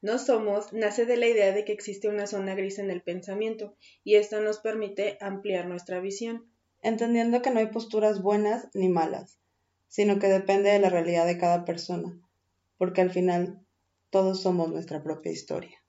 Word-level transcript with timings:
no 0.00 0.18
somos 0.18 0.72
nace 0.72 1.06
de 1.06 1.16
la 1.16 1.26
idea 1.26 1.52
de 1.52 1.64
que 1.64 1.72
existe 1.72 2.08
una 2.08 2.26
zona 2.26 2.54
gris 2.54 2.78
en 2.78 2.90
el 2.90 3.02
pensamiento 3.02 3.76
y 4.04 4.14
esto 4.16 4.40
nos 4.40 4.58
permite 4.58 5.18
ampliar 5.20 5.66
nuestra 5.66 6.00
visión. 6.00 6.46
Entendiendo 6.82 7.42
que 7.42 7.50
no 7.50 7.58
hay 7.58 7.66
posturas 7.66 8.22
buenas 8.22 8.68
ni 8.74 8.88
malas, 8.88 9.38
sino 9.88 10.18
que 10.18 10.28
depende 10.28 10.70
de 10.70 10.78
la 10.78 10.90
realidad 10.90 11.26
de 11.26 11.38
cada 11.38 11.64
persona, 11.64 12.18
porque 12.76 13.00
al 13.00 13.10
final 13.10 13.60
todos 14.10 14.42
somos 14.42 14.70
nuestra 14.70 15.02
propia 15.02 15.32
historia. 15.32 15.82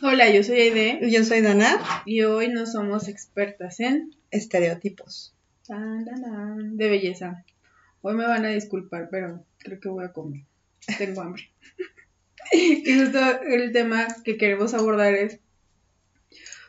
Hola, 0.00 0.30
yo 0.30 0.44
soy 0.44 0.60
Aide. 0.60 1.10
Yo 1.10 1.24
soy 1.24 1.40
Dana. 1.40 1.76
Y 2.06 2.22
hoy 2.22 2.48
no 2.48 2.66
somos 2.66 3.08
expertas 3.08 3.80
en 3.80 4.14
estereotipos 4.30 5.34
de 5.68 6.88
belleza. 6.88 7.44
Hoy 8.00 8.14
me 8.14 8.26
van 8.26 8.44
a 8.44 8.50
disculpar, 8.50 9.08
pero 9.10 9.44
creo 9.58 9.80
que 9.80 9.88
voy 9.88 10.04
a 10.04 10.12
comer. 10.12 10.44
Tengo 10.96 11.22
hambre. 11.22 11.50
y 12.52 12.82
justo 12.84 13.18
el 13.42 13.72
tema 13.72 14.06
que 14.24 14.36
queremos 14.36 14.74
abordar 14.74 15.14
es 15.14 15.40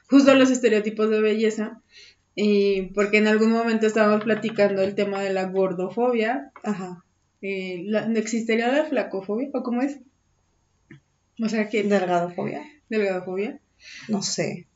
justo 0.07 0.33
los 0.35 0.49
estereotipos 0.49 1.09
de 1.09 1.21
belleza. 1.21 1.81
Y 2.35 2.83
porque 2.93 3.17
en 3.17 3.27
algún 3.27 3.51
momento 3.51 3.87
estábamos 3.87 4.23
platicando 4.23 4.81
el 4.81 4.95
tema 4.95 5.21
de 5.21 5.33
la 5.33 5.45
gordofobia. 5.45 6.51
Ajá. 6.63 7.03
Eh, 7.41 7.85
¿Existiría 8.15 8.71
la 8.71 8.85
flacofobia? 8.85 9.49
¿O 9.53 9.63
cómo 9.63 9.81
es? 9.81 9.99
O 11.41 11.49
sea 11.49 11.69
que. 11.69 11.83
Delgadofobia. 11.83 12.63
Delgadofobia. 12.89 13.59
No 14.07 14.21
sé. 14.21 14.67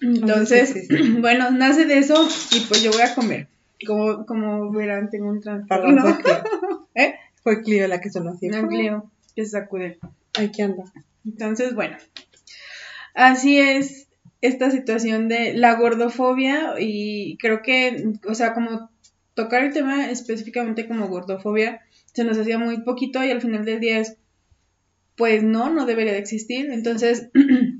Entonces, 0.00 0.88
bueno, 1.20 1.50
nace 1.50 1.84
de 1.86 1.98
eso 1.98 2.28
y 2.52 2.60
pues 2.60 2.82
yo 2.82 2.90
voy 2.92 3.02
a 3.02 3.14
comer. 3.14 3.48
Como, 3.86 4.26
como 4.26 4.72
verán, 4.72 5.08
tengo 5.10 5.28
un 5.28 5.40
transporte. 5.40 5.86
Fue 7.48 7.62
Clio 7.62 7.88
la 7.88 7.98
que 8.02 8.10
sonó 8.10 8.32
así. 8.32 8.48
No, 8.48 8.68
Clio, 8.68 9.10
que 9.34 9.42
se 9.42 9.52
sacude. 9.52 9.98
Aquí 10.38 10.60
anda. 10.60 10.84
Entonces, 11.24 11.74
bueno. 11.74 11.96
Así 13.14 13.58
es 13.58 14.08
esta 14.42 14.70
situación 14.70 15.28
de 15.28 15.54
la 15.54 15.76
gordofobia 15.76 16.74
y 16.78 17.38
creo 17.38 17.62
que, 17.62 18.12
o 18.28 18.34
sea, 18.34 18.52
como 18.52 18.90
tocar 19.32 19.64
el 19.64 19.72
tema 19.72 20.10
específicamente 20.10 20.86
como 20.86 21.08
gordofobia 21.08 21.80
se 22.12 22.24
nos 22.24 22.36
hacía 22.36 22.58
muy 22.58 22.82
poquito 22.82 23.24
y 23.24 23.30
al 23.30 23.40
final 23.40 23.64
del 23.64 23.80
día 23.80 23.98
es, 23.98 24.18
pues 25.16 25.42
no, 25.42 25.70
no 25.70 25.86
debería 25.86 26.12
de 26.12 26.18
existir. 26.18 26.70
Entonces, 26.70 27.30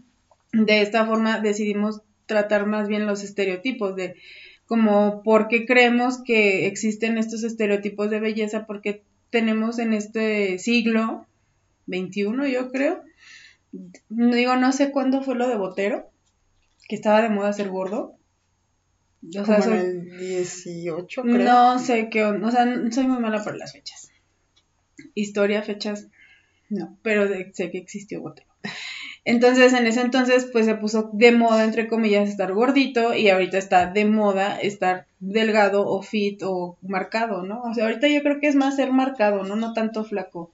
de 0.53 0.81
esta 0.81 1.05
forma 1.05 1.41
decidimos 1.41 2.01
tratar 2.25 2.65
más 2.65 2.89
bien 2.89 3.07
los 3.07 3.23
estereotipos 3.23 3.97
de 3.97 4.15
como 4.65 5.23
por 5.23 5.49
qué 5.49 5.67
creemos 5.67 6.23
que 6.25 6.67
existen 6.67 7.19
estos 7.19 7.45
estereotipos 7.45 8.09
de 8.09 8.21
belleza, 8.21 8.65
porque 8.65 9.03
tenemos 9.31 9.79
en 9.79 9.93
este 9.93 10.59
siglo 10.59 11.27
21, 11.87 12.47
yo 12.47 12.71
creo, 12.71 13.03
digo, 14.09 14.57
no 14.57 14.73
sé 14.73 14.91
cuándo 14.91 15.23
fue 15.23 15.35
lo 15.35 15.49
de 15.49 15.57
Botero, 15.57 16.11
que 16.89 16.97
estaba 16.97 17.23
de 17.23 17.29
moda 17.29 17.53
ser 17.53 17.69
gordo. 17.69 18.15
O 19.23 19.45
sea, 19.45 19.59
Como 19.59 19.75
en 19.75 20.11
el 20.11 20.19
18, 20.19 21.23
creo. 21.23 21.37
No 21.37 21.79
sé 21.79 22.09
qué, 22.09 22.25
o 22.25 22.51
sea, 22.51 22.67
soy 22.91 23.07
muy 23.07 23.21
mala 23.21 23.43
por 23.43 23.57
las 23.57 23.73
fechas. 23.73 24.11
Historia, 25.15 25.63
fechas, 25.63 26.09
no, 26.69 26.99
pero 27.03 27.27
sé 27.53 27.71
que 27.71 27.79
existió 27.79 28.21
Botero. 28.21 28.49
Entonces, 29.29 29.75
en 29.75 29.87
ese 29.87 30.01
entonces, 30.01 30.49
pues 30.51 30.65
se 30.65 30.75
puso 30.75 31.11
de 31.13 31.33
moda, 31.33 31.63
entre 31.63 31.87
comillas, 31.87 32.31
estar 32.31 32.51
gordito 32.55 33.13
y 33.13 33.29
ahorita 33.29 33.59
está 33.59 33.85
de 33.85 34.07
moda 34.07 34.59
estar 34.59 35.07
delgado 35.21 35.87
o 35.87 36.01
fit 36.01 36.43
o 36.43 36.79
marcado, 36.81 37.43
¿no? 37.43 37.61
O 37.61 37.75
sea, 37.75 37.85
ahorita 37.85 38.09
yo 38.09 38.23
creo 38.23 38.41
que 38.41 38.47
es 38.49 38.55
más 38.55 38.77
ser 38.77 38.91
marcado, 38.91 39.45
¿no? 39.45 39.55
No 39.55 39.75
tanto 39.75 40.03
flaco. 40.03 40.51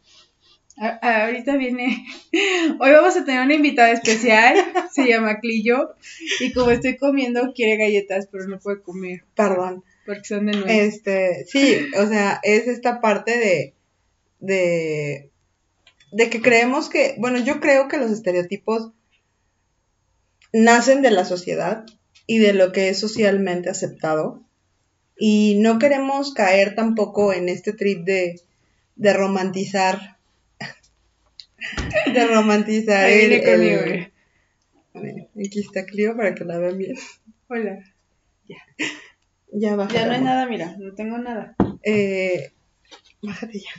ahorita 0.76 1.56
viene, 1.56 2.04
hoy 2.80 2.90
vamos 2.90 3.16
a 3.16 3.24
tener 3.24 3.44
una 3.44 3.54
invitada 3.54 3.92
especial, 3.92 4.56
se 4.92 5.06
llama 5.06 5.38
Clillo, 5.38 5.94
y 6.40 6.52
como 6.52 6.72
estoy 6.72 6.96
comiendo, 6.96 7.52
quiere 7.54 7.76
galletas, 7.76 8.26
pero 8.26 8.48
no 8.48 8.58
puede 8.58 8.82
comer. 8.82 9.22
Perdón. 9.36 9.84
Porque 10.04 10.24
son 10.24 10.46
de 10.46 10.52
nuevo. 10.52 10.66
Este, 10.68 11.44
sí, 11.46 11.76
o 11.96 12.08
sea, 12.08 12.40
es 12.42 12.66
esta 12.66 13.00
parte 13.00 13.38
de, 13.38 13.74
de 14.40 15.30
de 16.14 16.30
que 16.30 16.40
creemos 16.40 16.88
que, 16.88 17.16
bueno, 17.18 17.38
yo 17.40 17.58
creo 17.58 17.88
que 17.88 17.96
los 17.96 18.12
estereotipos 18.12 18.92
nacen 20.52 21.02
de 21.02 21.10
la 21.10 21.24
sociedad 21.24 21.84
y 22.28 22.38
de 22.38 22.52
lo 22.52 22.70
que 22.70 22.88
es 22.88 23.00
socialmente 23.00 23.68
aceptado. 23.68 24.40
Y 25.18 25.56
no 25.58 25.80
queremos 25.80 26.32
caer 26.32 26.76
tampoco 26.76 27.32
en 27.32 27.48
este 27.48 27.72
trip 27.72 28.04
de, 28.04 28.40
de 28.94 29.12
romantizar. 29.12 30.18
de 32.14 32.26
romantizar 32.28 33.10
el, 33.10 33.32
el, 33.32 34.12
Aquí 35.36 35.58
está 35.58 35.84
Clio 35.84 36.16
para 36.16 36.36
que 36.36 36.44
la 36.44 36.58
vean 36.58 36.78
bien. 36.78 36.94
Hola. 37.48 37.80
Ya. 38.48 38.58
Ya 39.52 39.74
baja. 39.74 39.92
Ya 39.92 40.06
no 40.06 40.12
hay 40.12 40.20
nada, 40.20 40.46
mira, 40.46 40.76
no 40.78 40.94
tengo 40.94 41.18
nada. 41.18 41.56
Eh, 41.82 42.52
bájate 43.20 43.58
ya 43.58 43.70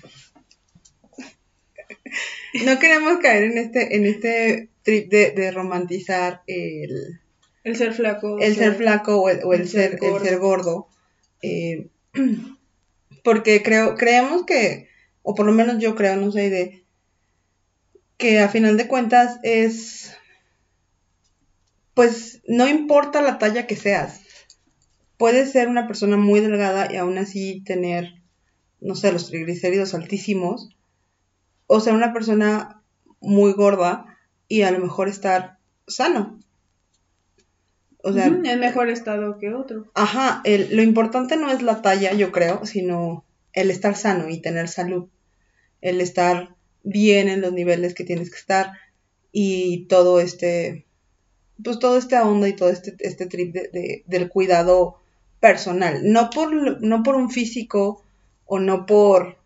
no 2.64 2.80
queremos 2.80 3.20
caer 3.20 3.44
en 3.44 3.58
este, 3.58 3.96
en 3.96 4.06
este 4.06 4.70
trip 4.84 5.12
de, 5.12 5.52
romantizar 5.52 6.44
el, 6.48 7.20
el 7.64 7.76
ser 7.76 7.94
flaco. 7.94 8.40
El 8.40 8.56
ser, 8.56 8.76
flaco 8.76 9.22
o 9.22 9.30
el, 9.30 9.68
ser, 9.68 9.98
gordo. 9.98 10.18
el 10.18 10.24
ser 10.24 10.40
gordo. 10.40 10.88
Eh, 11.42 11.88
porque 13.24 13.62
creo, 13.64 13.96
creemos 13.96 14.46
que, 14.46 14.88
o 15.24 15.36
por 15.36 15.46
lo 15.46 15.52
menos 15.52 15.80
yo 15.80 15.96
creo, 15.96 16.16
no 16.16 16.32
sé, 16.32 16.50
de 16.50 16.84
que 18.18 18.40
a 18.40 18.48
final 18.48 18.78
de 18.78 18.88
cuentas 18.88 19.40
es, 19.44 20.14
pues 21.94 22.42
no 22.48 22.68
importa 22.70 23.22
la 23.22 23.38
talla 23.38 23.68
que 23.68 23.76
seas. 23.76 24.22
Puedes 25.18 25.52
ser 25.52 25.68
una 25.68 25.88
persona 25.88 26.18
muy 26.18 26.40
delgada 26.40 26.92
y 26.92 26.98
aún 26.98 27.18
así 27.18 27.64
tener, 27.66 28.22
no 28.80 28.96
sé, 28.96 29.12
los 29.12 29.28
triglicéridos 29.28 29.94
altísimos 29.94 30.75
o 31.68 31.80
ser 31.80 31.94
una 31.94 32.14
persona 32.14 32.82
muy 33.20 33.54
gorda 33.54 34.18
y 34.48 34.62
a 34.62 34.72
lo 34.72 34.80
mejor 34.80 35.10
estar 35.10 35.58
sano. 35.88 36.40
O 38.04 38.14
sea, 38.14 38.28
en 38.28 38.60
mejor 38.60 38.90
estado 38.90 39.40
que 39.40 39.54
otro. 39.54 39.88
Ajá, 39.96 40.44
lo 40.46 40.84
importante 40.84 41.38
no 41.38 41.50
es 41.50 41.64
la 41.64 41.82
talla, 41.82 42.14
yo 42.14 42.32
creo, 42.32 42.64
sino 42.66 43.26
el 43.52 43.72
estar 43.72 43.96
sano 43.96 44.30
y 44.30 44.42
tener 44.42 44.68
salud. 44.68 45.08
El 45.82 46.02
estar 46.02 46.56
bien 46.84 47.30
en 47.30 47.42
los 47.42 47.52
niveles 47.52 47.96
que 47.96 48.04
tienes 48.04 48.30
que 48.30 48.38
estar 48.38 48.74
y 49.32 49.88
todo 49.88 50.20
este, 50.20 50.86
pues 51.64 51.80
todo 51.80 51.98
este 51.98 52.16
onda 52.20 52.48
y 52.48 52.56
todo 52.56 52.70
este, 52.70 52.96
este 53.00 53.26
trip 53.26 53.54
de, 53.54 54.04
del 54.06 54.30
cuidado 54.30 55.00
personal. 55.40 56.02
No 56.04 56.30
por, 56.30 56.82
no 56.82 57.02
por 57.02 57.16
un 57.16 57.32
físico 57.32 58.04
o 58.46 58.60
no 58.60 58.86
por 58.86 59.38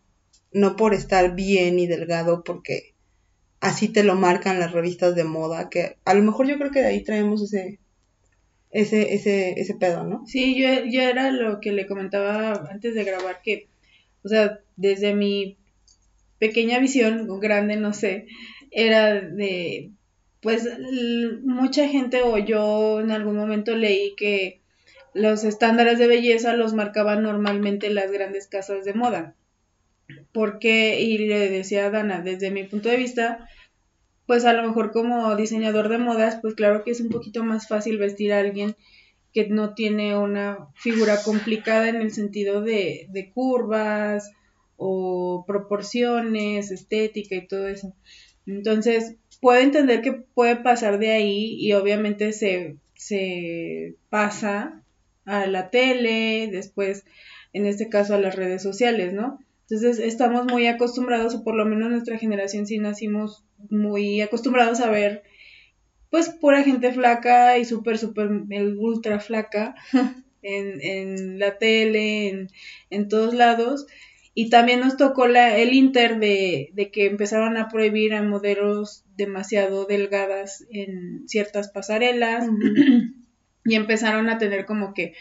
no 0.52 0.76
por 0.76 0.94
estar 0.94 1.36
bien 1.36 1.80
y 1.80 1.88
delgado, 1.88 2.44
porque 2.44 2.94
así 3.60 3.90
te 3.90 4.04
lo 4.04 4.16
marcan 4.16 4.60
las 4.60 4.72
revistas 4.72 5.16
de 5.16 5.24
moda, 5.24 5.70
que 5.70 5.98
a 6.06 6.14
lo 6.14 6.24
mejor 6.24 6.48
yo 6.48 6.58
creo 6.58 6.72
que 6.72 6.80
de 6.80 6.88
ahí 6.88 7.04
traemos 7.04 7.42
ese, 7.42 7.80
ese, 8.72 9.14
ese, 9.14 9.60
ese 9.60 9.76
pedo, 9.76 10.04
¿no? 10.04 10.26
Sí, 10.26 10.60
yo, 10.60 10.86
yo 10.86 11.02
era 11.02 11.32
lo 11.32 11.60
que 11.60 11.72
le 11.72 11.88
comentaba 11.88 12.68
antes 12.72 12.96
de 12.96 13.04
grabar, 13.04 13.42
que, 13.44 13.68
o 14.24 14.30
sea, 14.30 14.60
desde 14.76 15.14
mi 15.14 15.58
pequeña 16.40 16.80
visión, 16.80 17.28
grande, 17.40 17.76
no 17.76 17.94
sé, 17.94 18.28
era 18.72 19.20
de, 19.22 19.92
pues, 20.42 20.68
mucha 21.44 21.88
gente 21.88 22.22
o 22.22 22.38
yo 22.38 23.02
en 23.02 23.12
algún 23.12 23.36
momento 23.36 23.76
leí 23.76 24.16
que 24.16 24.62
los 25.14 25.44
estándares 25.44 26.00
de 26.00 26.08
belleza 26.08 26.54
los 26.54 26.74
marcaban 26.74 27.24
normalmente 27.24 27.90
las 27.90 28.12
grandes 28.12 28.48
casas 28.48 28.86
de 28.86 28.94
moda 28.94 29.36
porque, 30.32 31.02
y 31.02 31.18
le 31.18 31.50
decía 31.50 31.86
a 31.86 31.90
Dana, 31.90 32.22
desde 32.22 32.52
mi 32.52 32.64
punto 32.64 32.90
de 32.90 32.98
vista, 32.98 33.48
pues 34.26 34.46
a 34.46 34.54
lo 34.54 34.64
mejor 34.64 34.92
como 34.92 35.36
diseñador 35.36 35.90
de 35.90 35.98
modas, 35.98 36.38
pues 36.42 36.54
claro 36.54 36.84
que 36.84 36.92
es 36.92 37.02
un 37.02 37.10
poquito 37.10 37.44
más 37.44 37.68
fácil 37.68 37.98
vestir 37.98 38.32
a 38.34 38.40
alguien 38.40 38.76
que 39.34 39.48
no 39.48 39.74
tiene 39.74 40.18
una 40.18 40.68
figura 40.76 41.22
complicada 41.24 41.90
en 41.90 41.98
el 41.98 42.12
sentido 42.12 42.62
de, 42.62 43.08
de 43.10 43.32
curvas 43.32 44.32
o 44.78 45.46
proporciones, 45.48 46.72
estética 46.72 47.36
y 47.36 47.48
todo 47.48 47.68
eso. 47.68 47.94
Entonces, 48.46 49.16
puedo 49.42 49.60
entender 49.60 50.02
que 50.02 50.14
puede 50.14 50.56
pasar 50.56 51.00
de 51.00 51.12
ahí 51.12 51.56
y 51.60 51.74
obviamente 51.74 52.34
se, 52.34 52.78
se 52.96 53.96
pasa 54.10 54.84
a 55.26 55.46
la 55.46 55.70
tele, 55.70 56.50
después, 56.52 57.06
en 57.54 57.66
este 57.66 57.90
caso, 57.90 58.16
a 58.16 58.20
las 58.20 58.36
redes 58.36 58.64
sociales, 58.64 59.14
¿no? 59.14 59.40
Entonces 59.70 60.00
estamos 60.00 60.46
muy 60.46 60.68
acostumbrados, 60.68 61.36
o 61.36 61.44
por 61.44 61.56
lo 61.56 61.66
menos 61.66 61.92
nuestra 61.92 62.18
generación 62.18 62.66
sí 62.66 62.80
nacimos 62.80 63.44
muy 63.70 64.22
acostumbrados 64.22 64.80
a 64.80 64.90
ver 64.90 65.24
pues 66.10 66.30
pura 66.30 66.64
gente 66.64 66.92
flaca 66.92 67.58
y 67.58 67.66
súper, 67.66 67.98
súper, 67.98 68.30
ultra 68.78 69.20
flaca 69.20 69.76
en, 70.42 70.82
en 70.82 71.40
la 71.40 71.58
tele, 71.58 72.30
en, 72.30 72.50
en 72.90 73.08
todos 73.08 73.34
lados. 73.34 73.86
Y 74.34 74.50
también 74.50 74.80
nos 74.80 74.96
tocó 74.98 75.28
la, 75.28 75.58
el 75.58 75.74
inter 75.74 76.20
de, 76.20 76.70
de 76.74 76.92
que 76.92 77.06
empezaron 77.06 77.58
a 77.58 77.68
prohibir 77.68 78.14
a 78.14 78.24
modelos 78.24 79.04
demasiado 79.18 79.86
delgadas 79.86 80.66
en 80.72 81.28
ciertas 81.28 81.70
pasarelas 81.70 82.48
y 83.66 83.76
empezaron 83.76 84.30
a 84.30 84.38
tener 84.38 84.66
como 84.66 84.94
que, 84.94 85.14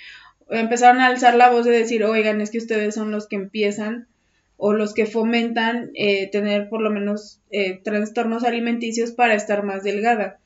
empezaron 0.48 1.00
a 1.00 1.06
alzar 1.06 1.34
la 1.34 1.50
voz 1.50 1.64
de 1.64 1.72
decir, 1.72 2.04
oigan, 2.04 2.40
es 2.40 2.50
que 2.50 2.58
ustedes 2.58 2.94
son 2.94 3.10
los 3.10 3.26
que 3.26 3.36
empiezan 3.36 4.08
o 4.58 4.74
los 4.74 4.92
que 4.92 5.06
fomentan 5.06 5.92
eh, 5.94 6.28
tener 6.30 6.68
por 6.68 6.82
lo 6.82 6.90
menos 6.90 7.40
eh, 7.50 7.80
trastornos 7.82 8.44
alimenticios 8.44 9.12
para 9.12 9.34
estar 9.34 9.62
más 9.62 9.84
delgada. 9.84 10.40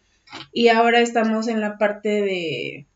Y 0.53 0.69
ahora 0.69 1.01
estamos 1.01 1.49
en 1.49 1.61
la 1.61 1.79
parte 1.79 2.23
de, 2.23 2.87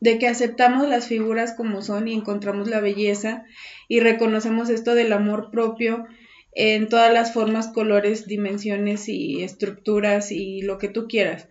de 0.00 0.18
que 0.18 0.28
aceptamos 0.28 0.88
las 0.88 1.08
figuras 1.08 1.52
como 1.54 1.82
son 1.82 2.08
y 2.08 2.14
encontramos 2.14 2.68
la 2.68 2.80
belleza 2.80 3.44
y 3.88 3.98
reconocemos 4.00 4.70
esto 4.70 4.94
del 4.94 5.12
amor 5.12 5.50
propio 5.50 6.06
en 6.52 6.88
todas 6.88 7.12
las 7.12 7.32
formas, 7.32 7.68
colores, 7.68 8.26
dimensiones 8.26 9.08
y 9.08 9.42
estructuras 9.42 10.30
y 10.30 10.62
lo 10.62 10.78
que 10.78 10.88
tú 10.88 11.08
quieras. 11.08 11.48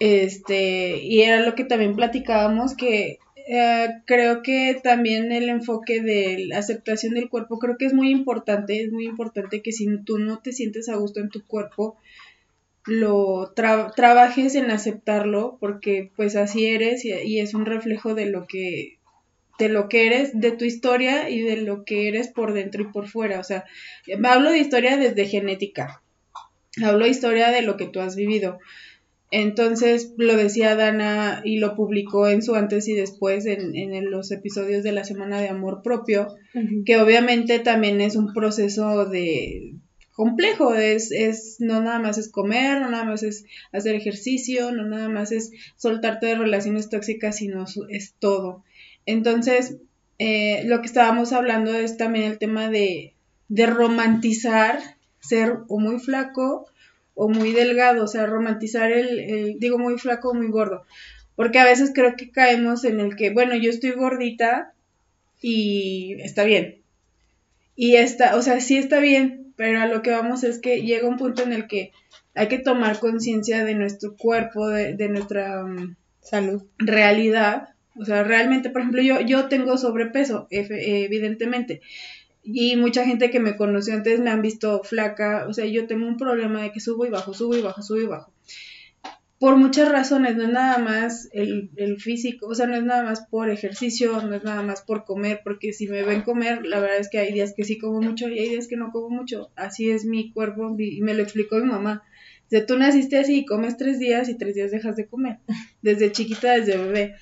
Este, 0.00 0.98
y 0.98 1.22
era 1.22 1.40
lo 1.40 1.54
que 1.54 1.64
también 1.64 1.94
platicábamos 1.96 2.76
que 2.76 3.18
eh, 3.50 4.02
creo 4.04 4.42
que 4.42 4.78
también 4.82 5.32
el 5.32 5.48
enfoque 5.48 6.02
de 6.02 6.44
la 6.48 6.58
aceptación 6.58 7.14
del 7.14 7.30
cuerpo 7.30 7.58
creo 7.58 7.78
que 7.78 7.86
es 7.86 7.94
muy 7.94 8.10
importante, 8.10 8.82
es 8.82 8.92
muy 8.92 9.06
importante 9.06 9.62
que 9.62 9.72
si 9.72 9.86
tú 10.04 10.18
no 10.18 10.40
te 10.40 10.52
sientes 10.52 10.90
a 10.90 10.96
gusto 10.96 11.20
en 11.20 11.30
tu 11.30 11.42
cuerpo, 11.46 11.96
lo 12.84 13.52
trabajes 13.54 14.54
en 14.54 14.70
aceptarlo 14.70 15.56
porque 15.60 16.10
pues 16.14 16.36
así 16.36 16.66
eres 16.66 17.06
y, 17.06 17.40
es 17.40 17.54
un 17.54 17.64
reflejo 17.64 18.14
de 18.14 18.26
lo 18.26 18.46
que 18.46 18.98
de 19.58 19.70
lo 19.70 19.88
que 19.88 20.06
eres, 20.06 20.38
de 20.38 20.52
tu 20.52 20.66
historia 20.66 21.30
y 21.30 21.40
de 21.40 21.56
lo 21.56 21.84
que 21.84 22.06
eres 22.06 22.28
por 22.28 22.52
dentro 22.52 22.82
y 22.82 22.92
por 22.92 23.08
fuera. 23.08 23.40
O 23.40 23.44
sea, 23.44 23.64
hablo 24.24 24.50
de 24.50 24.58
historia 24.58 24.98
desde 24.98 25.26
genética. 25.26 26.02
Hablo 26.84 27.06
de 27.06 27.10
historia 27.10 27.50
de 27.50 27.62
lo 27.62 27.76
que 27.76 27.86
tú 27.86 28.00
has 28.00 28.14
vivido. 28.14 28.60
Entonces 29.30 30.14
lo 30.16 30.36
decía 30.36 30.74
Dana 30.74 31.42
y 31.44 31.58
lo 31.58 31.76
publicó 31.76 32.28
en 32.28 32.42
su 32.42 32.54
antes 32.54 32.88
y 32.88 32.94
después 32.94 33.44
en, 33.44 33.76
en 33.76 34.10
los 34.10 34.30
episodios 34.30 34.82
de 34.82 34.92
la 34.92 35.04
Semana 35.04 35.40
de 35.40 35.48
Amor 35.48 35.82
Propio, 35.82 36.28
que 36.86 36.98
obviamente 36.98 37.58
también 37.58 38.00
es 38.00 38.16
un 38.16 38.32
proceso 38.32 39.04
de 39.04 39.74
complejo, 40.12 40.74
es, 40.74 41.12
es, 41.12 41.56
no 41.60 41.80
nada 41.80 42.00
más 42.00 42.18
es 42.18 42.28
comer, 42.28 42.80
no 42.80 42.90
nada 42.90 43.04
más 43.04 43.22
es 43.22 43.44
hacer 43.70 43.94
ejercicio, 43.94 44.72
no 44.72 44.84
nada 44.84 45.08
más 45.08 45.30
es 45.30 45.52
soltarte 45.76 46.26
de 46.26 46.34
relaciones 46.34 46.88
tóxicas, 46.88 47.36
sino 47.36 47.66
es 47.88 48.14
todo. 48.18 48.64
Entonces, 49.06 49.76
eh, 50.18 50.62
lo 50.64 50.80
que 50.80 50.86
estábamos 50.86 51.32
hablando 51.32 51.72
es 51.72 51.98
también 51.98 52.24
el 52.24 52.38
tema 52.38 52.68
de, 52.68 53.14
de 53.48 53.66
romantizar 53.66 54.80
ser 55.20 55.58
o 55.68 55.78
muy 55.78 56.00
flaco 56.00 56.66
o 57.18 57.28
muy 57.28 57.52
delgado, 57.52 58.04
o 58.04 58.06
sea, 58.06 58.26
romantizar 58.26 58.92
el, 58.92 59.58
digo 59.58 59.76
muy 59.76 59.98
flaco 59.98 60.30
o 60.30 60.34
muy 60.34 60.46
gordo, 60.46 60.84
porque 61.34 61.58
a 61.58 61.64
veces 61.64 61.90
creo 61.92 62.14
que 62.16 62.30
caemos 62.30 62.84
en 62.84 63.00
el 63.00 63.16
que, 63.16 63.30
bueno, 63.30 63.56
yo 63.56 63.70
estoy 63.70 63.90
gordita 63.90 64.72
y 65.42 66.16
está 66.22 66.44
bien. 66.44 66.76
Y 67.74 67.96
está, 67.96 68.36
o 68.36 68.42
sea, 68.42 68.60
sí 68.60 68.78
está 68.78 69.00
bien, 69.00 69.52
pero 69.56 69.80
a 69.80 69.86
lo 69.86 70.00
que 70.00 70.12
vamos 70.12 70.44
es 70.44 70.60
que 70.60 70.82
llega 70.82 71.08
un 71.08 71.16
punto 71.16 71.42
en 71.42 71.52
el 71.52 71.66
que 71.66 71.90
hay 72.36 72.46
que 72.46 72.58
tomar 72.58 73.00
conciencia 73.00 73.64
de 73.64 73.74
nuestro 73.74 74.16
cuerpo, 74.16 74.68
de, 74.68 74.94
de 74.94 75.08
nuestra 75.08 75.64
mm, 75.64 75.96
salud, 76.20 76.62
realidad. 76.78 77.70
O 77.96 78.04
sea, 78.04 78.22
realmente, 78.22 78.70
por 78.70 78.82
ejemplo, 78.82 79.02
yo, 79.02 79.20
yo 79.22 79.48
tengo 79.48 79.76
sobrepeso, 79.76 80.46
evidentemente 80.50 81.80
y 82.42 82.76
mucha 82.76 83.04
gente 83.04 83.30
que 83.30 83.40
me 83.40 83.56
conoció 83.56 83.94
antes 83.94 84.20
me 84.20 84.30
han 84.30 84.42
visto 84.42 84.82
flaca, 84.82 85.46
o 85.48 85.52
sea, 85.52 85.66
yo 85.66 85.86
tengo 85.86 86.06
un 86.06 86.16
problema 86.16 86.62
de 86.62 86.72
que 86.72 86.80
subo 86.80 87.04
y 87.04 87.10
bajo, 87.10 87.34
subo 87.34 87.56
y 87.56 87.62
bajo, 87.62 87.82
subo 87.82 88.00
y 88.00 88.06
bajo. 88.06 88.32
Por 89.38 89.56
muchas 89.56 89.88
razones, 89.88 90.34
no 90.34 90.42
es 90.42 90.48
nada 90.48 90.78
más 90.78 91.28
el, 91.32 91.70
físico, 92.00 92.48
o 92.48 92.54
sea, 92.56 92.66
no 92.66 92.74
es 92.74 92.82
nada 92.82 93.04
más 93.04 93.26
por 93.26 93.50
ejercicio, 93.50 94.20
no 94.22 94.34
es 94.34 94.42
nada 94.42 94.62
más 94.62 94.82
por 94.82 95.04
comer, 95.04 95.42
porque 95.44 95.72
si 95.72 95.86
me 95.86 96.02
ven 96.02 96.22
comer, 96.22 96.66
la 96.66 96.80
verdad 96.80 96.98
es 96.98 97.08
que 97.08 97.18
hay 97.18 97.32
días 97.32 97.54
que 97.56 97.62
sí 97.62 97.78
como 97.78 98.00
mucho 98.00 98.28
y 98.28 98.38
hay 98.38 98.48
días 98.48 98.66
que 98.66 98.76
no 98.76 98.90
como 98.90 99.10
mucho. 99.10 99.52
Así 99.54 99.90
es 99.90 100.04
mi 100.04 100.32
cuerpo 100.32 100.74
y 100.76 101.00
me 101.02 101.14
lo 101.14 101.22
explicó 101.22 101.56
mi 101.58 101.66
mamá. 101.66 102.02
O 102.52 102.66
tú 102.66 102.78
naciste 102.78 103.18
así, 103.18 103.44
comes 103.44 103.76
tres 103.76 104.00
días 104.00 104.28
y 104.28 104.36
tres 104.36 104.56
días 104.56 104.72
dejas 104.72 104.96
de 104.96 105.06
comer, 105.06 105.38
desde 105.82 106.10
chiquita, 106.10 106.54
desde 106.54 106.76
bebé. 106.76 107.14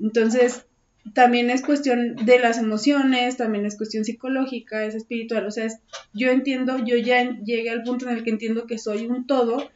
Entonces, 0.00 0.64
también 1.14 1.50
es 1.50 1.62
cuestión 1.62 2.16
de 2.16 2.38
las 2.38 2.58
emociones, 2.58 3.36
también 3.36 3.66
es 3.66 3.76
cuestión 3.76 4.04
psicológica, 4.04 4.84
es 4.84 4.94
espiritual, 4.94 5.46
o 5.46 5.50
sea, 5.50 5.66
yo 6.12 6.30
entiendo, 6.30 6.78
yo 6.78 6.96
ya 6.96 7.38
llegué 7.42 7.70
al 7.70 7.82
punto 7.82 8.08
en 8.08 8.16
el 8.16 8.22
que 8.22 8.30
entiendo 8.30 8.66
que 8.66 8.78
soy 8.78 9.06
un 9.06 9.26
todo 9.26 9.70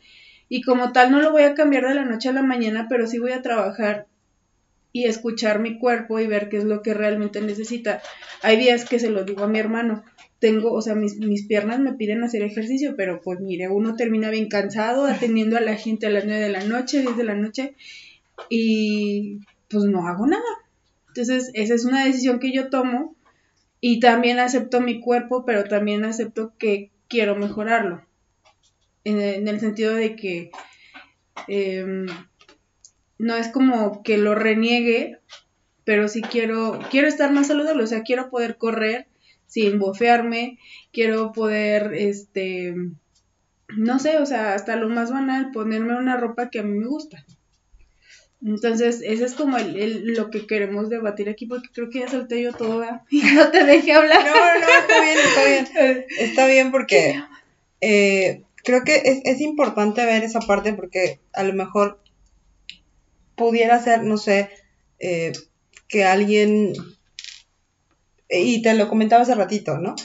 y 0.49 0.63
como 0.63 0.93
tal 0.93 1.11
no 1.11 1.21
lo 1.21 1.33
voy 1.33 1.43
a 1.43 1.55
cambiar 1.55 1.89
de 1.89 1.95
la 1.95 2.05
noche 2.05 2.29
a 2.29 2.33
la 2.33 2.43
mañana, 2.43 2.87
pero 2.89 3.07
sí 3.07 3.19
voy 3.19 3.33
a 3.33 3.43
trabajar 3.43 4.07
y 4.93 5.07
escuchar 5.07 5.59
mi 5.59 5.79
cuerpo 5.79 6.21
y 6.21 6.27
ver 6.27 6.49
qué 6.49 6.59
es 6.59 6.65
lo 6.65 6.83
que 6.83 6.95
realmente 6.95 7.41
necesita. 7.41 8.01
Hay 8.43 8.57
días 8.57 8.85
que 8.85 9.01
se 9.01 9.11
lo 9.11 9.25
digo 9.25 9.43
a 9.43 9.49
mi 9.49 9.59
hermano, 9.59 10.05
tengo, 10.39 10.73
o 10.73 10.83
sea, 10.83 10.95
mis, 10.95 11.17
mis 11.17 11.47
piernas 11.47 11.81
me 11.81 11.95
piden 11.95 12.23
hacer 12.23 12.43
ejercicio, 12.43 12.95
pero 12.97 13.21
pues 13.23 13.41
mire, 13.41 13.69
uno 13.69 13.97
termina 13.97 14.31
bien 14.31 14.49
cansado 14.49 15.07
atendiendo 15.07 15.57
a 15.57 15.61
la 15.61 15.75
gente 15.75 16.07
a 16.07 16.11
las 16.11 16.27
9 16.27 16.39
de 16.41 16.51
la 16.51 16.63
noche, 16.65 17.01
10 17.01 17.17
de 17.17 17.25
la 17.25 17.35
noche 17.35 17.75
y 18.51 19.41
pues 19.69 19.85
no 19.85 20.07
hago 20.07 20.27
nada 20.27 20.64
entonces, 21.15 21.53
esa 21.55 21.75
es 21.75 21.85
una 21.85 22.05
decisión 22.05 22.41
que 22.41 22.53
yo 22.53 22.71
tomo 22.71 23.15
y 23.81 24.01
también 24.01 24.41
acepto 24.41 24.81
mi 24.81 24.99
cuerpo, 24.99 25.45
pero 25.45 25.63
también 25.63 26.05
acepto 26.05 26.53
que 26.59 26.91
quiero 27.07 27.37
mejorarlo. 27.37 28.05
En, 29.05 29.47
el 29.47 29.61
sentido 29.61 29.95
de 29.95 30.17
que 30.17 30.51
em, 31.47 32.07
no 33.17 33.37
es 33.37 33.47
como 33.47 34.03
que 34.03 34.19
lo 34.19 34.35
reniegue, 34.35 35.21
pero 35.85 36.09
sí 36.09 36.21
quiero, 36.21 36.81
quiero 36.91 37.07
estar 37.07 37.31
más 37.31 37.47
saludable, 37.47 37.85
o 37.85 37.87
sea, 37.87 38.03
quiero 38.03 38.29
poder 38.29 38.57
correr 38.57 39.07
sin 39.47 39.79
bofearme, 39.79 40.59
quiero 40.93 41.31
poder, 41.31 41.95
este, 41.95 42.75
no 43.69 44.01
sé, 44.01 44.19
o 44.19 44.27
sea, 44.27 44.55
hasta 44.55 44.75
lo 44.75 44.89
más 44.89 45.13
banal, 45.13 45.53
ponerme 45.53 45.97
una 45.97 46.17
ropa 46.17 46.51
que 46.51 46.59
a 46.59 46.65
mí 46.65 46.77
me 46.77 46.89
gusta. 46.89 47.25
Entonces, 48.45 49.01
ese 49.03 49.25
es 49.25 49.33
como 49.35 49.57
el, 49.57 50.13
lo 50.13 50.31
que 50.31 50.47
queremos 50.47 50.91
debatir 50.91 51.31
aquí, 51.31 51.47
porque 51.47 51.71
creo 51.73 51.89
que 51.89 52.01
ya 52.01 52.09
solté 52.09 52.43
yo 52.43 52.53
toda 52.53 53.05
y 53.11 53.23
no 53.23 53.51
te 53.51 53.65
dejé 53.65 53.95
hablar. 53.95 54.23
No, 54.23 54.35
no, 54.35 54.67
está 54.81 55.03
bien, 55.03 55.19
está 55.19 55.83
bien. 55.83 56.07
Está 56.19 56.47
bien 56.47 56.71
porque 56.71 57.23
eh, 57.81 58.43
creo 58.63 58.85
que 58.85 58.97
es, 58.97 59.21
es 59.25 59.41
importante 59.41 60.05
ver 60.05 60.25
esa 60.25 60.41
parte 60.41 60.75
porque 60.75 61.21
a 61.33 61.43
lo 61.43 61.55
mejor 61.55 62.01
pudiera 63.35 63.83
ser, 63.83 64.03
no 64.03 64.19
sé, 64.19 64.51
eh, 64.99 65.33
que 65.89 66.05
alguien, 66.05 66.75
y 68.29 68.63
te 68.63 68.75
lo 68.75 68.89
comentaba 68.89 69.23
hace 69.23 69.35
ratito, 69.35 69.79
¿no? 69.79 69.97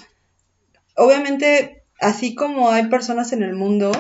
Obviamente, 0.96 1.84
así 2.00 2.36
como 2.36 2.70
hay 2.70 2.88
personas 2.88 3.34
en 3.34 3.44
el 3.44 3.54
mundo, 3.54 3.92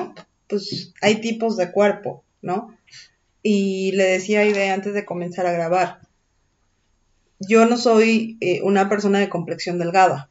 pues 0.48 0.94
hay 1.02 1.22
tipos 1.22 1.58
de 1.58 1.72
cuerpo, 1.72 2.24
¿no? 2.42 2.79
Y 3.42 3.92
le 3.94 4.04
decía 4.04 4.42
a 4.42 4.46
Ide 4.46 4.70
antes 4.70 4.94
de 4.94 5.06
comenzar 5.06 5.46
a 5.46 5.52
grabar, 5.52 6.02
yo 7.40 7.66
no 7.66 7.78
soy 7.78 8.38
eh, 8.42 8.62
una 8.64 8.90
persona 8.90 9.20
de 9.20 9.30
complexión 9.30 9.80
delgada. 9.80 10.30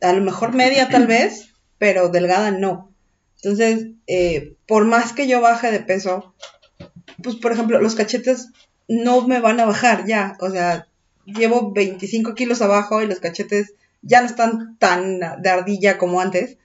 A 0.00 0.12
lo 0.12 0.22
mejor 0.22 0.52
media 0.52 0.88
tal 0.88 1.06
vez, 1.08 1.54
pero 1.78 2.08
delgada 2.08 2.50
no. 2.50 2.92
Entonces, 3.36 3.88
eh, 4.06 4.54
por 4.66 4.84
más 4.84 5.12
que 5.12 5.26
yo 5.26 5.40
baje 5.40 5.70
de 5.70 5.80
peso, 5.80 6.34
pues 7.22 7.36
por 7.36 7.52
ejemplo, 7.52 7.80
los 7.80 7.94
cachetes 7.94 8.50
no 8.88 9.26
me 9.26 9.40
van 9.40 9.60
a 9.60 9.64
bajar 9.64 10.06
ya. 10.06 10.36
O 10.40 10.50
sea, 10.50 10.88
llevo 11.24 11.72
25 11.72 12.34
kilos 12.34 12.62
abajo 12.62 13.02
y 13.02 13.06
los 13.06 13.20
cachetes 13.20 13.74
ya 14.02 14.20
no 14.20 14.26
están 14.26 14.76
tan 14.78 15.20
de 15.40 15.50
ardilla 15.50 15.98
como 15.98 16.20
antes, 16.20 16.58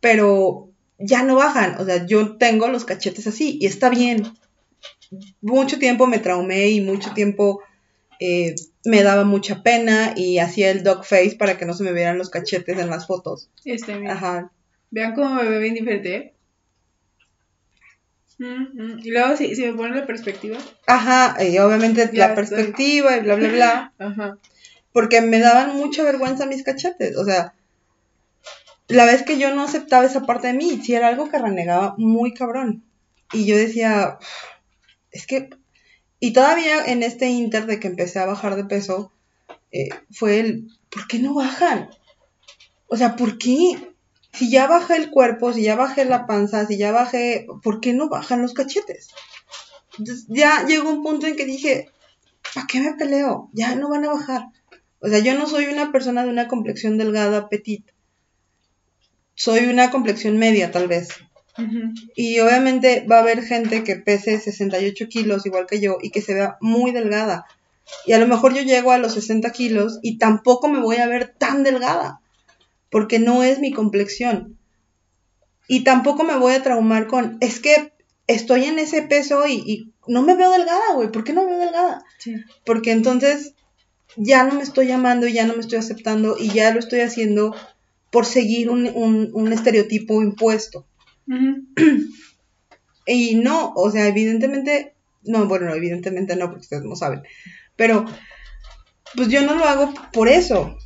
pero 0.00 0.68
ya 0.98 1.22
no 1.22 1.36
bajan. 1.36 1.76
O 1.80 1.84
sea, 1.84 2.06
yo 2.06 2.36
tengo 2.36 2.68
los 2.68 2.84
cachetes 2.84 3.26
así 3.26 3.58
y 3.60 3.66
está 3.66 3.88
bien 3.88 4.32
mucho 5.40 5.78
tiempo 5.78 6.06
me 6.06 6.18
traumé 6.18 6.68
y 6.68 6.80
mucho 6.80 7.12
tiempo 7.12 7.62
eh, 8.20 8.54
me 8.84 9.02
daba 9.02 9.24
mucha 9.24 9.62
pena 9.62 10.12
y 10.16 10.38
hacía 10.38 10.70
el 10.70 10.82
dog 10.82 11.04
face 11.04 11.36
para 11.38 11.56
que 11.56 11.66
no 11.66 11.74
se 11.74 11.84
me 11.84 11.92
vieran 11.92 12.18
los 12.18 12.30
cachetes 12.30 12.78
en 12.78 12.90
las 12.90 13.06
fotos. 13.06 13.48
Este, 13.64 14.06
Ajá. 14.08 14.50
Vean 14.90 15.14
cómo 15.14 15.34
me 15.34 15.48
ve 15.48 15.58
bien 15.58 15.74
diferente. 15.74 16.34
Mm, 18.38 18.44
mm. 18.74 18.98
Y 19.04 19.10
luego 19.10 19.36
si, 19.36 19.54
si 19.54 19.62
me 19.64 19.74
ponen 19.74 19.96
la 19.96 20.06
perspectiva. 20.06 20.58
Ajá, 20.86 21.36
y 21.44 21.58
obviamente 21.58 22.10
la 22.12 22.34
perspectiva 22.34 23.16
y 23.16 23.20
bla, 23.20 23.34
bla, 23.36 23.48
bla. 23.48 23.92
Ajá. 23.98 24.38
Porque 24.92 25.20
me 25.20 25.38
daban 25.38 25.76
mucha 25.76 26.02
vergüenza 26.02 26.46
mis 26.46 26.64
cachetes. 26.64 27.16
O 27.16 27.24
sea, 27.24 27.54
la 28.88 29.04
vez 29.04 29.22
que 29.22 29.38
yo 29.38 29.54
no 29.54 29.62
aceptaba 29.62 30.04
esa 30.04 30.26
parte 30.26 30.48
de 30.48 30.54
mí, 30.54 30.80
si 30.82 30.94
era 30.94 31.08
algo 31.08 31.30
que 31.30 31.38
renegaba 31.38 31.94
muy 31.96 32.34
cabrón. 32.34 32.82
Y 33.32 33.46
yo 33.46 33.56
decía, 33.56 34.18
es 35.12 35.26
que, 35.26 35.50
y 36.18 36.32
todavía 36.32 36.84
en 36.84 37.02
este 37.02 37.28
inter 37.28 37.66
de 37.66 37.80
que 37.80 37.88
empecé 37.88 38.18
a 38.18 38.26
bajar 38.26 38.56
de 38.56 38.64
peso, 38.64 39.12
eh, 39.72 39.88
fue 40.10 40.40
el, 40.40 40.68
¿por 40.90 41.06
qué 41.06 41.18
no 41.18 41.34
bajan? 41.34 41.90
O 42.88 42.96
sea, 42.96 43.16
¿por 43.16 43.38
qué? 43.38 43.94
Si 44.32 44.50
ya 44.50 44.66
bajé 44.66 44.96
el 44.96 45.10
cuerpo, 45.10 45.52
si 45.52 45.62
ya 45.62 45.76
bajé 45.76 46.04
la 46.04 46.26
panza, 46.26 46.66
si 46.66 46.76
ya 46.76 46.92
bajé, 46.92 47.46
¿por 47.62 47.80
qué 47.80 47.92
no 47.92 48.08
bajan 48.08 48.42
los 48.42 48.54
cachetes? 48.54 49.08
Ya 50.28 50.64
llegó 50.66 50.90
un 50.90 51.02
punto 51.02 51.26
en 51.26 51.36
que 51.36 51.44
dije, 51.44 51.90
¿para 52.54 52.66
qué 52.66 52.80
me 52.80 52.94
peleo? 52.94 53.50
Ya 53.52 53.74
no 53.74 53.88
van 53.88 54.04
a 54.04 54.12
bajar. 54.12 54.42
O 55.00 55.08
sea, 55.08 55.18
yo 55.18 55.34
no 55.34 55.46
soy 55.46 55.66
una 55.66 55.92
persona 55.92 56.24
de 56.24 56.30
una 56.30 56.46
complexión 56.48 56.98
delgada, 56.98 57.48
petit. 57.48 57.90
Soy 59.34 59.64
una 59.66 59.90
complexión 59.90 60.38
media, 60.38 60.70
tal 60.70 60.86
vez. 60.86 61.08
Y 62.14 62.38
obviamente 62.40 63.06
va 63.10 63.18
a 63.18 63.20
haber 63.20 63.42
gente 63.42 63.84
que 63.84 63.96
pese 63.96 64.38
68 64.38 65.08
kilos, 65.08 65.46
igual 65.46 65.66
que 65.66 65.80
yo, 65.80 65.98
y 66.00 66.10
que 66.10 66.22
se 66.22 66.34
vea 66.34 66.56
muy 66.60 66.92
delgada. 66.92 67.46
Y 68.06 68.12
a 68.12 68.18
lo 68.18 68.26
mejor 68.26 68.54
yo 68.54 68.62
llego 68.62 68.92
a 68.92 68.98
los 68.98 69.14
60 69.14 69.50
kilos 69.52 69.98
y 70.02 70.18
tampoco 70.18 70.68
me 70.68 70.80
voy 70.80 70.96
a 70.96 71.06
ver 71.06 71.34
tan 71.36 71.62
delgada, 71.62 72.20
porque 72.88 73.18
no 73.18 73.42
es 73.42 73.58
mi 73.58 73.72
complexión. 73.72 74.58
Y 75.68 75.84
tampoco 75.84 76.24
me 76.24 76.36
voy 76.36 76.54
a 76.54 76.62
traumar 76.62 77.06
con, 77.06 77.36
es 77.40 77.60
que 77.60 77.92
estoy 78.26 78.64
en 78.64 78.78
ese 78.78 79.02
peso 79.02 79.46
y, 79.46 79.92
no 80.06 80.22
me 80.22 80.34
veo 80.34 80.50
delgada, 80.50 80.94
güey. 80.94 81.12
¿Por 81.12 81.22
qué 81.22 81.32
no 81.32 81.44
me 81.44 81.50
veo 81.50 81.60
delgada? 81.60 82.04
Porque 82.64 82.90
entonces 82.90 83.54
ya 84.16 84.42
no 84.44 84.54
me 84.54 84.62
estoy 84.62 84.90
amando, 84.90 85.28
ya 85.28 85.46
no 85.46 85.54
me 85.54 85.60
estoy 85.60 85.78
aceptando 85.78 86.36
y 86.38 86.48
ya 86.48 86.72
lo 86.72 86.80
estoy 86.80 87.00
haciendo 87.00 87.54
por 88.10 88.26
seguir 88.26 88.70
un, 88.70 88.90
un 89.32 89.52
estereotipo 89.52 90.22
impuesto. 90.22 90.84
y 93.06 93.34
no, 93.36 93.72
o 93.74 93.90
sea, 93.90 94.08
evidentemente, 94.08 94.94
no, 95.22 95.46
bueno, 95.46 95.66
no, 95.66 95.74
evidentemente 95.74 96.36
no, 96.36 96.46
porque 96.46 96.62
ustedes 96.62 96.84
no 96.84 96.96
saben, 96.96 97.22
pero 97.76 98.04
pues 99.14 99.28
yo 99.28 99.42
no 99.42 99.54
lo 99.54 99.64
hago 99.64 99.92
por 100.12 100.28
eso. 100.28 100.76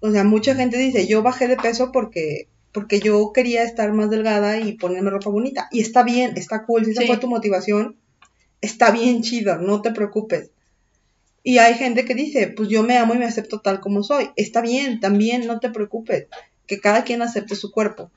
O 0.00 0.10
sea, 0.10 0.24
mucha 0.24 0.54
gente 0.54 0.76
dice, 0.76 1.06
yo 1.06 1.22
bajé 1.22 1.48
de 1.48 1.56
peso 1.56 1.90
porque 1.92 2.48
porque 2.76 3.00
yo 3.00 3.32
quería 3.32 3.62
estar 3.62 3.90
más 3.94 4.10
delgada 4.10 4.60
y 4.60 4.74
ponerme 4.74 5.08
ropa 5.08 5.30
bonita. 5.30 5.66
Y 5.72 5.80
está 5.80 6.02
bien, 6.02 6.36
está 6.36 6.66
cool, 6.66 6.84
si 6.84 6.90
esa 6.90 7.06
fue 7.06 7.16
tu 7.16 7.26
motivación, 7.26 7.96
está 8.60 8.90
bien 8.90 9.22
chido, 9.22 9.56
no 9.56 9.80
te 9.80 9.92
preocupes. 9.92 10.50
Y 11.42 11.56
hay 11.56 11.72
gente 11.72 12.04
que 12.04 12.14
dice, 12.14 12.48
pues 12.48 12.68
yo 12.68 12.82
me 12.82 12.98
amo 12.98 13.14
y 13.14 13.18
me 13.18 13.24
acepto 13.24 13.62
tal 13.62 13.80
como 13.80 14.02
soy. 14.02 14.28
Está 14.36 14.60
bien, 14.60 15.00
también 15.00 15.46
no 15.46 15.58
te 15.58 15.70
preocupes, 15.70 16.26
que 16.66 16.78
cada 16.78 17.02
quien 17.04 17.22
acepte 17.22 17.56
su 17.56 17.72
cuerpo. 17.72 18.10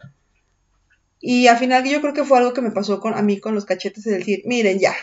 Y 1.19 1.47
al 1.47 1.57
final 1.57 1.83
yo 1.83 2.01
creo 2.01 2.13
que 2.13 2.23
fue 2.23 2.37
algo 2.37 2.53
que 2.53 2.61
me 2.61 2.71
pasó 2.71 2.99
con, 2.99 3.13
a 3.13 3.21
mí 3.21 3.39
con 3.39 3.55
los 3.55 3.65
cachetes, 3.65 4.05
es 4.07 4.19
decir, 4.19 4.41
miren 4.45 4.79
ya. 4.79 4.93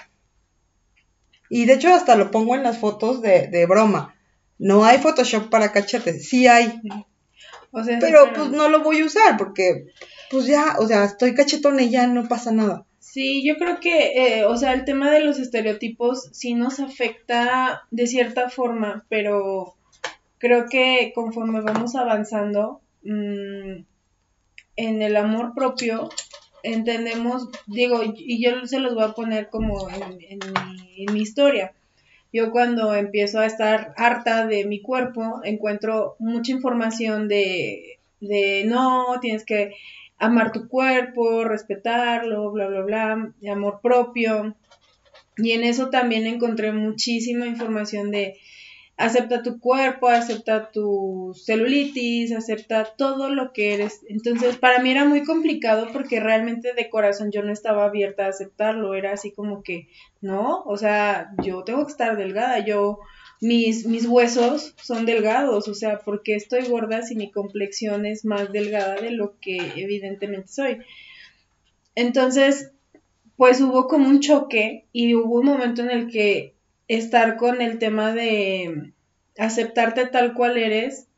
Y 1.48 1.66
de 1.66 1.74
hecho 1.74 1.94
hasta 1.94 2.16
lo 2.16 2.30
pongo 2.30 2.54
en 2.54 2.62
las 2.62 2.78
fotos 2.78 3.20
de, 3.22 3.48
de 3.48 3.66
broma. 3.66 4.14
No 4.58 4.84
hay 4.84 4.98
Photoshop 4.98 5.50
para 5.50 5.72
cachetes, 5.72 6.28
sí 6.28 6.46
hay. 6.46 6.80
O 7.70 7.84
sea, 7.84 7.98
pero 8.00 8.32
pues 8.34 8.50
no 8.50 8.68
lo 8.68 8.82
voy 8.82 9.00
a 9.00 9.04
usar 9.04 9.36
porque 9.36 9.86
pues 10.30 10.46
ya, 10.46 10.76
o 10.78 10.86
sea, 10.86 11.04
estoy 11.04 11.34
cachetona 11.34 11.82
y 11.82 11.90
ya 11.90 12.06
no 12.06 12.26
pasa 12.26 12.50
nada. 12.52 12.86
Sí, 12.98 13.46
yo 13.46 13.56
creo 13.56 13.80
que, 13.80 14.38
eh, 14.38 14.44
o 14.44 14.56
sea, 14.56 14.72
el 14.72 14.84
tema 14.84 15.10
de 15.10 15.20
los 15.20 15.38
estereotipos 15.38 16.28
sí 16.32 16.54
nos 16.54 16.80
afecta 16.80 17.82
de 17.90 18.06
cierta 18.06 18.50
forma, 18.50 19.06
pero 19.08 19.76
creo 20.38 20.66
que 20.68 21.12
conforme 21.14 21.60
vamos 21.60 21.94
avanzando, 21.94 22.80
mmm, 23.02 23.84
en 24.76 25.02
el 25.02 25.16
amor 25.16 25.52
propio 25.54 26.10
entendemos, 26.62 27.48
digo, 27.66 28.02
y 28.16 28.42
yo 28.42 28.66
se 28.66 28.80
los 28.80 28.94
voy 28.94 29.04
a 29.04 29.12
poner 29.12 29.48
como 29.48 29.88
en, 29.88 31.12
mi, 31.12 31.20
historia. 31.20 31.72
Yo 32.32 32.50
cuando 32.50 32.94
empiezo 32.94 33.38
a 33.38 33.46
estar 33.46 33.94
harta 33.96 34.46
de 34.46 34.64
mi 34.64 34.80
cuerpo, 34.80 35.40
encuentro 35.44 36.16
mucha 36.18 36.52
información 36.52 37.28
de, 37.28 37.98
de 38.20 38.64
no, 38.66 39.18
tienes 39.20 39.44
que 39.44 39.74
amar 40.18 40.52
tu 40.52 40.68
cuerpo, 40.68 41.44
respetarlo, 41.44 42.50
bla, 42.50 42.66
bla, 42.66 42.82
bla, 42.82 43.32
de 43.40 43.50
amor 43.50 43.80
propio. 43.80 44.56
Y 45.36 45.52
en 45.52 45.62
eso 45.62 45.90
también 45.90 46.26
encontré 46.26 46.72
muchísima 46.72 47.46
información 47.46 48.10
de 48.10 48.38
acepta 48.96 49.42
tu 49.42 49.60
cuerpo, 49.60 50.08
acepta 50.08 50.70
tu 50.70 51.34
celulitis, 51.34 52.32
acepta 52.32 52.84
todo 52.96 53.28
lo 53.28 53.52
que 53.52 53.74
eres. 53.74 54.00
Entonces, 54.08 54.56
para 54.56 54.80
mí 54.80 54.90
era 54.90 55.04
muy 55.04 55.22
complicado 55.24 55.88
porque 55.92 56.20
realmente 56.20 56.72
de 56.72 56.88
corazón 56.88 57.30
yo 57.30 57.42
no 57.42 57.52
estaba 57.52 57.84
abierta 57.84 58.24
a 58.24 58.30
aceptarlo, 58.30 58.94
era 58.94 59.12
así 59.12 59.32
como 59.32 59.62
que, 59.62 59.88
no, 60.20 60.62
o 60.64 60.76
sea, 60.76 61.30
yo 61.42 61.62
tengo 61.64 61.84
que 61.84 61.92
estar 61.92 62.16
delgada, 62.16 62.64
yo 62.64 63.00
mis 63.38 63.86
mis 63.86 64.06
huesos 64.06 64.74
son 64.80 65.04
delgados, 65.04 65.68
o 65.68 65.74
sea, 65.74 65.98
porque 65.98 66.34
estoy 66.34 66.66
gorda 66.66 67.02
si 67.02 67.14
mi 67.16 67.30
complexión 67.30 68.06
es 68.06 68.24
más 68.24 68.50
delgada 68.50 68.96
de 68.96 69.10
lo 69.10 69.38
que 69.40 69.58
evidentemente 69.76 70.48
soy. 70.48 70.78
Entonces, 71.94 72.72
pues 73.36 73.60
hubo 73.60 73.88
como 73.88 74.08
un 74.08 74.20
choque 74.20 74.86
y 74.92 75.14
hubo 75.14 75.40
un 75.40 75.46
momento 75.46 75.82
en 75.82 75.90
el 75.90 76.08
que 76.10 76.55
estar 76.88 77.36
con 77.36 77.60
el 77.60 77.78
tema 77.78 78.12
de 78.12 78.92
aceptarte 79.38 80.06
tal 80.06 80.34
cual 80.34 80.56
eres, 80.56 81.08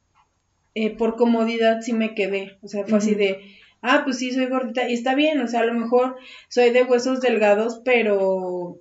eh, 0.75 0.97
por 0.97 1.17
comodidad 1.17 1.81
sí 1.83 1.93
me 1.93 2.15
quedé. 2.15 2.57
O 2.63 2.69
sea, 2.69 2.85
fue 2.85 2.99
así 2.99 3.15
de, 3.15 3.41
ah, 3.83 4.03
pues 4.05 4.19
sí, 4.19 4.33
soy 4.33 4.47
gordita 4.47 4.89
y 4.89 4.95
está 4.95 5.15
bien, 5.15 5.41
o 5.41 5.49
sea, 5.49 5.61
a 5.61 5.67
lo 5.67 5.75
mejor 5.75 6.17
soy 6.49 6.71
de 6.71 6.85
huesos 6.85 7.21
delgados, 7.21 7.81
pero 7.85 8.81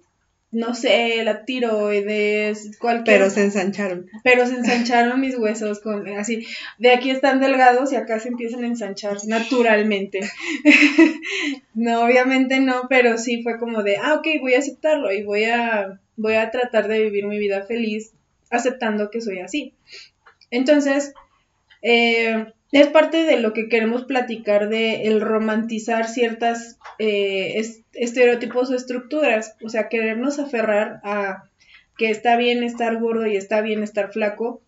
no 0.50 0.74
sé, 0.74 1.24
la 1.24 1.44
tiroides, 1.44 2.78
cualquier... 2.80 3.20
Pero 3.20 3.30
se 3.30 3.44
ensancharon. 3.44 4.08
Pero 4.24 4.48
se 4.48 4.56
ensancharon 4.56 5.20
mis 5.20 5.38
huesos, 5.38 5.82
con 5.82 6.08
así, 6.08 6.48
de 6.78 6.92
aquí 6.92 7.10
están 7.10 7.42
delgados 7.42 7.92
y 7.92 7.96
acá 7.98 8.20
se 8.20 8.30
empiezan 8.30 8.64
a 8.64 8.68
ensanchar 8.68 9.18
naturalmente. 9.28 10.22
no, 11.74 12.06
obviamente 12.06 12.60
no, 12.62 12.84
pero 12.90 13.18
sí 13.18 13.44
fue 13.44 13.60
como 13.60 13.84
de, 13.84 13.98
ah, 13.98 14.16
ok, 14.16 14.28
voy 14.40 14.54
a 14.54 14.60
aceptarlo 14.60 15.12
y 15.12 15.24
voy 15.24 15.46
a 15.46 16.00
voy 16.18 16.34
a 16.34 16.52
tratar 16.52 16.88
de 16.88 17.04
vivir 17.04 17.26
mi 17.26 17.40
vida 17.40 17.64
feliz 17.64 18.14
aceptando 18.50 19.10
que 19.10 19.22
soy 19.22 19.40
así. 19.40 19.74
Entonces, 20.52 21.14
eh, 21.82 22.48
es 22.72 22.88
parte 22.88 23.24
de 23.24 23.40
lo 23.40 23.54
que 23.54 23.70
queremos 23.70 24.04
platicar 24.04 24.68
de 24.70 25.04
el 25.04 25.22
romantizar 25.22 26.08
ciertas 26.08 26.78
eh, 27.00 27.62
estereotipos 27.94 28.70
o 28.70 28.76
estructuras, 28.76 29.56
o 29.64 29.70
sea, 29.70 29.88
querernos 29.88 30.40
aferrar 30.40 31.00
a 31.04 31.44
que 31.98 32.10
está 32.10 32.36
bien 32.36 32.64
estar 32.64 33.00
gordo 33.00 33.26
y 33.26 33.38
está 33.38 33.62
bien 33.62 33.84
estar 33.84 34.12
flaco, 34.12 34.62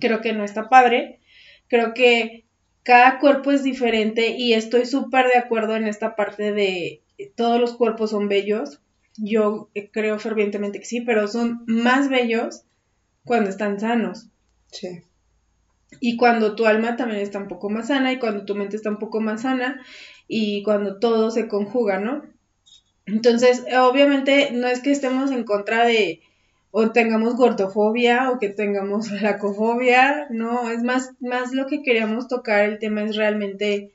creo 0.00 0.20
que 0.20 0.32
no 0.32 0.44
está 0.44 0.68
padre, 0.68 1.18
creo 1.68 1.94
que 1.94 2.44
cada 2.82 3.18
cuerpo 3.18 3.50
es 3.50 3.62
diferente 3.62 4.28
y 4.36 4.52
estoy 4.52 4.84
súper 4.84 5.26
de 5.28 5.38
acuerdo 5.38 5.74
en 5.76 5.86
esta 5.86 6.16
parte 6.16 6.52
de 6.52 7.00
todos 7.34 7.60
los 7.60 7.74
cuerpos 7.74 8.10
son 8.10 8.28
bellos, 8.28 8.80
yo 9.16 9.70
creo 9.92 10.18
fervientemente 10.18 10.78
que 10.78 10.86
sí, 10.86 11.00
pero 11.00 11.28
son 11.28 11.64
más 11.66 12.08
bellos 12.08 12.64
cuando 13.24 13.50
están 13.50 13.80
sanos. 13.80 14.28
Sí. 14.70 15.02
Y 16.00 16.16
cuando 16.16 16.56
tu 16.56 16.66
alma 16.66 16.96
también 16.96 17.20
está 17.20 17.38
un 17.38 17.48
poco 17.48 17.70
más 17.70 17.88
sana 17.88 18.12
y 18.12 18.18
cuando 18.18 18.44
tu 18.44 18.54
mente 18.54 18.76
está 18.76 18.90
un 18.90 18.98
poco 18.98 19.20
más 19.20 19.42
sana 19.42 19.80
y 20.26 20.62
cuando 20.62 20.98
todo 20.98 21.30
se 21.30 21.48
conjuga, 21.48 22.00
¿no? 22.00 22.22
Entonces, 23.06 23.64
obviamente 23.78 24.50
no 24.52 24.66
es 24.66 24.80
que 24.80 24.90
estemos 24.90 25.30
en 25.30 25.44
contra 25.44 25.84
de 25.84 26.20
o 26.76 26.90
tengamos 26.90 27.36
gordofobia 27.36 28.30
o 28.30 28.38
que 28.40 28.48
tengamos 28.48 29.08
flacofobia, 29.18 30.26
no, 30.30 30.70
es 30.70 30.82
más, 30.82 31.12
más 31.20 31.52
lo 31.52 31.66
que 31.66 31.82
queríamos 31.82 32.26
tocar, 32.26 32.64
el 32.64 32.78
tema 32.78 33.02
es 33.02 33.14
realmente 33.14 33.92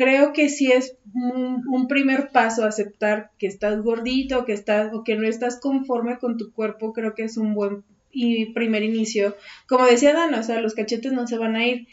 creo 0.00 0.32
que 0.32 0.48
sí 0.48 0.72
es 0.72 0.96
un, 1.12 1.86
primer 1.86 2.30
paso 2.30 2.64
aceptar 2.64 3.32
que 3.38 3.46
estás 3.46 3.82
gordito, 3.82 4.46
que 4.46 4.54
estás 4.54 4.94
o 4.94 5.04
que 5.04 5.14
no 5.14 5.28
estás 5.28 5.60
conforme 5.60 6.18
con 6.18 6.38
tu 6.38 6.54
cuerpo, 6.54 6.94
creo 6.94 7.14
que 7.14 7.24
es 7.24 7.36
un 7.36 7.52
buen 7.52 7.84
y 8.10 8.46
primer 8.54 8.82
inicio. 8.82 9.36
Como 9.68 9.84
decía 9.84 10.14
Dana, 10.14 10.40
o 10.40 10.42
sea, 10.42 10.62
los 10.62 10.74
cachetes 10.74 11.12
no 11.12 11.26
se 11.26 11.36
van 11.36 11.54
a 11.54 11.66
ir. 11.66 11.86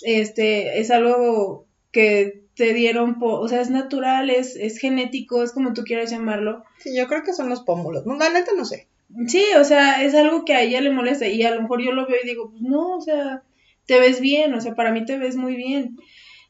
Este, 0.00 0.80
es 0.80 0.90
algo 0.90 1.66
que 1.90 2.40
te 2.54 2.72
dieron, 2.72 3.18
o 3.20 3.46
sea, 3.48 3.60
es 3.60 3.68
natural, 3.68 4.30
es, 4.30 4.56
es 4.56 4.78
genético, 4.78 5.42
es 5.42 5.52
como 5.52 5.74
tú 5.74 5.82
quieras 5.82 6.10
llamarlo. 6.10 6.64
Sí, 6.78 6.96
yo 6.96 7.06
creo 7.06 7.22
que 7.22 7.34
son 7.34 7.50
los 7.50 7.60
pómulos. 7.60 8.06
No, 8.06 8.16
la 8.16 8.30
neta 8.30 8.52
no 8.56 8.64
sé. 8.64 8.88
Sí, 9.26 9.44
o 9.60 9.64
sea, 9.64 10.02
es 10.02 10.14
algo 10.14 10.46
que 10.46 10.54
a 10.54 10.62
ella 10.62 10.80
le 10.80 10.90
molesta 10.90 11.28
y 11.28 11.42
a 11.42 11.54
lo 11.54 11.60
mejor 11.60 11.84
yo 11.84 11.92
lo 11.92 12.06
veo 12.06 12.16
y 12.24 12.26
digo, 12.26 12.50
pues 12.50 12.62
no, 12.62 12.96
o 12.96 13.00
sea, 13.02 13.42
te 13.84 14.00
ves 14.00 14.22
bien, 14.22 14.54
o 14.54 14.60
sea, 14.62 14.74
para 14.74 14.90
mí 14.90 15.04
te 15.04 15.18
ves 15.18 15.36
muy 15.36 15.54
bien. 15.54 15.98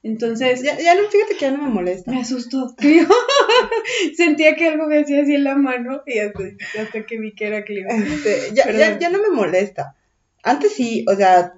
Entonces. 0.03 0.63
Ya, 0.63 0.79
ya 0.79 0.95
no, 0.95 1.09
fíjate 1.09 1.35
que 1.35 1.41
ya 1.41 1.51
no 1.51 1.63
me 1.63 1.69
molesta. 1.69 2.11
Me 2.11 2.21
asustó. 2.21 2.75
Sentía 4.17 4.57
que 4.57 4.69
algo 4.69 4.87
me 4.87 5.01
hacía 5.01 5.23
así 5.23 5.35
en 5.35 5.45
la 5.45 5.55
mano 5.55 6.03
y 6.07 6.19
hasta, 6.19 7.07
que 7.07 7.19
vi 7.19 7.35
que 7.35 7.47
era 7.47 7.65
clima. 7.65 7.91
Este, 7.95 8.55
ya, 8.55 8.71
ya, 8.71 8.99
ya, 8.99 9.11
no 9.11 9.21
me 9.21 9.31
molesta. 9.31 9.97
Antes 10.43 10.75
sí, 10.75 11.05
o 11.09 11.15
sea, 11.15 11.55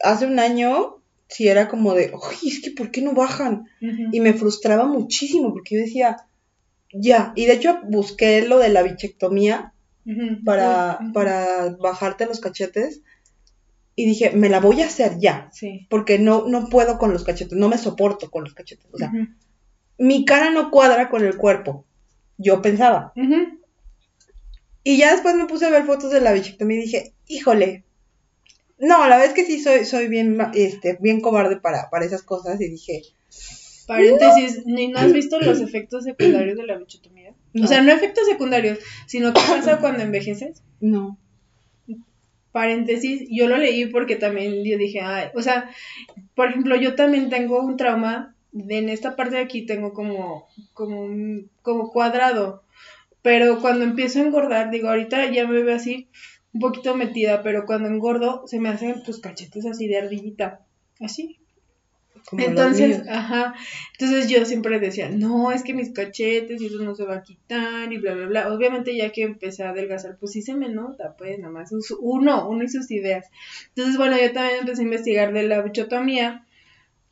hace 0.00 0.26
un 0.26 0.38
año 0.38 1.02
sí 1.28 1.48
era 1.48 1.68
como 1.68 1.94
de, 1.94 2.12
uy, 2.12 2.48
es 2.48 2.60
que 2.60 2.70
¿por 2.70 2.90
qué 2.90 3.02
no 3.02 3.14
bajan? 3.14 3.64
Y 4.12 4.20
me 4.20 4.34
frustraba 4.34 4.84
muchísimo 4.84 5.52
porque 5.52 5.76
yo 5.76 5.80
decía, 5.80 6.16
ya. 6.92 7.32
Y 7.34 7.46
de 7.46 7.54
hecho 7.54 7.80
busqué 7.84 8.42
lo 8.46 8.58
de 8.58 8.68
la 8.68 8.82
bichectomía 8.82 9.72
para, 10.44 10.98
para 11.12 11.76
bajarte 11.80 12.26
los 12.26 12.40
cachetes. 12.40 13.02
Y 13.94 14.06
dije, 14.06 14.30
me 14.30 14.48
la 14.48 14.60
voy 14.60 14.80
a 14.80 14.86
hacer 14.86 15.18
ya. 15.18 15.50
Sí. 15.52 15.86
Porque 15.90 16.18
no, 16.18 16.46
no 16.46 16.68
puedo 16.68 16.98
con 16.98 17.12
los 17.12 17.24
cachetes, 17.24 17.58
no 17.58 17.68
me 17.68 17.78
soporto 17.78 18.30
con 18.30 18.44
los 18.44 18.54
cachetes. 18.54 18.86
O 18.92 18.98
sea, 18.98 19.12
mi 19.98 20.24
cara 20.24 20.50
no 20.50 20.70
cuadra 20.70 21.10
con 21.10 21.24
el 21.24 21.36
cuerpo. 21.36 21.84
Yo 22.38 22.62
pensaba. 22.62 23.12
Y 24.84 24.96
ya 24.96 25.12
después 25.12 25.34
me 25.34 25.46
puse 25.46 25.66
a 25.66 25.70
ver 25.70 25.84
fotos 25.84 26.10
de 26.10 26.20
la 26.20 26.32
bichectomía 26.32 26.78
y 26.78 26.82
dije, 26.82 27.12
híjole. 27.26 27.84
No, 28.78 28.98
la 29.06 29.16
verdad 29.16 29.26
es 29.26 29.34
que 29.34 29.44
sí 29.44 29.60
soy, 29.60 29.84
soy 29.84 30.08
bien, 30.08 30.38
este, 30.54 30.98
bien 31.00 31.20
cobarde 31.20 31.56
para, 31.58 31.88
para 31.88 32.04
esas 32.04 32.22
cosas. 32.22 32.60
Y 32.60 32.68
dije, 32.68 33.02
Paréntesis, 33.86 34.64
¿ni 34.66 34.88
no 34.88 34.98
has 34.98 35.12
visto 35.12 35.40
los 35.40 35.60
efectos 35.60 36.04
secundarios 36.04 36.56
de 36.56 36.66
la 36.66 36.78
bichotomía? 36.78 37.34
No. 37.52 37.64
O 37.64 37.66
sea, 37.66 37.82
no 37.82 37.92
efectos 37.92 38.26
secundarios, 38.26 38.78
sino 39.06 39.32
qué 39.32 39.40
pasa 39.46 39.78
cuando 39.80 40.02
envejeces. 40.02 40.62
no. 40.80 41.18
Paréntesis, 42.52 43.26
yo 43.30 43.48
lo 43.48 43.56
leí 43.56 43.86
porque 43.86 44.16
también 44.16 44.62
yo 44.62 44.76
dije, 44.76 45.00
ay, 45.00 45.28
o 45.34 45.40
sea, 45.40 45.70
por 46.34 46.50
ejemplo, 46.50 46.76
yo 46.76 46.94
también 46.94 47.30
tengo 47.30 47.60
un 47.60 47.78
trauma, 47.78 48.36
en 48.52 48.88
esta 48.90 49.16
parte 49.16 49.36
de 49.36 49.42
aquí 49.42 49.64
tengo 49.64 49.94
como, 49.94 50.46
como, 50.74 51.08
como 51.62 51.90
cuadrado, 51.90 52.62
pero 53.22 53.60
cuando 53.60 53.84
empiezo 53.84 54.18
a 54.18 54.22
engordar, 54.22 54.70
digo, 54.70 54.88
ahorita 54.88 55.30
ya 55.30 55.46
me 55.46 55.62
veo 55.62 55.74
así, 55.74 56.08
un 56.52 56.60
poquito 56.60 56.94
metida, 56.94 57.42
pero 57.42 57.64
cuando 57.64 57.88
engordo 57.88 58.46
se 58.46 58.60
me 58.60 58.68
hacen 58.68 59.02
pues 59.04 59.18
cachetes 59.20 59.64
así 59.64 59.88
de 59.88 59.98
ardillita, 59.98 60.60
así, 61.00 61.38
Como 62.28 62.44
entonces, 62.44 63.02
ajá, 63.08 63.54
entonces 63.92 64.28
yo 64.28 64.44
siempre 64.44 64.78
decía, 64.78 65.10
no, 65.10 65.52
es 65.52 65.62
que 65.62 65.74
mis 65.74 65.90
cachetes 65.90 66.60
y 66.60 66.66
eso 66.66 66.78
no 66.82 66.94
se 66.94 67.04
va 67.04 67.16
a 67.16 67.22
quitar 67.22 67.92
y 67.92 67.98
bla, 67.98 68.14
bla, 68.14 68.26
bla. 68.26 68.52
Obviamente 68.52 68.96
ya 68.96 69.10
que 69.10 69.22
empecé 69.22 69.64
a 69.64 69.70
adelgazar, 69.70 70.16
pues 70.18 70.32
sí 70.32 70.42
se 70.42 70.54
me 70.54 70.68
nota, 70.68 71.14
pues 71.16 71.38
nada 71.38 71.52
más 71.52 71.72
uno, 72.00 72.48
uno 72.48 72.64
y 72.64 72.68
sus 72.68 72.90
ideas. 72.90 73.28
Entonces, 73.68 73.96
bueno, 73.96 74.16
yo 74.20 74.32
también 74.32 74.60
empecé 74.60 74.82
a 74.82 74.84
investigar 74.84 75.32
de 75.32 75.42
la 75.44 75.62
bichotomía 75.62 76.46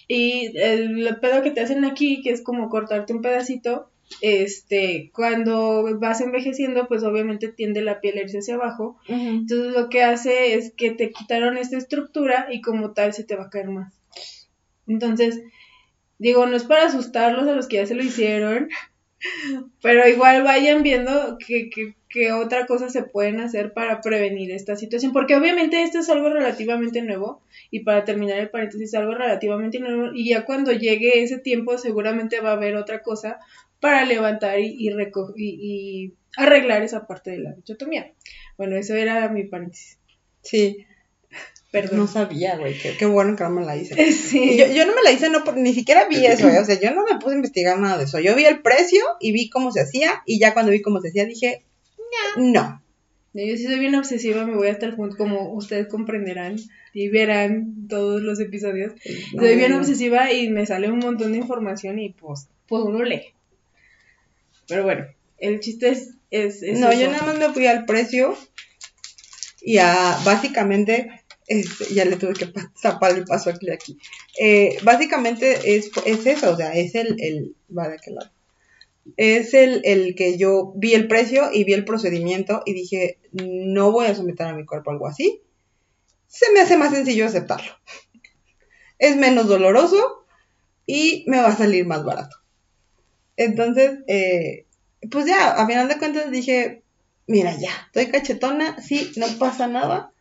y 0.09 0.57
el, 0.59 1.07
el 1.07 1.17
pedo 1.21 1.43
que 1.43 1.51
te 1.51 1.61
hacen 1.61 1.85
aquí, 1.85 2.23
que 2.23 2.31
es 2.31 2.43
como 2.43 2.69
cortarte 2.69 3.13
un 3.13 3.23
pedacito, 3.23 3.91
este, 4.21 5.11
cuando 5.15 5.99
vas 5.99 6.21
envejeciendo, 6.21 6.89
pues 6.89 7.03
obviamente 7.05 7.49
tiende 7.49 7.81
la 7.81 8.01
piel 8.01 8.19
a 8.19 8.23
irse 8.23 8.39
hacia 8.39 8.55
abajo. 8.55 8.99
Entonces 9.07 9.73
lo 9.73 9.89
que 9.89 10.03
hace 10.03 10.55
es 10.55 10.73
que 10.75 10.91
te 10.91 11.11
quitaron 11.11 11.57
esta 11.57 11.77
estructura 11.77 12.49
y 12.51 12.61
como 12.61 12.93
tal 12.93 13.13
se 13.13 13.25
te 13.25 13.37
va 13.37 13.45
a 13.45 13.51
caer 13.51 13.69
más. 13.69 14.00
Entonces, 14.91 15.41
digo, 16.19 16.47
no 16.47 16.57
es 16.57 16.65
para 16.65 16.87
asustarlos 16.87 17.49
a 17.49 17.53
los 17.53 17.69
que 17.69 17.77
ya 17.77 17.87
se 17.87 17.95
lo 17.95 18.03
hicieron, 18.03 18.69
pero 19.83 20.09
igual 20.09 20.43
vayan 20.43 20.83
viendo 20.83 21.39
que, 21.39 21.71
que, 21.71 21.95
que 22.09 22.33
otra 22.33 22.67
cosa 22.67 22.89
se 22.89 23.03
pueden 23.03 23.39
hacer 23.41 23.73
para 23.73 24.01
prevenir 24.01 24.51
esta 24.51 24.77
situación, 24.77 25.13
porque 25.13 25.37
obviamente 25.37 25.83
esto 25.83 25.99
es 25.99 26.09
algo 26.09 26.31
relativamente 26.31 27.03
nuevo 27.03 27.43
y 27.71 27.81
para 27.81 28.05
terminar 28.05 28.39
el 28.39 28.51
paréntesis, 28.51 28.95
algo 28.95 29.15
relativamente 29.15 29.79
nuevo 29.79 30.11
y 30.15 30.31
ya 30.31 30.45
cuando 30.45 30.73
llegue 30.73 31.23
ese 31.23 31.39
tiempo 31.39 31.79
seguramente 31.79 32.41
va 32.41 32.51
a 32.51 32.55
haber 32.55 32.77
otra 32.77 33.03
cosa 33.03 33.39
para 33.79 34.05
levantar 34.05 34.59
y, 34.59 34.77
y, 34.79 34.91
y, 34.91 35.35
y 35.37 36.15
arreglar 36.37 36.83
esa 36.83 37.07
parte 37.07 37.31
de 37.31 37.39
la 37.39 37.55
bichotomía. 37.55 38.13
Bueno, 38.57 38.77
eso 38.77 38.95
era 38.95 39.29
mi 39.29 39.45
paréntesis. 39.45 39.99
Sí, 40.43 40.87
Perdón. 41.71 41.99
no 42.01 42.07
sabía, 42.09 42.57
güey. 42.57 42.77
Qué, 42.79 42.97
qué 42.97 43.07
bueno 43.07 43.37
que 43.37 43.45
no 43.45 43.51
me 43.51 43.65
la 43.65 43.77
hice. 43.77 43.95
Sí. 44.13 44.57
Yo, 44.57 44.67
yo 44.67 44.87
no 44.87 44.95
me 44.95 45.03
la 45.03 45.13
hice, 45.13 45.31
no, 45.31 45.45
ni 45.57 45.73
siquiera 45.73 46.09
vi 46.09 46.27
eso, 46.27 46.49
¿eh? 46.49 46.59
o 46.59 46.65
sea, 46.65 46.81
yo 46.81 46.91
no 46.93 47.05
me 47.05 47.19
puse 47.19 47.35
a 47.35 47.37
investigar 47.37 47.79
nada 47.79 47.99
de 47.99 48.05
eso. 48.05 48.19
Yo 48.19 48.35
vi 48.35 48.45
el 48.45 48.61
precio 48.61 49.03
y 49.21 49.33
vi 49.33 49.49
cómo 49.51 49.71
se 49.71 49.81
hacía, 49.81 50.23
y 50.27 50.41
ya 50.41 50.53
cuando 50.53 50.73
vi 50.73 50.83
cómo 50.83 51.01
se 51.01 51.09
hacía 51.09 51.27
dije, 51.27 51.65
no. 52.37 52.83
Yo 53.33 53.57
sí 53.57 53.65
soy 53.65 53.79
bien 53.79 53.95
obsesiva, 53.95 54.45
me 54.45 54.57
voy 54.57 54.67
a 54.67 54.73
estar 54.73 54.97
junto, 54.97 55.17
como 55.17 55.53
ustedes 55.55 55.87
comprenderán 55.87 56.57
y 56.93 57.09
verán 57.09 57.87
todos 57.89 58.21
los 58.23 58.41
episodios. 58.41 58.93
no, 59.35 59.43
soy 59.43 59.55
bien 59.57 59.71
no. 59.71 59.79
obsesiva 59.79 60.33
y 60.33 60.49
me 60.49 60.67
sale 60.67 60.91
un 60.91 60.99
montón 60.99 61.31
de 61.33 61.39
información 61.39 62.01
y 62.01 62.11
pues, 62.13 62.49
pues 62.67 62.83
uno 62.85 63.05
lee. 63.05 63.33
Pero 64.67 64.83
bueno, 64.83 65.07
el 65.39 65.61
chiste 65.61 65.91
es... 65.91 66.15
es, 66.31 66.63
es 66.65 66.81
No, 66.81 66.91
eso. 66.91 67.01
yo 67.03 67.11
nada 67.11 67.25
más 67.25 67.39
me 67.39 67.53
fui 67.53 67.67
al 67.67 67.85
precio 67.85 68.37
y 69.63 69.79
a 69.79 70.19
básicamente, 70.25 71.20
este, 71.51 71.95
ya 71.95 72.07
le 72.07 72.17
tuve 72.17 72.35
que 72.35 72.47
pa- 72.49 72.73
tapar 72.83 73.13
el 73.19 73.27
paso 73.27 73.51
aquí 73.51 73.71
aquí. 73.71 73.99
Eh, 74.41 74.79
básicamente 74.85 75.77
es, 75.77 75.91
es 76.07 76.27
eso, 76.27 76.53
o 76.53 76.57
sea, 76.57 76.75
es 76.75 76.95
el, 76.97 77.17
el, 77.23 77.57
va 77.77 77.89
de 77.89 77.97
aquel 77.97 78.17
lado. 78.17 78.33
Es 79.17 79.55
el, 79.55 79.83
el 79.85 80.15
que 80.17 80.39
yo 80.39 80.73
vi 80.77 80.95
el 80.95 81.09
precio 81.09 81.51
y 81.53 81.65
vi 81.65 81.75
el 81.75 81.85
procedimiento 81.87 82.63
y 82.67 82.75
dije, 82.75 83.19
no 83.33 83.93
voy 83.93 84.07
a 84.07 84.15
someter 84.17 84.49
a 84.49 84.55
mi 84.55 84.67
cuerpo 84.67 84.91
algo 84.93 85.09
así. 85.09 85.43
Se 86.29 86.53
me 86.53 86.61
hace 86.61 86.77
más 86.79 86.93
sencillo 86.95 87.27
aceptarlo. 87.27 87.73
Es 88.99 89.17
menos 89.17 89.49
doloroso 89.49 90.25
y 90.87 91.25
me 91.29 91.41
va 91.41 91.49
a 91.49 91.57
salir 91.57 91.87
más 91.87 92.05
barato. 92.05 92.37
Entonces, 93.37 94.01
eh, 94.07 94.67
pues 95.11 95.27
ya, 95.27 95.53
a 95.53 95.67
final 95.67 95.89
de 95.89 95.99
cuentas 95.99 96.31
dije, 96.31 96.83
mira, 97.27 97.57
ya, 97.59 97.71
estoy 97.87 98.07
cachetona, 98.13 98.81
sí, 98.83 99.13
no 99.17 99.27
pasa 99.39 99.67
nada. 99.67 100.13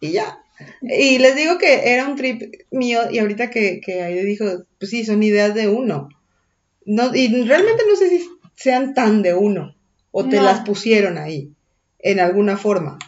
Y 0.00 0.12
ya. 0.12 0.38
Y 0.82 1.18
les 1.18 1.34
digo 1.36 1.58
que 1.58 1.92
era 1.92 2.06
un 2.06 2.16
trip 2.16 2.42
mío 2.70 3.10
y 3.10 3.18
ahorita 3.18 3.50
que, 3.50 3.80
que 3.80 4.02
Aide 4.02 4.24
dijo, 4.24 4.44
pues 4.78 4.90
sí, 4.90 5.04
son 5.04 5.22
ideas 5.22 5.54
de 5.54 5.68
uno. 5.68 6.08
No, 6.86 7.14
y 7.14 7.28
realmente 7.44 7.82
no 7.88 7.96
sé 7.96 8.08
si 8.10 8.28
sean 8.54 8.94
tan 8.94 9.22
de 9.22 9.34
uno 9.34 9.74
o 10.12 10.28
te 10.28 10.36
No. 10.36 10.44
las 10.44 10.60
pusieron 10.60 11.18
ahí, 11.18 11.50
en 11.98 12.20
alguna 12.20 12.56
forma. 12.56 12.98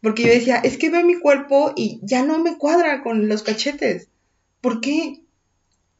Porque 0.00 0.22
yo 0.24 0.30
decía, 0.30 0.56
es 0.56 0.78
que 0.78 0.90
veo 0.90 1.04
mi 1.04 1.18
cuerpo 1.18 1.72
y 1.76 2.00
ya 2.02 2.24
no 2.24 2.38
me 2.38 2.56
cuadra 2.56 3.02
con 3.02 3.28
los 3.28 3.42
cachetes. 3.42 4.08
¿Por 4.60 4.80
qué? 4.80 5.20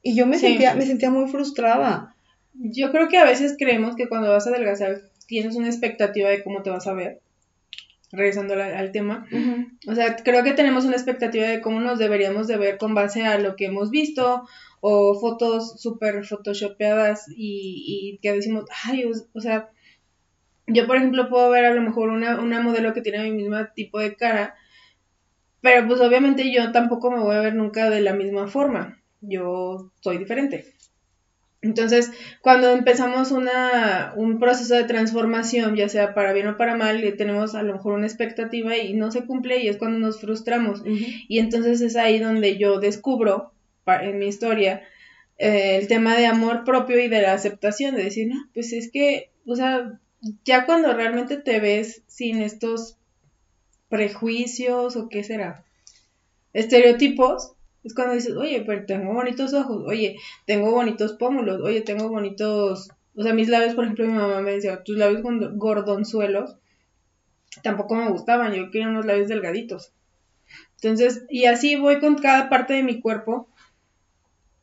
Y 0.02 0.16
yo 0.16 0.26
me, 0.26 0.38
Sí. 0.38 0.46
sentía, 0.46 0.74
me 0.74 0.86
sentía 0.86 1.10
muy 1.10 1.30
frustrada. 1.30 2.14
Yo 2.54 2.90
creo 2.90 3.08
que 3.08 3.18
a 3.18 3.24
veces 3.24 3.56
creemos 3.58 3.94
que 3.94 4.08
cuando 4.08 4.30
vas 4.30 4.46
a 4.46 4.50
adelgazar 4.50 5.02
tienes 5.26 5.54
una 5.54 5.68
expectativa 5.68 6.30
de 6.30 6.42
cómo 6.42 6.62
te 6.62 6.70
vas 6.70 6.86
a 6.86 6.94
ver. 6.94 7.20
Regresando 8.12 8.54
al, 8.54 8.60
al 8.60 8.92
tema. 8.92 9.26
O 9.88 9.94
sea, 9.94 10.16
creo 10.16 10.44
que 10.44 10.52
tenemos 10.52 10.84
una 10.84 10.94
expectativa 10.96 11.46
de 11.46 11.60
cómo 11.62 11.80
nos 11.80 11.98
deberíamos 11.98 12.46
de 12.46 12.58
ver 12.58 12.78
con 12.78 12.94
base 12.94 13.24
a 13.24 13.38
lo 13.38 13.56
que 13.56 13.66
hemos 13.66 13.90
visto 13.90 14.46
o 14.80 15.18
fotos 15.18 15.80
súper 15.80 16.24
photoshopeadas 16.24 17.26
y, 17.28 17.84
y 17.86 18.18
que 18.18 18.32
decimos, 18.32 18.64
ay, 18.84 19.04
o, 19.04 19.12
o 19.32 19.40
sea, 19.40 19.70
yo 20.66 20.86
por 20.86 20.96
ejemplo 20.96 21.28
puedo 21.28 21.50
ver 21.50 21.64
a 21.64 21.74
lo 21.74 21.82
mejor 21.82 22.10
una, 22.10 22.40
una 22.40 22.60
modelo 22.60 22.92
que 22.92 23.00
tiene 23.02 23.22
mi 23.22 23.32
mismo 23.32 23.56
tipo 23.74 23.98
de 23.98 24.14
cara, 24.16 24.54
pero 25.60 25.86
pues 25.86 26.00
obviamente 26.00 26.52
yo 26.52 26.72
tampoco 26.72 27.10
me 27.10 27.20
voy 27.20 27.36
a 27.36 27.40
ver 27.40 27.54
nunca 27.54 27.90
de 27.90 28.00
la 28.00 28.12
misma 28.12 28.48
forma, 28.48 29.00
yo 29.20 29.92
soy 30.00 30.18
diferente. 30.18 30.74
Entonces, 31.62 32.10
cuando 32.40 32.70
empezamos 32.70 33.30
una, 33.30 34.12
un 34.16 34.40
proceso 34.40 34.74
de 34.74 34.82
transformación, 34.82 35.76
ya 35.76 35.88
sea 35.88 36.12
para 36.12 36.32
bien 36.32 36.48
o 36.48 36.56
para 36.56 36.76
mal, 36.76 37.02
eh, 37.04 37.12
tenemos 37.12 37.54
a 37.54 37.62
lo 37.62 37.72
mejor 37.72 37.94
una 37.94 38.06
expectativa 38.06 38.76
y 38.76 38.94
no 38.94 39.12
se 39.12 39.24
cumple 39.24 39.58
y 39.62 39.68
es 39.68 39.76
cuando 39.76 40.00
nos 40.00 40.20
frustramos. 40.20 40.82
Y 40.84 41.38
entonces 41.38 41.80
es 41.80 41.94
ahí 41.94 42.18
donde 42.18 42.58
yo 42.58 42.80
descubro, 42.80 43.52
en 43.86 44.18
mi 44.18 44.26
historia, 44.26 44.82
eh, 45.38 45.76
el 45.76 45.86
tema 45.86 46.16
de 46.16 46.26
amor 46.26 46.64
propio 46.64 46.98
y 46.98 47.08
de 47.08 47.22
la 47.22 47.32
aceptación, 47.32 47.94
de 47.94 48.04
decir, 48.04 48.26
no, 48.26 48.48
pues 48.54 48.72
es 48.72 48.90
que, 48.90 49.30
o 49.46 49.54
sea, 49.54 50.00
ya 50.44 50.66
cuando 50.66 50.92
realmente 50.92 51.36
te 51.36 51.60
ves 51.60 52.02
sin 52.08 52.42
estos 52.42 52.96
prejuicios 53.88 54.96
o 54.96 55.08
qué 55.08 55.22
será, 55.22 55.64
estereotipos, 56.52 57.54
es 57.84 57.94
cuando 57.94 58.14
dices, 58.14 58.36
oye, 58.36 58.62
pero 58.66 58.86
tengo 58.86 59.12
bonitos 59.12 59.54
ojos, 59.54 59.82
oye, 59.86 60.16
tengo 60.46 60.70
bonitos 60.70 61.14
pómulos, 61.14 61.60
oye, 61.62 61.80
tengo 61.82 62.08
bonitos, 62.08 62.90
o 63.16 63.22
sea, 63.22 63.34
mis 63.34 63.48
labios, 63.48 63.74
por 63.74 63.84
ejemplo, 63.84 64.06
mi 64.06 64.12
mamá 64.12 64.40
me 64.40 64.52
decía, 64.52 64.82
tus 64.84 64.96
labios 64.96 65.22
gordo- 65.22 65.52
gordonzuelos, 65.56 66.56
tampoco 67.62 67.94
me 67.94 68.08
gustaban, 68.10 68.52
yo 68.52 68.70
quería 68.70 68.88
unos 68.88 69.06
labios 69.06 69.28
delgaditos. 69.28 69.92
Entonces, 70.76 71.24
y 71.30 71.46
así 71.46 71.76
voy 71.76 72.00
con 72.00 72.16
cada 72.16 72.48
parte 72.50 72.74
de 72.74 72.82
mi 72.82 73.00
cuerpo 73.00 73.48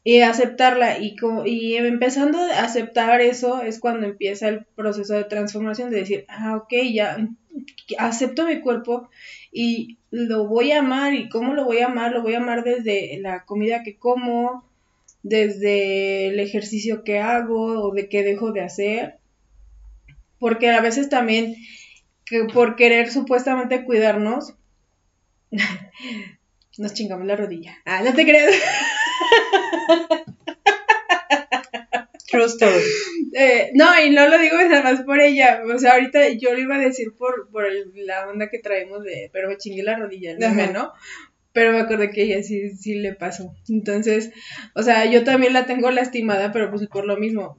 y 0.03 0.21
aceptarla 0.21 0.99
y, 0.99 1.15
y 1.45 1.75
empezando 1.75 2.39
a 2.39 2.63
aceptar 2.63 3.21
eso 3.21 3.61
es 3.61 3.79
cuando 3.79 4.07
empieza 4.07 4.47
el 4.47 4.65
proceso 4.65 5.13
de 5.13 5.25
transformación 5.25 5.89
de 5.89 5.99
decir, 5.99 6.25
ah, 6.29 6.55
ok, 6.57 6.73
ya 6.93 7.17
acepto 7.97 8.45
mi 8.45 8.61
cuerpo 8.61 9.09
y 9.51 9.97
lo 10.11 10.47
voy 10.47 10.71
a 10.71 10.79
amar 10.79 11.13
y 11.13 11.29
cómo 11.29 11.53
lo 11.53 11.65
voy 11.65 11.79
a 11.79 11.87
amar, 11.87 12.11
lo 12.13 12.21
voy 12.21 12.33
a 12.33 12.37
amar 12.37 12.63
desde 12.63 13.17
la 13.19 13.45
comida 13.45 13.83
que 13.83 13.97
como, 13.97 14.63
desde 15.23 16.27
el 16.27 16.39
ejercicio 16.39 17.03
que 17.03 17.19
hago 17.19 17.83
o 17.83 17.93
de 17.93 18.07
qué 18.09 18.23
dejo 18.23 18.51
de 18.51 18.61
hacer, 18.61 19.17
porque 20.39 20.69
a 20.69 20.81
veces 20.81 21.09
también 21.09 21.55
que 22.25 22.45
por 22.45 22.75
querer 22.75 23.11
supuestamente 23.11 23.83
cuidarnos 23.83 24.53
nos 26.77 26.93
chingamos 26.93 27.27
la 27.27 27.35
rodilla. 27.35 27.75
Ah, 27.85 28.01
no 28.03 28.13
te 28.13 28.23
creas. 28.23 28.53
True 32.29 32.45
story. 32.45 32.83
Eh, 33.33 33.71
no, 33.73 33.85
y 34.05 34.11
no 34.11 34.27
lo 34.29 34.37
digo 34.37 34.55
nada 34.57 34.83
más 34.83 35.01
por 35.01 35.19
ella. 35.19 35.61
O 35.73 35.79
sea, 35.79 35.93
ahorita 35.93 36.29
yo 36.29 36.53
lo 36.53 36.59
iba 36.59 36.75
a 36.75 36.79
decir 36.79 37.13
por, 37.17 37.49
por 37.49 37.65
el- 37.65 37.91
la 38.05 38.27
onda 38.29 38.49
que 38.49 38.59
traemos 38.59 39.03
de, 39.03 39.29
pero 39.33 39.49
me 39.49 39.57
chingué 39.57 39.83
la 39.83 39.97
rodilla, 39.97 40.31
el. 40.31 40.73
¿no? 40.73 40.91
Pero 41.51 41.71
me 41.71 41.79
acordé 41.79 42.11
que 42.11 42.21
ella 42.21 42.43
sí, 42.43 42.69
sí 42.77 42.99
le 42.99 43.15
pasó. 43.15 43.55
Entonces, 43.67 44.29
o 44.75 44.83
sea, 44.83 45.05
yo 45.05 45.23
también 45.23 45.53
la 45.53 45.65
tengo 45.65 45.89
lastimada, 45.89 46.51
pero 46.51 46.69
pues 46.69 46.87
por 46.87 47.05
lo 47.05 47.17
mismo, 47.17 47.57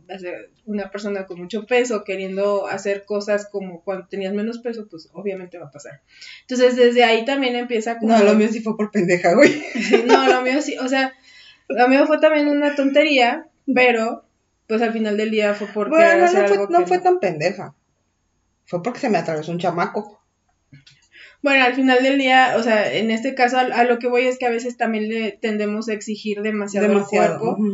una 0.64 0.92
persona 0.92 1.27
con 1.27 1.40
mucho 1.40 1.66
peso 1.66 2.05
queriendo 2.05 2.68
hacer 2.68 3.05
cosas 3.05 3.49
como 3.51 3.83
cuando 3.83 4.07
tenías 4.07 4.33
menos 4.33 4.61
peso, 4.61 4.87
pues 4.88 5.09
obviamente 5.12 5.59
va 5.59 5.66
a 5.66 5.70
pasar. 5.73 6.03
Entonces, 6.42 6.77
desde 6.77 7.03
ahí 7.03 7.25
también 7.25 7.57
empieza 7.57 7.99
como... 7.99 8.16
No, 8.16 8.23
lo 8.23 8.35
mío 8.35 8.49
sí 8.53 8.61
fue 8.61 8.77
por 8.77 8.92
pendeja, 8.92 9.35
güey. 9.35 9.61
No, 10.07 10.29
lo 10.29 10.42
mío 10.42 10.62
sí, 10.62 10.77
o 10.79 10.87
sea, 10.87 11.12
lo 11.76 11.88
mío 11.88 12.06
fue 12.06 12.18
también 12.20 12.48
una 12.48 12.74
tontería, 12.74 13.46
pero 13.74 14.24
pues 14.66 14.83
al 14.83 14.92
final 14.92 15.16
del 15.16 15.30
día 15.30 15.54
fue 15.54 15.66
porque 15.68 15.90
Bueno, 15.90 16.26
no 16.33 16.46
fue, 16.48 16.56
no 16.68 16.87
fue 16.87 16.98
tan 17.00 17.18
pendeja. 17.20 17.74
Fue 18.66 18.83
porque 18.83 19.00
se 19.00 19.09
me 19.11 19.18
atravesó 19.18 19.50
un 19.52 19.59
chamaco. 19.59 20.22
Bueno, 21.42 21.64
al 21.64 21.74
final 21.74 22.02
del 22.02 22.18
día, 22.18 22.54
o 22.59 22.62
sea, 22.62 22.92
en 22.92 23.11
este 23.11 23.35
caso 23.35 23.56
a, 23.56 23.62
a 23.62 23.85
lo 23.85 23.98
que 23.98 24.09
voy 24.09 24.22
es 24.26 24.38
que 24.38 24.46
a 24.46 24.50
veces 24.50 24.76
también 24.76 25.09
le 25.09 25.33
tendemos 25.33 25.88
a 25.88 25.94
exigir 25.94 26.42
demasiado, 26.42 26.87
Demasiado. 26.88 27.33
al 27.35 27.38
cuerpo 27.40 27.64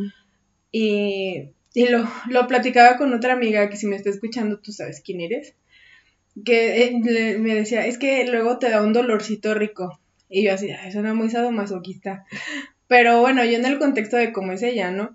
y, 0.72 1.50
y 1.74 1.88
lo, 1.88 2.08
lo 2.30 2.46
platicaba 2.46 2.96
con 2.96 3.12
otra 3.12 3.32
amiga 3.32 3.68
que 3.68 3.76
si 3.76 3.86
me 3.86 3.96
está 3.96 4.10
escuchando 4.10 4.58
tú 4.60 4.72
sabes 4.72 5.02
quién 5.04 5.20
eres, 5.20 5.54
que 6.44 6.84
eh, 6.84 7.00
le- 7.02 7.38
me 7.38 7.54
decía, 7.54 7.86
es 7.86 7.98
que 7.98 8.26
luego 8.26 8.58
te 8.58 8.70
da 8.70 8.82
un 8.82 8.92
dolorcito 8.92 9.54
rico 9.54 9.98
y 10.28 10.44
yo 10.44 10.54
así, 10.54 10.70
"Ay, 10.70 10.92
suena 10.92 11.12
muy 11.14 11.30
sadomasoquista, 11.30 12.24
pero 12.88 13.20
bueno, 13.20 13.44
yo 13.44 13.56
en 13.58 13.66
el 13.66 13.78
contexto 13.78 14.16
de 14.16 14.32
cómo 14.32 14.52
es 14.52 14.62
ella, 14.62 14.90
¿no? 14.90 15.14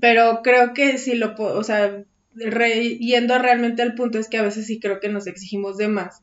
Pero 0.00 0.40
creo 0.42 0.74
que 0.74 0.98
si 0.98 1.14
lo, 1.14 1.34
po- 1.34 1.52
o 1.54 1.62
sea, 1.62 2.04
re- 2.34 2.98
yendo 2.98 3.38
realmente 3.38 3.82
al 3.82 3.94
punto 3.94 4.18
es 4.18 4.28
que 4.28 4.38
a 4.38 4.42
veces 4.42 4.66
sí 4.66 4.80
creo 4.80 5.00
que 5.00 5.08
nos 5.08 5.26
exigimos 5.26 5.76
de 5.76 5.88
más. 5.88 6.22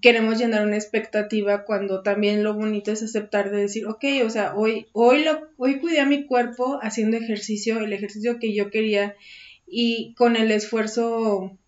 Queremos 0.00 0.38
llenar 0.38 0.66
una 0.66 0.76
expectativa 0.76 1.64
cuando 1.64 2.02
también 2.02 2.44
lo 2.44 2.54
bonito 2.54 2.92
es 2.92 3.02
aceptar 3.02 3.50
de 3.50 3.58
decir, 3.58 3.86
ok, 3.86 4.04
o 4.24 4.30
sea, 4.30 4.54
hoy, 4.54 4.86
hoy, 4.92 5.24
lo, 5.24 5.48
hoy 5.58 5.80
cuidé 5.80 6.00
a 6.00 6.06
mi 6.06 6.26
cuerpo 6.26 6.78
haciendo 6.82 7.16
ejercicio, 7.18 7.80
el 7.80 7.92
ejercicio 7.92 8.38
que 8.38 8.54
yo 8.54 8.70
quería 8.70 9.16
y 9.66 10.14
con 10.14 10.36
el 10.36 10.50
esfuerzo 10.50 11.58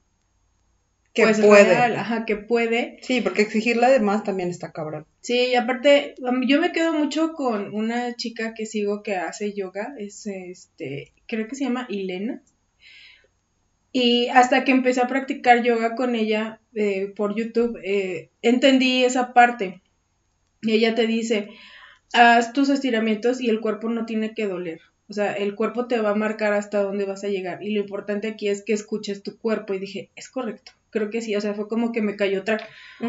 Que 1.14 1.22
pues, 1.22 1.40
puede. 1.40 1.64
real, 1.64 1.96
ajá, 1.96 2.24
que 2.26 2.36
puede. 2.36 2.98
Sí, 3.02 3.20
porque 3.20 3.42
exigirle 3.42 3.88
de 3.88 4.00
más 4.00 4.24
también 4.24 4.50
está 4.50 4.72
cabrón. 4.72 5.06
Sí, 5.20 5.46
y 5.52 5.54
aparte, 5.54 6.16
yo 6.46 6.60
me 6.60 6.72
quedo 6.72 6.92
mucho 6.92 7.34
con 7.34 7.72
una 7.72 8.16
chica 8.16 8.52
que 8.52 8.66
sigo 8.66 9.04
que 9.04 9.14
hace 9.14 9.52
yoga, 9.52 9.94
es 9.96 10.26
este, 10.26 11.12
creo 11.26 11.46
que 11.46 11.54
se 11.54 11.64
llama 11.64 11.86
Ilena. 11.88 12.42
Y 13.92 14.26
hasta 14.30 14.64
que 14.64 14.72
empecé 14.72 15.02
a 15.02 15.06
practicar 15.06 15.62
yoga 15.62 15.94
con 15.94 16.16
ella 16.16 16.60
eh, 16.74 17.12
por 17.14 17.36
YouTube, 17.36 17.78
eh, 17.84 18.30
entendí 18.42 19.04
esa 19.04 19.32
parte. 19.32 19.82
Y 20.62 20.72
ella 20.72 20.96
te 20.96 21.06
dice, 21.06 21.50
haz 22.12 22.52
tus 22.52 22.70
estiramientos 22.70 23.40
y 23.40 23.50
el 23.50 23.60
cuerpo 23.60 23.88
no 23.88 24.04
tiene 24.04 24.34
que 24.34 24.48
doler. 24.48 24.80
O 25.08 25.12
sea, 25.12 25.32
el 25.34 25.54
cuerpo 25.54 25.86
te 25.86 26.00
va 26.00 26.10
a 26.10 26.16
marcar 26.16 26.54
hasta 26.54 26.82
dónde 26.82 27.04
vas 27.04 27.22
a 27.22 27.28
llegar. 27.28 27.62
Y 27.62 27.72
lo 27.72 27.82
importante 27.82 28.26
aquí 28.26 28.48
es 28.48 28.64
que 28.64 28.72
escuches 28.72 29.22
tu 29.22 29.38
cuerpo. 29.38 29.74
Y 29.74 29.78
dije, 29.78 30.10
es 30.16 30.28
correcto. 30.28 30.72
Creo 30.94 31.10
que 31.10 31.20
sí. 31.20 31.34
O 31.34 31.40
sea, 31.40 31.54
fue 31.54 31.66
como 31.66 31.90
que 31.90 32.02
me 32.02 32.14
cayó 32.14 32.42
otra 32.42 32.56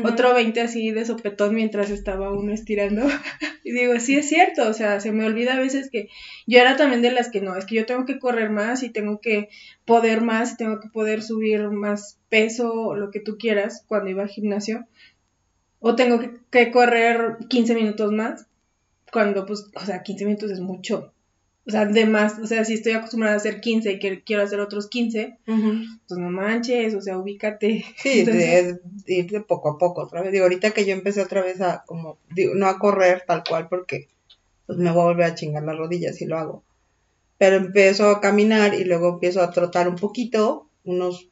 otro 0.04 0.34
20 0.34 0.60
así 0.60 0.90
de 0.90 1.06
sopetón 1.06 1.54
mientras 1.54 1.92
estaba 1.92 2.32
uno 2.32 2.52
estirando. 2.52 3.06
y 3.64 3.74
digo, 3.74 4.00
sí 4.00 4.16
es 4.16 4.28
cierto, 4.28 4.68
o 4.68 4.74
sea, 4.74 5.00
se 5.00 5.12
me 5.12 5.24
olvida 5.24 5.54
a 5.54 5.60
veces 5.60 5.92
que 5.92 6.10
yo 6.48 6.60
era 6.60 6.78
también 6.78 7.04
de 7.04 7.12
las 7.12 7.30
que 7.30 7.42
no, 7.42 7.56
es 7.56 7.66
que 7.66 7.76
yo 7.76 7.86
tengo 7.86 8.08
que 8.08 8.18
correr 8.18 8.50
más 8.50 8.82
y 8.82 8.90
tengo 8.90 9.22
que 9.22 9.50
poder 9.86 10.22
más 10.22 10.54
y 10.54 10.58
tengo 10.58 10.80
que 10.80 10.90
poder 10.90 11.22
subir 11.22 11.70
más 11.70 12.20
peso 12.28 12.96
lo 12.96 13.12
que 13.12 13.20
tú 13.20 13.38
quieras 13.38 13.86
cuando 13.88 14.10
iba 14.10 14.24
al 14.24 14.30
gimnasio. 14.30 14.88
O 15.80 15.96
tengo 15.96 16.20
que, 16.20 16.32
que 16.50 16.72
correr 16.72 17.38
15 17.50 17.76
minutos 17.76 18.12
más 18.12 18.48
cuando, 19.12 19.46
pues, 19.46 19.70
o 19.76 19.86
sea, 19.86 20.02
15 20.02 20.26
minutos 20.26 20.50
es 20.50 20.60
mucho. 20.60 21.14
O 21.68 21.72
sea, 21.72 21.86
de 21.86 22.06
más, 22.06 22.38
o 22.38 22.46
sea, 22.46 22.64
si 22.64 22.76
estoy 22.76 22.94
acostumbrada 22.94 23.34
a 23.34 23.38
hacer 23.38 23.60
15 23.60 23.94
y 23.94 24.00
que 24.00 24.22
quiero 24.24 24.44
hacer 24.44 24.60
otros 24.60 24.88
15, 24.88 25.40
Ujú. 25.48 25.74
pues 26.08 26.20
no 26.20 26.30
manches, 26.30 26.94
o 26.94 27.02
sea, 27.02 27.18
ubícate. 27.18 27.84
Sí, 27.98 28.20
Entonces- 28.20 28.76
es 28.76 28.80
ir 29.08 29.32
de 29.32 29.42
poco 29.42 29.70
a 29.72 29.78
poco 29.80 30.04
otra 30.04 30.22
vez. 30.22 30.32
Digo, 30.32 30.44
ahorita 30.44 30.72
que 30.72 30.86
yo 30.86 30.94
empecé 30.94 31.22
otra 31.22 31.42
vez 31.42 31.62
a, 31.62 31.84
como, 31.88 32.20
digo, 32.36 32.54
no 32.56 32.68
a 32.68 32.78
correr 32.78 33.24
tal 33.28 33.44
cual 33.48 33.68
porque 33.68 34.10
pues 34.68 34.78
me 34.78 34.92
voy 34.92 35.02
a 35.02 35.06
volver 35.06 35.26
a 35.26 35.36
chingar 35.36 35.64
las 35.64 35.78
rodillas 35.78 36.16
si 36.18 36.26
lo 36.26 36.38
hago. 36.38 36.64
Pero 37.38 37.56
empiezo 37.58 38.10
a 38.10 38.22
caminar 38.22 38.74
y 38.76 38.84
luego 38.84 39.10
empiezo 39.16 39.42
a 39.42 39.52
trotar 39.52 39.88
un 39.90 39.96
poquito, 39.96 40.70
unos 40.84 41.30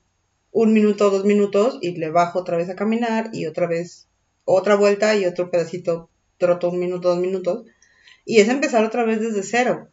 un 0.51 0.71
minuto, 0.73 1.09
dos 1.09 1.25
minutos, 1.25 1.79
y 1.81 1.95
le 1.95 2.09
bajo 2.11 2.39
otra 2.39 2.57
vez 2.57 2.69
a 2.69 2.75
caminar 2.75 3.29
y 3.33 3.45
otra 3.47 3.65
vez 3.67 4.07
otra 4.45 4.75
vuelta 4.75 5.15
y 5.15 5.25
otro 5.25 5.49
pedacito, 5.49 6.09
troto 6.37 6.69
un 6.69 6.79
minuto, 6.79 7.09
dos 7.09 7.19
minutos. 7.19 7.65
Y 8.25 8.39
es 8.39 8.49
empezar 8.49 8.83
otra 8.85 9.03
vez 9.03 9.19
desde 9.19 9.41
cero. 9.43 9.89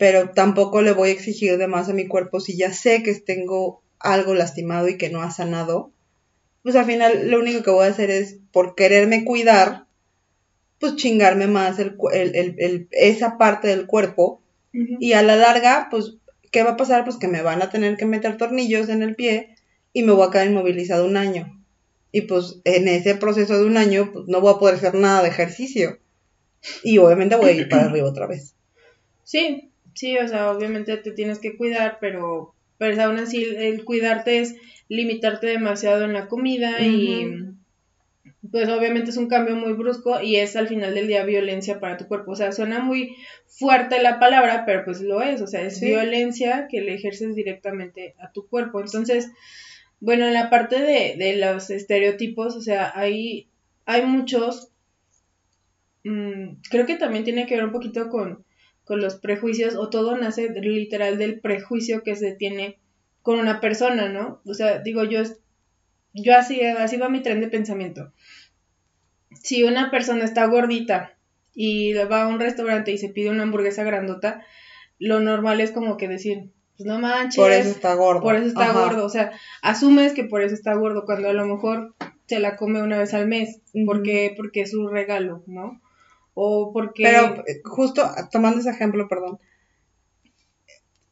Pero 0.00 0.30
tampoco 0.32 0.82
le 0.82 0.94
voy 0.94 1.10
a 1.10 1.12
exigir 1.12 1.58
de 1.58 1.68
más 1.68 1.90
a 1.90 1.94
mi 1.94 2.08
cuerpo 2.08 2.40
si 2.40 2.58
ya 2.58 2.72
sé 2.74 3.04
que 3.04 3.14
tengo 3.16 3.82
algo 4.00 4.34
lastimado 4.34 4.88
y 4.88 4.98
que 4.98 5.10
no 5.10 5.22
ha 5.22 5.30
sanado. 5.32 5.92
Pues 6.62 6.76
al 6.76 6.86
final 6.86 7.30
lo 7.30 7.40
único 7.40 7.62
que 7.64 7.70
voy 7.72 7.86
a 7.86 7.90
hacer 7.90 8.10
es, 8.10 8.38
por 8.52 8.74
quererme 8.76 9.24
cuidar, 9.24 9.86
pues 10.80 10.96
chingarme 10.96 11.46
más 11.46 11.78
el, 11.78 11.96
el- 12.14 12.88
esa 12.92 13.38
parte 13.38 13.68
del 13.68 13.86
cuerpo 13.86 14.42
y 15.00 15.12
a 15.14 15.22
la 15.22 15.36
larga, 15.36 15.88
pues, 15.90 16.16
¿qué 16.52 16.62
va 16.64 16.72
a 16.72 16.76
pasar? 16.78 17.04
Pues 17.04 17.16
que 17.18 17.28
me 17.28 17.42
van 17.42 17.62
a 17.62 17.70
tener 17.70 17.96
que 17.98 18.06
meter 18.06 18.36
tornillos 18.38 18.88
en 18.90 19.02
el 19.02 19.16
pie 19.16 19.56
y 19.92 20.02
me 20.04 20.12
voy 20.12 20.26
a 20.28 20.30
quedar 20.30 20.48
inmovilizado 20.48 21.06
un 21.06 21.16
año. 21.18 21.64
Y 22.12 22.22
pues 22.22 22.60
en 22.64 22.88
ese 22.88 23.16
proceso 23.16 23.58
de 23.58 23.66
un 23.66 23.76
año, 23.78 24.10
pues 24.12 24.26
no 24.28 24.40
voy 24.40 24.54
a 24.54 24.58
poder 24.58 24.76
hacer 24.76 24.94
nada 24.94 25.22
de 25.22 25.28
ejercicio. 25.30 25.98
Y 26.82 26.98
obviamente 26.98 27.36
voy 27.36 27.50
a 27.50 27.52
ir 27.54 27.68
para 27.68 27.86
arriba 27.86 28.08
otra 28.08 28.26
vez. 28.26 28.54
Sí, 29.24 29.69
sí, 29.94 30.16
o 30.18 30.28
sea, 30.28 30.50
obviamente 30.50 30.96
te 30.96 31.12
tienes 31.12 31.38
que 31.38 31.56
cuidar, 31.56 31.98
pero, 32.00 32.54
pero 32.78 33.02
aún 33.02 33.18
así 33.18 33.44
el 33.44 33.84
cuidarte 33.84 34.40
es 34.40 34.56
limitarte 34.88 35.46
demasiado 35.46 36.04
en 36.04 36.12
la 36.12 36.28
comida 36.28 36.80
y 36.84 37.26
pues 38.50 38.68
obviamente 38.68 39.10
es 39.10 39.16
un 39.16 39.28
cambio 39.28 39.54
muy 39.54 39.72
brusco 39.74 40.20
y 40.20 40.36
es 40.36 40.56
al 40.56 40.66
final 40.68 40.94
del 40.94 41.06
día 41.06 41.24
violencia 41.24 41.78
para 41.78 41.96
tu 41.96 42.06
cuerpo. 42.06 42.32
O 42.32 42.36
sea, 42.36 42.52
suena 42.52 42.80
muy 42.80 43.14
fuerte 43.46 44.02
la 44.02 44.18
palabra, 44.18 44.64
pero 44.66 44.84
pues 44.84 45.00
lo 45.00 45.22
es, 45.22 45.40
o 45.42 45.46
sea, 45.46 45.62
es 45.62 45.78
Sí. 45.78 45.86
violencia 45.86 46.66
que 46.70 46.80
le 46.80 46.94
ejerces 46.94 47.34
directamente 47.34 48.14
a 48.18 48.32
tu 48.32 48.48
cuerpo. 48.48 48.80
Entonces, 48.80 49.30
bueno, 50.00 50.26
en 50.26 50.34
la 50.34 50.48
parte 50.50 50.80
de, 50.80 51.16
de 51.18 51.36
los 51.36 51.70
estereotipos, 51.70 52.56
o 52.56 52.62
sea, 52.62 52.92
hay, 52.94 53.48
hay 53.84 54.06
muchos, 54.06 54.70
mm, 56.04 56.56
creo 56.70 56.86
que 56.86 56.96
también 56.96 57.24
tiene 57.24 57.46
que 57.46 57.56
ver 57.56 57.64
un 57.64 57.72
poquito 57.72 58.08
con, 58.08 58.44
con 58.90 59.00
los 59.00 59.14
prejuicios, 59.14 59.76
o 59.76 59.88
todo 59.88 60.16
nace 60.16 60.48
literal 60.48 61.16
del 61.16 61.38
prejuicio 61.38 62.02
que 62.02 62.16
se 62.16 62.32
tiene 62.32 62.76
con 63.22 63.38
una 63.38 63.60
persona, 63.60 64.08
¿no? 64.08 64.40
O 64.44 64.52
sea, 64.52 64.80
digo, 64.80 65.04
yo, 65.04 65.22
yo 66.12 66.34
así, 66.34 66.60
así 66.60 66.96
va 66.96 67.08
mi 67.08 67.22
tren 67.22 67.40
de 67.40 67.46
pensamiento. 67.46 68.10
Si 69.40 69.62
una 69.62 69.92
persona 69.92 70.24
está 70.24 70.44
gordita 70.46 71.14
y 71.54 71.92
va 71.92 72.22
a 72.22 72.26
un 72.26 72.40
restaurante 72.40 72.90
y 72.90 72.98
se 72.98 73.10
pide 73.10 73.30
una 73.30 73.44
hamburguesa 73.44 73.84
grandota, 73.84 74.44
lo 74.98 75.20
normal 75.20 75.60
es 75.60 75.70
como 75.70 75.96
que 75.96 76.08
decir, 76.08 76.50
pues 76.76 76.84
no 76.84 76.98
manches, 76.98 77.36
Por 77.36 77.52
eso 77.52 77.70
está 77.70 77.94
gordo. 77.94 78.22
por 78.22 78.34
eso 78.34 78.46
está 78.46 78.70
Ajá. 78.70 78.86
gordo, 78.86 79.04
o 79.04 79.08
sea, 79.08 79.30
asumes 79.62 80.14
que 80.14 80.24
por 80.24 80.42
eso 80.42 80.54
está 80.56 80.74
gordo, 80.74 81.04
cuando 81.04 81.28
a 81.28 81.32
lo 81.32 81.46
mejor 81.46 81.94
se 82.26 82.40
la 82.40 82.56
come 82.56 82.82
una 82.82 82.98
vez 82.98 83.14
al 83.14 83.28
mes, 83.28 83.60
porque, 83.86 84.34
porque 84.36 84.62
es 84.62 84.74
un 84.74 84.90
regalo, 84.90 85.44
¿no? 85.46 85.80
O 86.34 86.72
porque... 86.72 87.02
Pero 87.02 87.44
eh, 87.46 87.60
justo 87.64 88.08
tomando 88.30 88.60
ese 88.60 88.70
ejemplo, 88.70 89.08
perdón. 89.08 89.38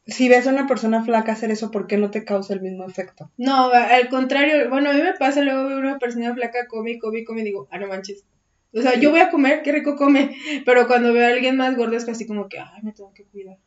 Si 0.07 0.28
ves 0.28 0.46
a 0.46 0.50
una 0.50 0.66
persona 0.66 1.04
flaca 1.04 1.33
hacer 1.33 1.50
eso, 1.50 1.70
¿por 1.70 1.87
qué 1.87 1.98
no 1.98 2.11
te 2.11 2.24
causa 2.24 2.54
el 2.54 2.62
mismo 2.62 2.87
efecto? 2.87 3.31
No, 3.37 3.70
al 3.70 4.09
contrario, 4.09 4.70
bueno, 4.70 4.90
a 4.90 4.94
mí 4.94 5.02
me 5.02 5.12
pasa, 5.14 5.42
luego 5.42 5.68
veo 5.68 5.78
una 5.78 5.98
persona 5.98 6.33
flaca, 6.35 6.66
come 6.66 6.92
y 6.92 6.98
come 6.98 7.24
come 7.24 7.42
y 7.42 7.44
digo, 7.44 7.68
ah, 7.70 7.78
no 7.78 7.88
manches. 7.88 8.24
O 8.72 8.83
sea, 8.83 8.98
yo 8.98 9.11
voy 9.11 9.20
a 9.20 9.31
comer, 9.31 9.62
qué 9.62 9.72
rico 9.72 9.96
come, 9.96 10.37
pero 10.64 10.87
cuando 10.87 11.12
veo 11.12 11.26
a 11.26 11.28
alguien 11.28 11.57
más 11.57 11.76
gordo 11.76 11.96
es 11.96 12.04
casi 12.04 12.26
como 12.26 12.48
que, 12.48 12.59
ay, 12.59 12.83
me 12.83 12.92
tengo 12.92 13.12
que 13.12 13.24
cuidar. 13.24 13.59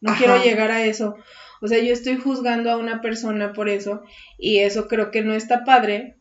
No 0.00 0.10
Ajá. 0.10 0.18
quiero 0.18 0.42
llegar 0.42 0.70
a 0.70 0.84
eso. 0.84 1.16
O 1.60 1.68
sea, 1.68 1.78
yo 1.78 1.92
estoy 1.92 2.16
juzgando 2.16 2.70
a 2.70 2.76
una 2.76 3.00
persona 3.00 3.52
por 3.52 3.68
eso 3.68 4.02
y 4.36 4.58
eso 4.58 4.88
creo 4.88 5.10
que 5.10 5.22
no 5.22 5.32
está 5.32 5.64
padre. 5.64 6.16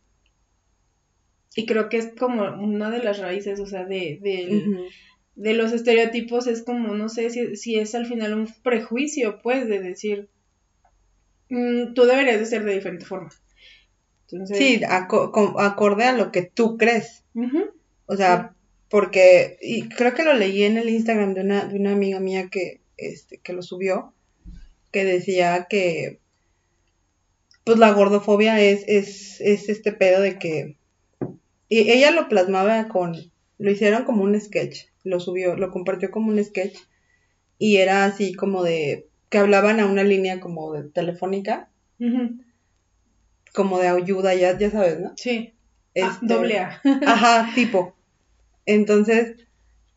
Y 1.56 1.66
creo 1.66 1.90
que 1.90 1.98
es 1.98 2.12
como 2.18 2.44
una 2.64 2.90
de 2.90 3.00
las 3.04 3.20
raíces, 3.20 3.60
o 3.60 3.66
sea, 3.66 3.84
de, 3.86 4.20
Ujú. 4.66 4.84
de 5.36 5.54
los 5.54 5.74
estereotipos 5.74 6.48
es 6.48 6.62
como, 6.64 6.94
no 6.96 7.10
sé 7.10 7.30
si, 7.30 7.56
si 7.58 7.78
es 7.78 7.94
al 7.96 8.06
final 8.06 8.34
un 8.34 8.48
prejuicio, 8.64 9.42
pues, 9.42 9.68
de 9.68 9.80
decir, 9.82 10.30
"Mm, 11.50 11.94
tú 11.94 12.04
deberías 12.04 12.40
de 12.40 12.46
ser 12.46 12.64
de 12.64 12.74
diferente 12.76 13.06
forma. 13.06 13.30
Entonces, 14.32 14.58
Sí, 14.58 14.82
aco- 14.88 15.60
acorde 15.60 16.06
a 16.06 16.14
lo 16.16 16.32
que 16.32 16.44
tú 16.44 16.78
crees. 16.78 17.24
O 18.06 18.16
sea, 18.16 18.56
porque, 18.90 19.58
y 19.62 19.90
creo 19.90 20.14
que 20.14 20.24
lo 20.24 20.34
leí 20.34 20.64
en 20.64 20.78
el 20.78 20.88
Instagram 20.90 21.34
de 21.34 21.42
una, 21.42 21.66
de 21.66 21.78
una 21.78 21.92
amiga 21.92 22.20
mía 22.22 22.48
que, 22.50 22.80
este, 22.98 23.38
que 23.40 23.52
lo 23.54 23.62
subió, 23.62 24.14
que 24.92 25.04
decía 25.04 25.68
que, 25.70 26.20
pues 27.66 27.78
la 27.78 27.92
gordofobia 27.92 28.60
es, 28.62 28.84
es, 28.88 29.40
es 29.42 29.70
este 29.70 29.92
pedo 29.92 30.22
de 30.22 30.40
que 30.40 30.78
y 31.72 31.90
ella 31.90 32.12
lo 32.12 32.28
plasmaba 32.28 32.90
con, 32.90 33.16
lo 33.58 33.72
hicieron 33.72 34.04
como 34.04 34.24
un 34.24 34.38
sketch, 34.38 34.88
lo 35.06 35.22
subió, 35.22 35.56
lo 35.56 35.72
compartió 35.72 36.12
como 36.12 36.30
un 36.30 36.44
sketch 36.44 36.78
y 37.58 37.78
era 37.78 38.04
así 38.04 38.34
como 38.34 38.62
de, 38.62 39.08
que 39.30 39.38
hablaban 39.38 39.80
a 39.80 39.86
una 39.86 40.04
línea 40.04 40.42
como 40.42 40.74
de 40.74 40.90
telefónica, 40.90 41.70
como 43.54 43.80
de 43.80 43.88
ayuda, 43.88 44.36
ya, 44.36 44.58
ya 44.58 44.70
sabes, 44.70 45.00
¿no? 45.00 45.14
Sí. 45.16 45.54
Ah, 45.96 46.12
este, 46.12 46.26
doble 46.26 46.60
A. 46.60 46.82
ajá, 47.06 47.52
tipo. 47.56 47.96
Entonces, 48.66 49.38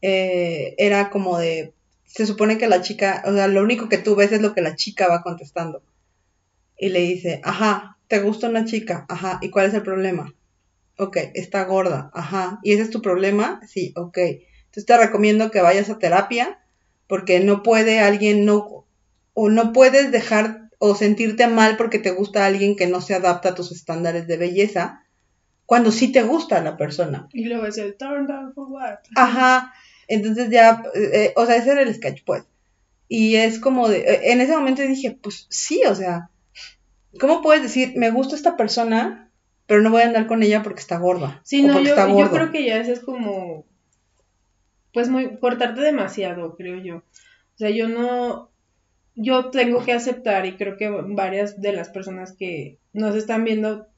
eh, 0.01 0.77
era 0.79 1.11
como 1.11 1.39
de, 1.39 1.75
se 2.05 2.25
supone 2.25 2.57
que 2.57 2.69
la 2.69 2.83
chica, 2.83 3.25
o 3.27 3.33
sea, 3.33 3.49
lo 3.49 3.65
único 3.65 3.89
que 3.89 3.99
tú 3.99 4.15
ves 4.15 4.31
es 4.31 4.41
lo 4.41 4.55
que 4.55 4.63
la 4.63 4.77
chica 4.77 5.09
va 5.09 5.25
contestando. 5.25 5.83
Y 6.79 6.91
le 6.91 7.01
dice, 7.01 7.41
ajá, 7.43 7.99
¿te 8.07 8.21
gusta 8.21 8.49
una 8.49 8.65
chica? 8.65 9.07
Ajá, 9.09 9.41
¿y 9.43 9.51
cuál 9.51 9.67
es 9.67 9.75
el 9.75 9.83
problema? 9.83 10.33
Ok, 10.99 11.17
está 11.35 11.65
gorda, 11.65 12.11
ajá. 12.15 12.61
¿Y 12.63 12.73
ese 12.73 12.83
es 12.83 12.91
tu 12.91 13.03
problema? 13.03 13.61
Sí, 13.67 13.93
ok. 13.97 14.19
Entonces 14.19 14.87
te 14.87 14.97
recomiendo 14.97 15.51
que 15.51 15.61
vayas 15.61 15.91
a 15.91 15.99
terapia 15.99 16.61
porque 17.09 17.41
no 17.41 17.63
puede 17.63 18.01
alguien, 18.01 18.45
no, 18.45 18.87
o 19.33 19.49
no 19.51 19.73
puedes 19.73 20.13
dejar 20.13 20.71
o 20.79 20.95
sentirte 20.95 21.47
mal 21.47 21.77
porque 21.77 21.99
te 21.99 22.11
gusta 22.11 22.47
alguien 22.47 22.77
que 22.77 22.87
no 22.87 23.01
se 23.01 23.15
adapta 23.15 23.51
a 23.51 23.55
tus 23.55 23.73
estándares 23.73 24.27
de 24.27 24.37
belleza 24.37 25.05
cuando 25.67 25.91
sí 25.91 26.13
te 26.13 26.23
gusta 26.23 26.63
la 26.63 26.77
persona. 26.77 27.29
Y 27.33 27.47
luego 27.47 27.67
es 27.67 27.79
el 27.79 27.97
turn 27.97 28.27
down 28.27 28.53
for 28.55 28.69
what? 28.69 28.99
Ajá. 29.17 29.73
Entonces 30.09 30.51
ya, 30.51 30.83
eh, 30.95 31.33
o 31.37 31.47
sea, 31.47 31.57
ese 31.57 31.73
era 31.73 31.83
el 31.83 31.95
sketch, 31.95 32.23
pues. 32.25 32.45
Y 33.09 33.37
es 33.37 33.59
como 33.59 33.89
de, 33.89 33.99
eh, 33.99 34.33
en 34.33 34.41
ese 34.41 34.57
momento 34.57 34.83
dije, 34.83 35.19
pues 35.23 35.47
sí, 35.51 35.83
o 35.89 35.95
sea, 35.95 36.31
¿cómo 37.19 37.43
puedes 37.43 37.63
decir, 37.63 37.95
me 37.97 38.11
gusta 38.11 38.35
esta 38.35 38.57
persona, 38.57 39.24
pero 39.67 39.83
no 39.83 39.91
voy 39.91 40.03
a 40.03 40.07
andar 40.07 40.27
con 40.27 40.43
ella 40.43 40.63
porque 40.63 40.81
está 40.81 40.99
gorda? 40.99 41.41
Sí, 41.45 41.63
no, 41.63 41.81
yo, 41.81 41.95
yo 42.19 42.31
creo 42.31 42.51
que 42.51 42.65
ya 42.65 42.79
eso 42.79 42.93
es 42.93 43.01
como, 43.01 43.67
pues 44.93 45.09
muy, 45.09 45.37
cortarte 45.39 45.81
demasiado, 45.81 46.57
creo 46.57 46.79
yo. 46.79 46.97
O 46.97 47.57
sea, 47.57 47.71
yo 47.71 47.89
no, 47.89 48.51
yo 49.15 49.51
tengo 49.51 49.85
que 49.85 49.93
aceptar, 49.93 50.47
y 50.47 50.57
creo 50.57 50.77
que 50.77 50.89
varias 50.89 51.61
de 51.61 51.73
las 51.73 51.89
personas 51.89 52.33
que 52.33 52.79
nos 52.93 53.15
están 53.15 53.45
viendo, 53.45 53.89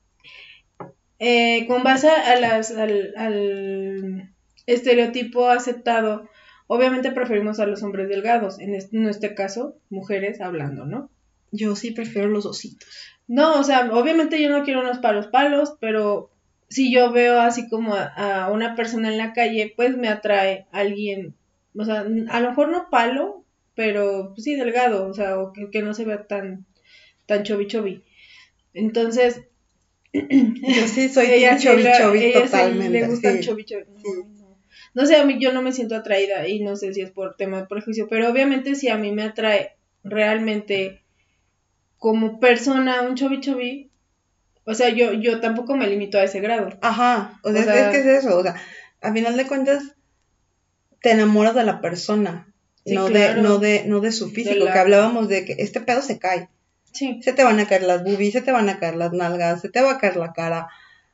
eh, 1.19 1.67
con 1.67 1.83
base 1.83 2.09
a 2.11 2.39
las, 2.39 2.71
al, 2.71 3.15
al, 3.17 4.33
estereotipo 4.67 5.49
aceptado, 5.49 6.29
obviamente 6.67 7.13
preferimos 7.13 7.61
a 7.61 7.67
los 7.67 7.83
hombres 7.83 8.09
delgados, 8.09 8.59
en 8.59 8.75
este, 8.75 8.97
en 8.97 9.07
este 9.07 9.35
caso, 9.35 9.79
mujeres 9.91 10.41
hablando, 10.41 10.87
¿no? 10.87 11.11
Yo 11.57 11.77
sí 11.77 11.91
prefiero 11.91 12.29
los 12.29 12.47
ositos. 12.47 12.89
No, 13.29 13.59
o 13.59 13.65
sea, 13.65 13.91
obviamente 13.93 14.41
yo 14.41 14.51
no 14.51 14.65
quiero 14.65 14.81
unos 14.81 14.99
palos 14.99 15.27
palos, 15.27 15.75
pero 15.81 16.31
si 16.69 16.93
yo 16.93 17.13
veo 17.13 17.41
así 17.41 17.69
como 17.69 17.95
a, 17.95 18.51
una 18.53 18.75
persona 18.77 19.09
en 19.09 19.19
la 19.19 19.33
calle, 19.33 19.73
pues 19.77 19.97
me 19.97 20.09
atrae 20.09 20.67
alguien, 20.73 21.35
o 21.77 21.85
sea, 21.85 22.01
a 22.01 22.41
lo 22.41 22.49
mejor 22.51 22.69
no 22.69 22.89
palo, 22.91 23.45
pero 23.75 24.33
pues, 24.35 24.45
sí 24.45 24.55
delgado, 24.55 25.09
o 25.09 25.15
sea, 25.15 25.39
o 25.39 25.53
que, 25.53 25.83
no 25.83 25.95
se 25.95 26.05
vea 26.05 26.27
tan, 26.27 26.67
tan 27.27 27.43
chovi 27.43 27.67
chovi. 27.67 28.03
Entonces, 28.75 29.43
yo 30.13 30.89
sí 30.89 31.09
soy 31.09 31.27
ella 31.31 31.59
chovi 31.59 31.85
chovi 31.99 32.33
totalmente. 32.33 33.01
le 33.01 33.07
gusta 33.09 33.31
el 33.31 33.41
chovi 33.41 33.65
chovi. 33.65 33.85
No, 34.95 35.05
sé, 35.05 35.17
a 35.17 35.27
mí 35.27 35.37
yo 35.39 35.53
no 35.53 35.61
me 35.61 35.73
siento 35.73 35.95
atraída 35.95 36.49
y 36.49 36.61
no 36.61 36.75
sé 36.75 36.95
si 36.95 37.03
es 37.03 37.11
por 37.11 37.37
tema 37.37 37.61
de 37.61 37.67
prejuicio, 37.67 38.09
pero 38.09 38.31
obviamente 38.31 38.75
si 38.75 38.89
a 38.89 38.97
mí 38.97 39.13
me 39.13 39.25
atrae 39.25 39.77
realmente 40.03 41.03
como 42.07 42.39
persona 42.39 43.03
un 43.03 43.17
chovi 43.17 43.41
chovi, 43.41 43.91
o 44.63 44.75
sea, 44.75 44.91
yo, 44.91 45.13
yo 45.15 45.41
tampoco 45.41 45.75
me 45.75 45.89
limito 45.89 46.19
a 46.19 46.23
ese 46.23 46.39
grado. 46.39 46.71
Ajá, 46.81 47.41
o 47.43 47.51
sea, 47.51 47.63
es 47.63 47.89
que 47.89 47.99
es 47.99 48.25
eso, 48.25 48.39
o 48.39 48.43
sea, 48.45 48.55
a 49.03 49.13
final 49.13 49.37
de 49.37 49.49
cuentas 49.49 49.83
te 51.03 51.11
enamoras 51.11 51.57
de 51.57 51.65
la 51.65 51.81
persona, 51.81 52.55
no, 52.85 53.09
de, 53.09 53.35
no, 53.35 53.59
de, 53.59 53.87
no 53.89 53.99
de 53.99 54.13
su 54.13 54.31
físico, 54.31 54.67
que 54.67 54.79
hablábamos 54.79 55.27
de 55.27 55.45
que 55.45 55.57
este 55.59 55.81
pedo 55.81 56.01
se 56.01 56.21
cae. 56.21 56.49
Sí. 56.93 57.19
Se 57.25 57.33
te 57.33 57.43
van 57.43 57.59
a 57.59 57.67
caer 57.67 57.83
las 57.83 58.05
boobies, 58.05 58.35
se 58.35 58.41
te 58.41 58.53
van 58.53 58.69
a 58.69 58.79
caer 58.79 58.95
las 58.95 59.13
nalgas, 59.13 59.63
se 59.63 59.69
te 59.69 59.81
va 59.81 59.91
a 59.91 59.99
caer 59.99 60.15
la 60.15 60.33
cara, 60.33 60.69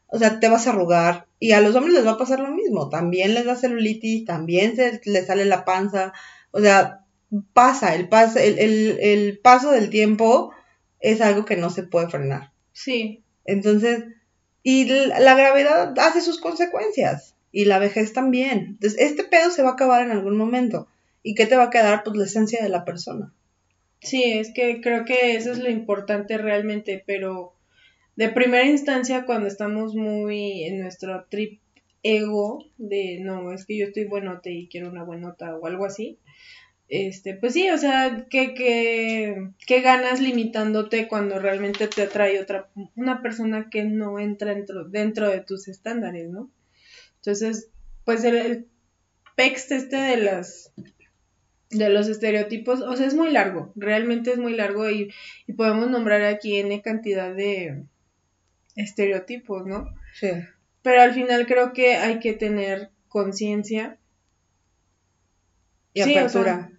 o 0.09 0.19
sea, 0.19 0.41
te 0.41 0.51
vas 0.51 0.67
a 0.67 0.73
arrugar. 0.73 1.27
Y 1.39 1.53
a 1.53 1.63
los 1.63 1.75
hombres 1.75 1.95
les 1.95 2.07
va 2.07 2.11
a 2.11 2.19
pasar 2.19 2.41
lo 2.41 2.51
mismo, 2.51 2.91
también 2.91 3.33
les 3.33 3.47
da 3.47 3.57
celulitis, 3.57 4.27
también 4.27 4.77
se 4.77 5.01
les 5.07 5.27
sale 5.27 5.47
la 5.47 5.65
panza, 5.65 6.13
o 6.51 6.61
sea, 6.61 7.07
pasa, 7.55 7.95
el, 7.95 8.11
pas, 8.11 8.37
el, 8.37 8.59
el, 8.59 8.99
el 9.01 9.39
paso 9.39 9.71
del 9.71 9.89
tiempo 9.89 10.53
es 11.03 11.21
algo 11.21 11.45
que 11.45 11.57
no 11.57 11.71
se 11.71 11.83
puede 11.83 12.09
frenar. 12.09 12.53
Sí. 12.73 13.23
Entonces, 13.45 14.05
y 14.63 14.85
la 14.87 15.35
gravedad 15.35 15.95
hace 15.99 16.21
sus 16.21 16.41
consecuencias 16.41 17.35
y 17.51 17.65
la 17.65 17.79
vejez 17.79 18.13
también. 18.13 18.59
Entonces, 18.81 18.99
este 19.01 19.25
pedo 19.25 19.51
se 19.51 19.63
va 19.63 19.71
a 19.71 19.73
acabar 19.73 20.03
en 20.03 20.13
algún 20.13 20.37
momento. 20.37 20.89
¿Y 21.23 21.35
qué 21.35 21.47
te 21.47 21.57
va 21.57 21.65
a 21.65 21.71
quedar? 21.71 22.03
Pues 22.05 22.17
la 22.17 22.25
esencia 22.25 22.63
de 22.63 22.69
la 22.69 22.85
persona. 22.85 23.33
Sí, 24.01 24.25
es 24.25 24.53
que 24.53 24.81
creo 24.81 25.05
que 25.05 25.37
eso 25.37 25.53
es 25.53 25.59
lo 25.59 25.71
importante 25.71 26.39
realmente, 26.39 27.03
pero 27.07 27.55
de 28.17 28.29
primera 28.29 28.67
instancia 28.67 29.25
cuando 29.25 29.47
estamos 29.47 29.95
muy 29.95 30.65
en 30.65 30.81
nuestro 30.81 31.27
trip 31.29 31.61
ego 32.03 32.65
de 32.79 33.19
no, 33.21 33.53
es 33.53 33.65
que 33.65 33.79
yo 33.79 33.87
estoy 33.87 34.07
buenote 34.07 34.51
y 34.51 34.69
quiero 34.69 34.91
una 34.91 35.05
buenota 35.05 35.57
o 35.57 35.67
algo 35.67 35.85
así, 35.87 36.19
este, 36.95 37.33
pues 37.33 37.55
sí, 37.55 37.71
o 37.71 37.79
sea, 37.79 38.27
¿qué, 38.29 38.53
qué, 38.53 39.81
ganas 39.81 40.21
limitándote 40.21 41.09
cuando 41.09 41.39
realmente 41.39 41.89
te 41.89 42.03
atrae 42.03 42.39
otra, 42.39 42.69
una 42.97 43.23
persona 43.23 43.71
que 43.71 43.83
no 43.83 44.19
entra 44.19 44.55
dentro, 44.55 44.85
dentro 44.85 45.31
de 45.31 45.41
tus 45.41 45.69
estándares, 45.69 46.29
¿no? 46.29 46.51
Entonces, 47.17 47.71
pues 48.05 48.25
el, 48.25 48.37
el 48.37 48.67
este 49.39 49.97
de 49.97 50.19
las 50.19 50.75
de 51.71 51.89
los 51.89 52.09
estereotipos, 52.09 52.83
o 52.83 52.95
sea, 52.95 53.07
es 53.07 53.15
muy 53.15 53.31
largo, 53.31 53.73
realmente 53.75 54.31
es 54.31 54.37
muy 54.37 54.53
largo 54.53 54.91
y, 54.91 55.11
y 55.47 55.55
podemos 55.55 55.89
nombrar 55.89 56.23
aquí 56.25 56.59
N 56.59 56.83
cantidad 56.83 57.35
de 57.35 57.85
estereotipos, 58.77 59.67
¿no? 59.67 59.89
Sí. 60.13 60.29
Pero 60.83 61.01
al 61.01 61.15
final 61.15 61.47
creo 61.47 61.73
que 61.73 61.95
hay 61.95 62.19
que 62.19 62.35
tener 62.35 62.91
conciencia. 63.09 63.99
Y 65.95 66.03
apertura 66.03 66.73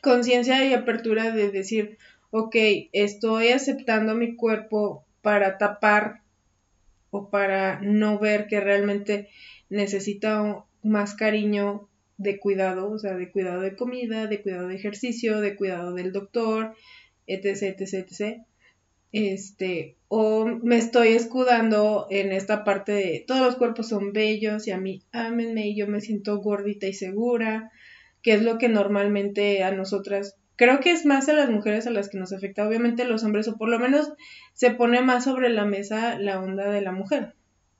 conciencia 0.00 0.64
y 0.64 0.74
apertura 0.74 1.30
de 1.30 1.50
decir, 1.50 1.98
ok, 2.30 2.56
estoy 2.92 3.48
aceptando 3.48 4.14
mi 4.14 4.36
cuerpo 4.36 5.04
para 5.22 5.58
tapar 5.58 6.22
o 7.10 7.30
para 7.30 7.80
no 7.80 8.18
ver 8.18 8.46
que 8.46 8.60
realmente 8.60 9.28
necesita 9.70 10.64
más 10.82 11.14
cariño 11.14 11.88
de 12.18 12.38
cuidado, 12.38 12.90
o 12.90 12.98
sea, 12.98 13.14
de 13.14 13.30
cuidado 13.30 13.60
de 13.60 13.76
comida, 13.76 14.26
de 14.26 14.42
cuidado 14.42 14.68
de 14.68 14.74
ejercicio, 14.74 15.40
de 15.40 15.56
cuidado 15.56 15.94
del 15.94 16.12
doctor, 16.12 16.74
etc, 17.26 17.80
etc, 17.80 17.92
etc. 17.94 18.42
Este, 19.12 19.96
o 20.08 20.44
me 20.44 20.76
estoy 20.76 21.08
escudando 21.08 22.06
en 22.10 22.32
esta 22.32 22.64
parte 22.64 22.92
de 22.92 23.24
todos 23.26 23.40
los 23.40 23.56
cuerpos 23.56 23.88
son 23.88 24.12
bellos 24.12 24.66
y 24.66 24.70
a 24.70 24.76
mí 24.76 25.02
ámenme 25.12 25.68
y 25.68 25.76
yo 25.76 25.86
me 25.86 26.02
siento 26.02 26.38
gordita 26.38 26.86
y 26.86 26.92
segura 26.92 27.72
que 28.22 28.34
es 28.34 28.42
lo 28.42 28.58
que 28.58 28.68
normalmente 28.68 29.62
a 29.62 29.70
nosotras, 29.70 30.36
creo 30.56 30.80
que 30.80 30.90
es 30.90 31.06
más 31.06 31.28
a 31.28 31.32
las 31.32 31.50
mujeres 31.50 31.86
a 31.86 31.90
las 31.90 32.08
que 32.08 32.18
nos 32.18 32.32
afecta, 32.32 32.66
obviamente 32.66 33.04
los 33.04 33.22
hombres, 33.24 33.48
o 33.48 33.56
por 33.56 33.68
lo 33.68 33.78
menos 33.78 34.12
se 34.54 34.72
pone 34.72 35.00
más 35.02 35.24
sobre 35.24 35.50
la 35.50 35.64
mesa 35.64 36.18
la 36.18 36.40
onda 36.40 36.68
de 36.70 36.80
la 36.80 36.92
mujer. 36.92 37.34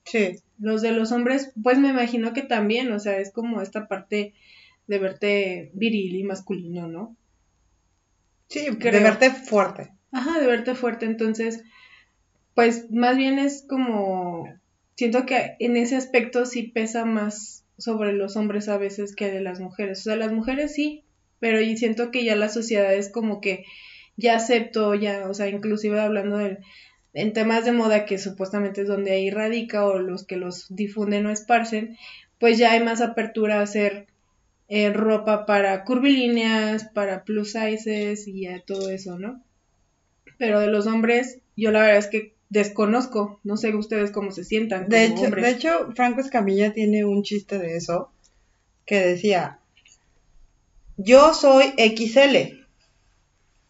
Sí. 0.05 0.37
Los 0.57 0.81
de 0.81 0.91
los 0.91 1.11
hombres, 1.11 1.51
pues 1.61 1.77
me 1.77 1.89
imagino 1.89 2.33
que 2.33 2.41
también, 2.41 2.91
o 2.91 2.99
sea, 2.99 3.19
es 3.19 3.31
como 3.31 3.61
esta 3.61 3.87
parte 3.87 4.33
de 4.87 4.97
verte 4.97 5.71
viril 5.73 6.15
y 6.15 6.23
masculino, 6.23 6.87
¿no? 6.87 7.15
Sí, 8.47 8.67
de 8.69 8.91
verte 8.91 9.29
fuerte. 9.29 9.91
Ajá, 10.11 10.39
de 10.39 10.47
verte 10.47 10.73
fuerte, 10.73 11.05
entonces, 11.05 11.63
pues 12.55 12.89
más 12.91 13.15
bien 13.15 13.37
es 13.37 13.65
como, 13.69 14.45
siento 14.95 15.25
que 15.25 15.55
en 15.59 15.77
ese 15.77 15.95
aspecto 15.95 16.45
sí 16.45 16.63
pesa 16.63 17.05
más 17.05 17.63
sobre 17.79 18.13
los 18.13 18.35
hombres 18.35 18.69
a 18.69 18.77
veces 18.77 19.15
que 19.15 19.31
de 19.31 19.41
las 19.41 19.59
mujeres. 19.59 19.99
O 19.99 20.03
sea, 20.03 20.15
las 20.15 20.31
mujeres 20.31 20.73
sí, 20.73 21.03
pero 21.39 21.59
yo 21.61 21.75
siento 21.77 22.11
que 22.11 22.23
ya 22.23 22.35
la 22.35 22.49
sociedad 22.49 22.93
es 22.93 23.09
como 23.09 23.41
que 23.41 23.65
ya 24.17 24.35
acepto, 24.35 24.93
ya, 24.95 25.29
o 25.29 25.33
sea, 25.33 25.47
inclusive 25.47 25.99
hablando 25.99 26.37
de, 26.37 26.59
en 27.13 27.33
temas 27.33 27.65
de 27.65 27.71
moda 27.71 28.05
que 28.05 28.17
supuestamente 28.17 28.81
es 28.81 28.87
donde 28.87 29.11
ahí 29.11 29.29
radica 29.29 29.85
o 29.85 29.99
los 29.99 30.25
que 30.25 30.35
los 30.35 30.67
difunden 30.69 31.25
o 31.25 31.31
esparcen, 31.31 31.97
pues 32.37 32.57
ya 32.57 32.71
hay 32.73 32.83
más 32.83 33.01
apertura 33.01 33.59
a 33.59 33.63
hacer 33.63 34.07
eh, 34.67 34.91
ropa 34.91 35.45
para 35.45 35.83
curvilíneas, 35.83 36.85
para 36.93 37.23
plus 37.23 37.53
sizes 37.53 38.27
y 38.27 38.41
ya 38.41 38.61
todo 38.61 38.89
eso, 38.89 39.17
¿no? 39.17 39.43
Pero 40.37 40.59
de 40.59 40.67
los 40.67 40.85
hombres, 40.85 41.39
yo 41.55 41.71
la 41.71 41.81
verdad 41.81 41.97
es 41.97 42.07
que 42.07 42.35
desconozco, 42.49 43.39
no 43.43 43.57
sé 43.57 43.73
ustedes 43.75 44.11
cómo 44.11 44.31
se 44.31 44.43
sientan. 44.43 44.89
de, 44.89 45.05
hecho, 45.05 45.29
de 45.29 45.49
hecho, 45.49 45.91
Franco 45.95 46.21
Escamilla 46.21 46.73
tiene 46.73 47.05
un 47.05 47.23
chiste 47.23 47.57
de 47.57 47.77
eso 47.77 48.11
que 48.85 48.99
decía, 48.99 49.59
yo 50.97 51.33
soy 51.33 51.73
XL, 51.77 52.57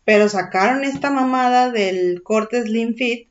pero 0.06 0.30
sacaron 0.30 0.84
esta 0.84 1.12
mamada 1.12 1.72
del 1.72 2.24
corte 2.24 2.64
Slim 2.64 2.96
Fit 2.96 3.28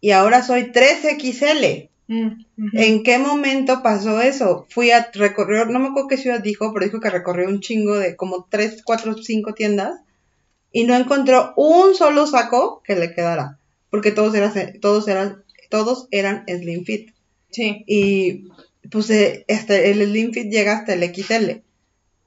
y 0.00 0.10
ahora 0.10 0.42
soy 0.42 0.70
3XL. 0.70 1.88
Mm. 2.06 2.44
¿En 2.74 3.02
qué 3.02 3.18
momento 3.18 3.82
pasó 3.82 4.20
eso? 4.20 4.66
Fui 4.68 4.90
a 4.90 5.10
recorrer, 5.14 5.70
no 5.70 5.78
me 5.78 5.88
acuerdo 5.88 6.08
qué 6.08 6.18
ciudad 6.18 6.40
dijo, 6.40 6.72
pero 6.72 6.84
dijo 6.84 7.00
que 7.00 7.08
recorrió 7.08 7.48
un 7.48 7.60
chingo 7.60 7.96
de 7.96 8.14
como 8.14 8.46
3, 8.50 8.82
4, 8.84 9.16
5 9.22 9.54
tiendas 9.54 10.00
y 10.70 10.84
no 10.84 10.94
encontró 10.94 11.54
un 11.56 11.94
solo 11.94 12.26
saco 12.26 12.82
que 12.84 12.96
le 12.96 13.14
quedara, 13.14 13.58
porque 13.94 14.12
todos 14.12 14.34
eran, 14.34 14.52
todos 14.80 15.08
eran, 15.08 15.44
todos 15.70 16.08
eran 16.10 16.44
slim 16.48 16.84
fit. 16.84 17.10
Sí, 17.50 17.86
Y 17.86 18.48
pues 18.90 19.10
eh, 19.10 19.44
este, 19.48 19.90
el 19.92 20.02
slim 20.04 20.32
fit 20.32 20.50
llega 20.50 20.78
hasta 20.78 20.94
el 20.94 21.02
XL 21.04 21.62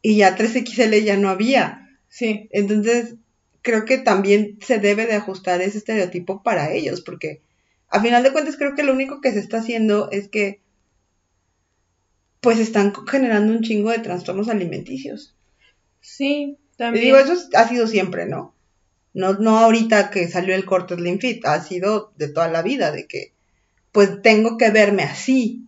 y 0.01 0.17
ya 0.17 0.35
3XL 0.35 1.03
ya 1.03 1.17
no 1.17 1.29
había. 1.29 1.99
sí, 2.09 2.49
Entonces, 2.51 3.15
creo 3.63 3.85
que 3.85 3.99
también 3.99 4.59
se 4.65 4.79
debe 4.79 5.07
de 5.07 5.15
ajustar 5.15 5.61
ese 5.61 5.79
estereotipo 5.79 6.43
para 6.43 6.73
ellos, 6.73 7.01
porque 7.01 7.41
a 7.89 8.01
final 8.01 8.23
de 8.23 8.33
cuentas 8.33 8.57
creo 8.57 8.75
que 8.75 8.83
lo 8.83 8.93
único 8.93 9.21
que 9.21 9.33
se 9.33 9.39
está 9.39 9.59
haciendo 9.59 10.09
es 10.11 10.29
que 10.29 10.61
pues 12.41 12.57
están 12.57 12.93
generando 13.05 13.53
un 13.53 13.61
chingo 13.61 13.91
de 13.91 13.99
trastornos 13.99 14.49
alimenticios. 14.49 15.35
sí, 16.01 16.57
Y 16.67 16.75
también. 16.77 17.05
digo, 17.05 17.17
eso 17.17 17.31
es- 17.33 17.49
ha 17.55 17.67
sido 17.69 17.87
siempre, 17.87 18.25
¿no? 18.25 18.53
No, 19.17 19.33
no 19.33 19.57
ahorita 19.57 20.11
que 20.11 20.27
salió 20.27 20.53
el 20.53 20.63
corte 20.63 20.93
Slim 20.93 21.17
Fit, 21.17 21.43
ha 21.47 21.59
sido 21.63 22.13
de 22.17 22.27
toda 22.27 22.49
la 22.49 22.61
vida, 22.61 22.91
de 22.91 23.07
que 23.07 23.33
pues 23.91 24.21
tengo 24.21 24.59
que 24.59 24.69
verme 24.69 25.01
así, 25.01 25.65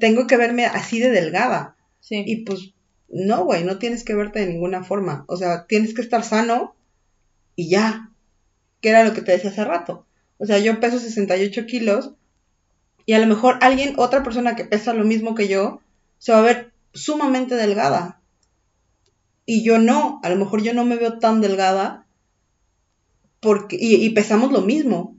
tengo 0.00 0.26
que 0.26 0.36
verme 0.36 0.66
así 0.66 1.00
de 1.00 1.10
delgada. 1.10 1.76
Sí, 2.00 2.22
Y 2.26 2.44
pues, 2.44 2.74
no, 3.08 3.46
güey, 3.46 3.64
no 3.64 3.78
tienes 3.78 4.04
que 4.04 4.14
verte 4.14 4.40
de 4.40 4.52
ninguna 4.52 4.84
forma. 4.84 5.24
O 5.28 5.38
sea, 5.38 5.64
tienes 5.66 5.94
que 5.94 6.02
estar 6.02 6.22
sano 6.22 6.74
y 7.56 7.70
ya. 7.70 8.10
Que 8.82 8.90
era 8.90 9.02
lo 9.02 9.14
que 9.14 9.22
te 9.22 9.32
decía 9.32 9.48
hace 9.48 9.64
rato. 9.64 10.04
O 10.36 10.44
sea, 10.44 10.58
yo 10.58 10.78
peso 10.78 10.98
68 10.98 11.64
kilos 11.64 12.12
y 13.06 13.14
a 13.14 13.18
lo 13.18 13.26
mejor 13.26 13.56
alguien, 13.62 13.94
otra 13.96 14.22
persona 14.22 14.56
que 14.56 14.66
pesa 14.66 14.92
lo 14.92 15.04
mismo 15.04 15.34
que 15.34 15.48
yo, 15.48 15.80
se 16.18 16.32
va 16.32 16.40
a 16.40 16.42
ver 16.42 16.72
sumamente 16.92 17.54
delgada. 17.54 18.20
Y 19.46 19.64
yo 19.64 19.78
no, 19.78 20.20
a 20.22 20.28
lo 20.28 20.36
mejor 20.36 20.62
yo 20.62 20.74
no 20.74 20.84
me 20.84 20.96
veo 20.96 21.18
tan 21.18 21.40
delgada 21.40 22.03
porque, 23.44 23.76
y, 23.78 24.04
y 24.04 24.10
pesamos 24.10 24.50
lo 24.50 24.62
mismo, 24.62 25.16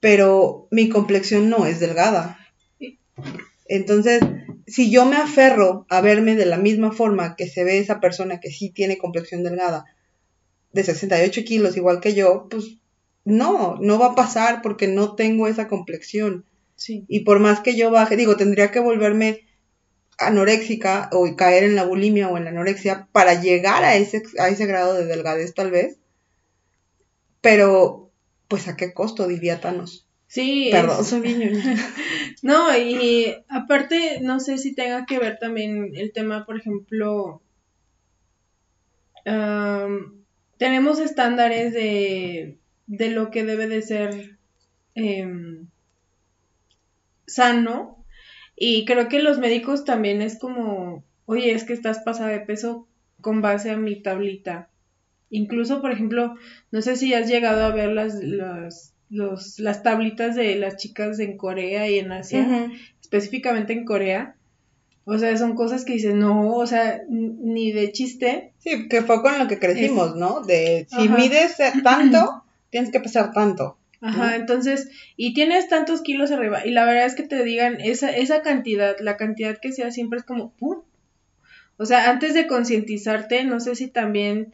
pero 0.00 0.66
mi 0.72 0.88
complexión 0.88 1.48
no 1.48 1.66
es 1.66 1.78
delgada. 1.78 2.38
Entonces, 3.66 4.20
si 4.66 4.90
yo 4.90 5.04
me 5.04 5.16
aferro 5.16 5.86
a 5.90 6.00
verme 6.00 6.34
de 6.34 6.46
la 6.46 6.56
misma 6.56 6.90
forma 6.90 7.36
que 7.36 7.46
se 7.46 7.64
ve 7.64 7.78
esa 7.78 8.00
persona 8.00 8.40
que 8.40 8.50
sí 8.50 8.70
tiene 8.70 8.98
complexión 8.98 9.44
delgada, 9.44 9.84
de 10.72 10.84
68 10.84 11.42
kilos 11.44 11.76
igual 11.76 12.00
que 12.00 12.14
yo, 12.14 12.48
pues 12.50 12.78
no, 13.24 13.76
no 13.80 13.98
va 13.98 14.06
a 14.06 14.14
pasar 14.14 14.62
porque 14.62 14.88
no 14.88 15.14
tengo 15.14 15.46
esa 15.46 15.68
complexión. 15.68 16.44
sí, 16.76 17.04
Y 17.08 17.20
por 17.20 17.40
más 17.40 17.60
que 17.60 17.76
yo 17.76 17.90
baje, 17.90 18.16
digo, 18.16 18.36
tendría 18.36 18.70
que 18.70 18.80
volverme 18.80 19.44
anoréxica 20.18 21.08
o 21.12 21.36
caer 21.36 21.64
en 21.64 21.76
la 21.76 21.84
bulimia 21.84 22.28
o 22.28 22.36
en 22.36 22.44
la 22.44 22.50
anorexia 22.50 23.08
para 23.12 23.40
llegar 23.40 23.84
a 23.84 23.96
ese, 23.96 24.22
a 24.38 24.48
ese 24.48 24.66
grado 24.66 24.94
de 24.94 25.06
delgadez 25.06 25.54
tal 25.54 25.70
vez. 25.70 25.98
Pero, 27.40 28.10
pues 28.48 28.68
a 28.68 28.76
qué 28.76 28.92
costo, 28.94 29.26
diría 29.28 29.60
Thanos. 29.60 30.06
sí. 30.26 30.70
Perdón, 30.70 31.00
es- 31.00 31.06
soy 31.08 31.20
bien 31.20 31.38
ñoña. 31.40 31.76
No, 32.42 32.76
y 32.76 33.34
aparte, 33.48 34.20
no 34.22 34.38
sé 34.40 34.58
si 34.58 34.74
tenga 34.74 35.06
que 35.06 35.18
ver 35.18 35.38
también 35.38 35.90
el 35.94 36.12
tema, 36.12 36.46
por 36.46 36.56
ejemplo, 36.56 37.42
tenemos 40.58 40.98
estándares 40.98 41.72
de, 41.72 42.58
de 42.86 43.10
lo 43.10 43.30
que 43.30 43.44
debe 43.44 43.66
de 43.68 43.82
ser 43.82 44.38
em, 44.94 45.68
sano, 47.26 48.04
y 48.56 48.84
creo 48.84 49.08
que 49.08 49.20
los 49.22 49.38
médicos 49.38 49.84
también 49.84 50.20
es 50.22 50.38
como, 50.38 51.04
oye, 51.26 51.52
es 51.52 51.64
que 51.64 51.72
estás 51.72 52.00
pasada 52.00 52.30
de 52.30 52.40
peso 52.40 52.88
con 53.20 53.40
base 53.40 53.70
a 53.70 53.76
mi 53.76 54.02
tablita. 54.02 54.68
Incluso, 55.30 55.80
por 55.80 55.92
ejemplo, 55.92 56.34
no 56.70 56.82
sé 56.82 56.96
si 56.96 57.14
has 57.14 57.28
llegado 57.28 57.62
a 57.62 57.70
ver 57.70 57.90
las, 57.90 58.14
las, 58.22 58.94
los, 59.10 59.58
las 59.58 59.82
tablitas 59.82 60.36
de 60.36 60.54
las 60.56 60.76
chicas 60.76 61.18
en 61.18 61.36
Corea 61.36 61.88
y 61.88 61.98
en 61.98 62.12
Asia 62.12 62.70
específicamente 63.08 63.72
en 63.72 63.86
Corea. 63.86 64.34
O 65.04 65.16
sea, 65.16 65.34
son 65.38 65.54
cosas 65.54 65.86
que 65.86 65.94
dices, 65.94 66.14
no, 66.14 66.54
o 66.56 66.66
sea, 66.66 67.00
ni 67.08 67.72
de 67.72 67.92
chiste. 67.92 68.52
Sí, 68.58 68.88
que 68.88 69.00
fue 69.00 69.22
con 69.22 69.38
lo 69.38 69.48
que 69.48 69.58
crecimos, 69.58 70.16
¿no? 70.16 70.42
De 70.42 70.86
si 70.90 71.06
Ajá. 71.06 71.16
mides 71.16 71.58
eh, 71.60 71.72
tanto, 71.82 72.44
tienes 72.68 72.90
que 72.90 73.00
pesar 73.00 73.32
tanto. 73.32 73.78
Ajá, 74.02 74.28
¿no? 74.28 74.34
entonces, 74.34 74.90
y 75.16 75.32
tienes 75.32 75.68
tantos 75.68 76.02
kilos 76.02 76.30
arriba, 76.30 76.64
y 76.64 76.70
la 76.70 76.84
verdad 76.84 77.06
es 77.06 77.14
que 77.14 77.22
te 77.22 77.42
digan 77.42 77.80
esa, 77.80 78.10
esa 78.10 78.42
cantidad, 78.42 78.96
la 79.00 79.16
cantidad 79.16 79.58
que 79.58 79.72
sea 79.72 79.90
siempre 79.90 80.18
es 80.18 80.24
como, 80.24 80.52
¡pum! 80.52 80.82
O 81.78 81.86
sea, 81.86 82.10
antes 82.10 82.34
de 82.34 82.46
concientizarte, 82.46 83.44
no 83.44 83.60
sé 83.60 83.74
si 83.74 83.88
también 83.88 84.52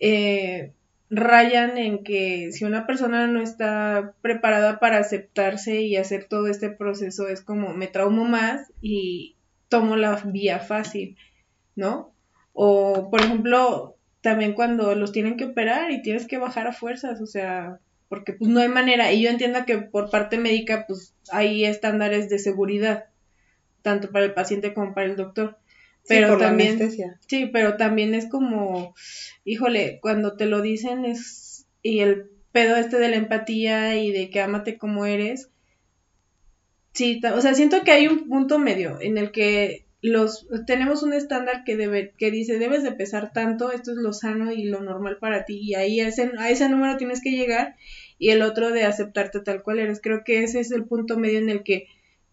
eh, 0.00 0.72
rayan 1.10 1.78
en 1.78 2.02
que 2.02 2.50
si 2.52 2.64
una 2.64 2.86
persona 2.86 3.26
no 3.26 3.40
está 3.40 4.14
preparada 4.20 4.80
para 4.80 4.98
aceptarse 4.98 5.82
y 5.82 5.96
hacer 5.96 6.24
todo 6.24 6.48
este 6.48 6.70
proceso, 6.70 7.28
es 7.28 7.42
como, 7.42 7.72
me 7.74 7.86
traumo 7.86 8.24
más 8.24 8.72
y 8.80 9.36
tomo 9.68 9.96
la 9.96 10.16
vía 10.24 10.58
fácil, 10.60 11.16
¿no? 11.76 12.12
O, 12.52 13.10
por 13.10 13.20
ejemplo, 13.22 13.96
también 14.20 14.54
cuando 14.54 14.94
los 14.94 15.12
tienen 15.12 15.36
que 15.36 15.44
operar 15.44 15.90
y 15.90 16.02
tienes 16.02 16.26
que 16.26 16.38
bajar 16.38 16.66
a 16.66 16.72
fuerzas, 16.72 17.20
o 17.20 17.26
sea, 17.26 17.80
porque 18.08 18.32
pues 18.32 18.50
no 18.50 18.60
hay 18.60 18.68
manera, 18.68 19.12
y 19.12 19.22
yo 19.22 19.30
entiendo 19.30 19.64
que 19.66 19.78
por 19.78 20.10
parte 20.10 20.38
médica 20.38 20.84
pues 20.86 21.14
hay 21.30 21.64
estándares 21.64 22.28
de 22.28 22.38
seguridad, 22.38 23.06
tanto 23.82 24.10
para 24.10 24.24
el 24.24 24.34
paciente 24.34 24.72
como 24.72 24.94
para 24.94 25.06
el 25.06 25.16
doctor, 25.16 25.58
Sí, 26.04 26.20
pero 26.20 26.36
la 26.36 26.38
también, 26.38 26.82
anestesia. 26.82 27.20
sí, 27.26 27.46
pero 27.46 27.76
también 27.76 28.14
es 28.14 28.28
como, 28.28 28.94
híjole, 29.44 29.98
cuando 30.02 30.36
te 30.36 30.46
lo 30.46 30.60
dicen 30.62 31.04
es, 31.04 31.66
y 31.82 32.00
el 32.00 32.30
pedo 32.52 32.76
este 32.76 32.98
de 32.98 33.08
la 33.08 33.16
empatía 33.16 33.96
y 33.96 34.12
de 34.12 34.30
que 34.30 34.40
ámate 34.40 34.78
como 34.78 35.06
eres, 35.06 35.50
sí, 36.92 37.20
o 37.34 37.40
sea, 37.40 37.54
siento 37.54 37.82
que 37.84 37.90
hay 37.92 38.06
un 38.06 38.28
punto 38.28 38.58
medio 38.58 38.98
en 39.00 39.18
el 39.18 39.32
que 39.32 39.86
los 40.02 40.46
tenemos 40.66 41.02
un 41.02 41.14
estándar 41.14 41.64
que 41.64 41.76
debe 41.76 42.12
que 42.18 42.30
dice 42.30 42.58
debes 42.58 42.82
de 42.82 42.92
pesar 42.92 43.32
tanto, 43.32 43.72
esto 43.72 43.92
es 43.92 43.96
lo 43.96 44.12
sano 44.12 44.52
y 44.52 44.64
lo 44.64 44.80
normal 44.82 45.16
para 45.18 45.46
ti 45.46 45.58
y 45.62 45.74
ahí 45.74 46.00
a 46.00 46.08
ese, 46.08 46.30
a 46.38 46.50
ese 46.50 46.68
número 46.68 46.98
tienes 46.98 47.22
que 47.22 47.30
llegar 47.30 47.76
y 48.18 48.30
el 48.30 48.42
otro 48.42 48.70
de 48.70 48.84
aceptarte 48.84 49.40
tal 49.40 49.62
cual 49.62 49.78
eres. 49.78 50.00
Creo 50.02 50.22
que 50.24 50.42
ese 50.42 50.60
es 50.60 50.70
el 50.72 50.84
punto 50.84 51.18
medio 51.18 51.38
en 51.38 51.48
el 51.48 51.62
que 51.62 51.86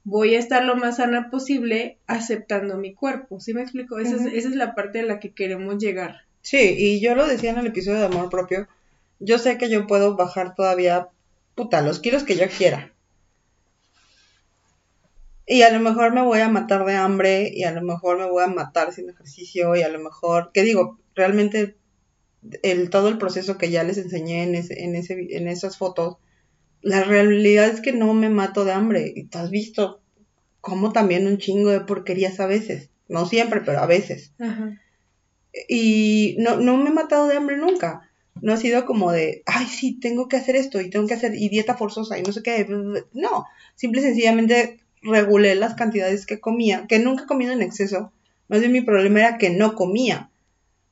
voy 0.03 0.35
a 0.35 0.39
estar 0.39 0.63
lo 0.65 0.75
más 0.75 0.97
sana 0.97 1.29
posible 1.29 1.97
aceptando 2.07 2.77
mi 2.77 2.93
cuerpo. 2.93 3.39
¿Sí 3.39 3.53
me 3.53 3.61
explico? 3.61 3.99
Esa, 3.99 4.15
es, 4.15 4.25
esa 4.25 4.49
es 4.49 4.55
la 4.55 4.75
parte 4.75 5.01
a 5.01 5.05
la 5.05 5.19
que 5.19 5.33
queremos 5.33 5.77
llegar. 5.77 6.21
Sí, 6.41 6.75
y 6.77 6.99
yo 6.99 7.15
lo 7.15 7.27
decía 7.27 7.51
en 7.51 7.59
el 7.59 7.67
episodio 7.67 7.99
de 7.99 8.05
amor 8.05 8.29
propio. 8.29 8.67
Yo 9.19 9.37
sé 9.37 9.57
que 9.57 9.69
yo 9.69 9.85
puedo 9.85 10.15
bajar 10.15 10.55
todavía, 10.55 11.09
puta, 11.53 11.81
los 11.81 11.99
kilos 11.99 12.23
que 12.23 12.35
yo 12.35 12.47
quiera. 12.49 12.91
Y 15.45 15.63
a 15.63 15.71
lo 15.71 15.79
mejor 15.79 16.13
me 16.13 16.23
voy 16.23 16.39
a 16.39 16.49
matar 16.49 16.85
de 16.85 16.95
hambre, 16.95 17.51
y 17.53 17.63
a 17.63 17.71
lo 17.71 17.81
mejor 17.81 18.17
me 18.17 18.29
voy 18.29 18.43
a 18.43 18.47
matar 18.47 18.93
sin 18.93 19.09
ejercicio, 19.09 19.75
y 19.75 19.83
a 19.83 19.89
lo 19.89 19.99
mejor, 19.99 20.51
¿qué 20.53 20.63
digo? 20.63 20.97
Realmente 21.13 21.75
el, 22.63 22.89
todo 22.89 23.09
el 23.09 23.17
proceso 23.17 23.57
que 23.57 23.69
ya 23.69 23.83
les 23.83 23.97
enseñé 23.97 24.43
en, 24.43 24.55
ese, 24.55 24.83
en, 24.83 24.95
ese, 24.95 25.27
en 25.31 25.47
esas 25.47 25.77
fotos, 25.77 26.17
la 26.81 27.03
realidad 27.03 27.67
es 27.69 27.81
que 27.81 27.93
no 27.93 28.13
me 28.13 28.29
mato 28.29 28.65
de 28.65 28.71
hambre. 28.71 29.11
Y 29.15 29.25
tú 29.25 29.37
has 29.37 29.49
visto 29.49 30.01
como 30.59 30.91
también 30.91 31.27
un 31.27 31.37
chingo 31.37 31.69
de 31.69 31.81
porquerías 31.81 32.39
a 32.39 32.47
veces. 32.47 32.89
No 33.07 33.25
siempre, 33.25 33.61
pero 33.61 33.79
a 33.79 33.87
veces 33.87 34.31
Ajá. 34.39 34.79
y 35.67 36.37
no, 36.39 36.57
no 36.57 36.77
me 36.77 36.89
he 36.89 36.93
matado 36.93 37.27
de 37.27 37.35
hambre 37.35 37.57
nunca. 37.57 38.09
No 38.41 38.53
ha 38.53 38.57
sido 38.57 38.85
como 38.85 39.11
de, 39.11 39.43
ay, 39.45 39.65
sí, 39.65 39.99
tengo 39.99 40.29
que 40.29 40.37
hacer 40.37 40.55
esto 40.55 40.79
y 40.79 40.89
tengo 40.89 41.07
que 41.07 41.13
hacer, 41.13 41.35
y 41.35 41.49
dieta 41.49 41.75
forzosa 41.75 42.17
y 42.17 42.23
no 42.23 42.31
sé 42.31 42.41
qué. 42.41 42.65
No, 43.13 43.45
simple 43.75 43.99
y 43.99 44.03
sencillamente 44.03 44.79
regulé 45.01 45.55
las 45.55 45.75
cantidades 45.75 46.25
que 46.25 46.39
comía, 46.39 46.85
que 46.87 46.99
nunca 46.99 47.23
he 47.23 47.27
comido 47.27 47.51
en 47.51 47.61
exceso. 47.61 48.13
Más 48.47 48.61
bien 48.61 48.71
mi 48.71 48.81
problema 48.81 49.19
era 49.19 49.37
que 49.37 49.49
no 49.49 49.75
comía. 49.75 50.29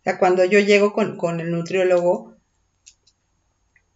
O 0.02 0.04
sea, 0.04 0.20
cuando 0.20 0.44
yo 0.46 0.60
llego 0.60 0.94
con, 0.94 1.18
con 1.18 1.40
el 1.40 1.52
nutriólogo, 1.52 2.29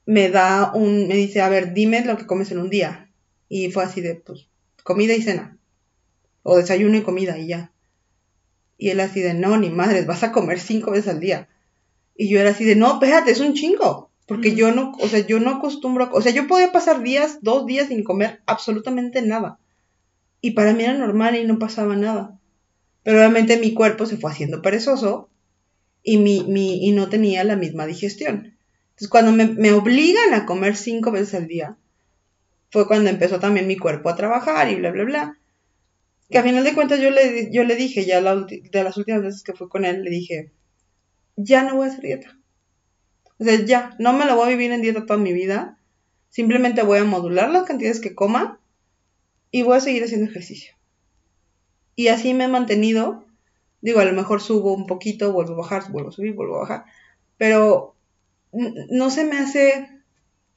me 0.05 0.29
da 0.29 0.71
un, 0.73 1.07
me 1.07 1.15
dice, 1.15 1.41
a 1.41 1.49
ver, 1.49 1.73
dime 1.73 2.03
lo 2.05 2.17
que 2.17 2.25
comes 2.25 2.51
en 2.51 2.59
un 2.59 2.69
día. 2.69 3.11
Y 3.49 3.71
fue 3.71 3.83
así 3.83 4.01
de, 4.01 4.15
pues, 4.15 4.49
comida 4.83 5.13
y 5.13 5.21
cena. 5.21 5.57
O 6.43 6.57
desayuno 6.57 6.97
y 6.97 7.03
comida 7.03 7.37
y 7.37 7.47
ya. 7.47 7.71
Y 8.77 8.89
él 8.89 8.99
así 8.99 9.21
de, 9.21 9.33
no, 9.33 9.57
ni 9.57 9.69
madres, 9.69 10.05
vas 10.05 10.23
a 10.23 10.31
comer 10.31 10.59
cinco 10.59 10.91
veces 10.91 11.07
al 11.09 11.19
día. 11.19 11.47
Y 12.15 12.29
yo 12.29 12.39
era 12.39 12.49
así 12.49 12.65
de, 12.65 12.75
no, 12.75 12.93
espérate, 12.93 13.31
es 13.31 13.39
un 13.39 13.53
chingo. 13.53 14.11
Porque 14.25 14.55
yo 14.55 14.71
no, 14.71 14.93
o 14.99 15.07
sea, 15.07 15.19
yo 15.19 15.39
no 15.39 15.51
acostumbro, 15.51 16.09
o 16.13 16.21
sea, 16.21 16.31
yo 16.31 16.47
podía 16.47 16.71
pasar 16.71 17.03
días, 17.03 17.39
dos 17.41 17.65
días 17.65 17.89
sin 17.89 18.03
comer 18.03 18.41
absolutamente 18.45 19.21
nada. 19.21 19.59
Y 20.39 20.51
para 20.51 20.73
mí 20.73 20.83
era 20.83 20.93
normal 20.93 21.35
y 21.35 21.43
no 21.43 21.59
pasaba 21.59 21.95
nada. 21.95 22.39
Pero 23.03 23.17
obviamente 23.17 23.57
mi 23.57 23.73
cuerpo 23.73 24.05
se 24.05 24.17
fue 24.17 24.31
haciendo 24.31 24.61
perezoso 24.61 25.29
y, 26.03 26.17
mi, 26.17 26.43
mi, 26.43 26.87
y 26.87 26.91
no 26.93 27.09
tenía 27.09 27.43
la 27.43 27.57
misma 27.57 27.85
digestión. 27.85 28.52
Entonces 28.93 29.09
cuando 29.09 29.31
me, 29.31 29.71
obligan 29.71 30.33
a 30.33 30.45
comer 30.45 30.75
cinco 30.75 31.11
veces 31.11 31.33
al 31.33 31.47
día, 31.47 31.77
fue 32.69 32.87
cuando 32.87 33.09
empezó 33.09 33.39
también 33.39 33.67
mi 33.67 33.77
cuerpo 33.77 34.09
a 34.09 34.15
trabajar 34.15 34.69
y 34.69 34.75
bla, 34.75 34.91
bla, 34.91 35.03
bla. 35.03 35.39
Que 36.29 36.37
a 36.37 36.43
final 36.43 36.63
de 36.63 36.73
cuentas 36.73 36.99
yo 36.99 37.09
le, 37.09 37.51
yo 37.51 37.63
le 37.63 37.75
dije, 37.75 38.05
ya 38.05 38.21
de 38.21 38.83
las 38.83 38.97
últimas 38.97 39.23
veces 39.23 39.43
que 39.43 39.53
fui 39.53 39.67
con 39.67 39.85
él, 39.85 40.03
le 40.03 40.11
dije, 40.11 40.51
ya 41.35 41.63
no 41.63 41.75
voy 41.75 41.87
a 41.87 41.91
hacer 41.91 42.03
dieta. 42.03 42.37
O 43.39 43.43
sea, 43.43 43.65
ya, 43.65 43.95
no 43.99 44.13
me 44.13 44.25
la 44.25 44.35
voy 44.35 44.45
a 44.45 44.49
vivir 44.49 44.71
en 44.71 44.81
dieta 44.81 45.05
toda 45.05 45.19
mi 45.19 45.33
vida. 45.33 45.79
Simplemente 46.29 46.83
voy 46.83 46.99
a 46.99 47.03
modular 47.03 47.49
las 47.49 47.63
cantidades 47.63 47.99
que 47.99 48.15
coma 48.15 48.59
y 49.51 49.63
voy 49.63 49.77
a 49.77 49.81
seguir 49.81 50.03
haciendo 50.03 50.29
ejercicio. 50.29 50.75
Y 51.95 52.07
así 52.07 52.33
me 52.33 52.45
he 52.45 52.47
mantenido. 52.47 53.25
Digo, 53.81 53.99
a 53.99 54.05
lo 54.05 54.13
mejor 54.13 54.41
subo 54.41 54.73
un 54.73 54.87
poquito, 54.87 55.31
vuelvo 55.33 55.53
a 55.53 55.57
bajar, 55.57 55.91
vuelvo 55.91 56.09
a 56.09 56.13
subir, 56.13 56.33
vuelvo 56.33 56.57
a 56.57 56.61
bajar. 56.61 56.85
Pero 57.37 57.95
no 58.53 59.09
se 59.09 59.25
me 59.25 59.37
hace 59.37 59.89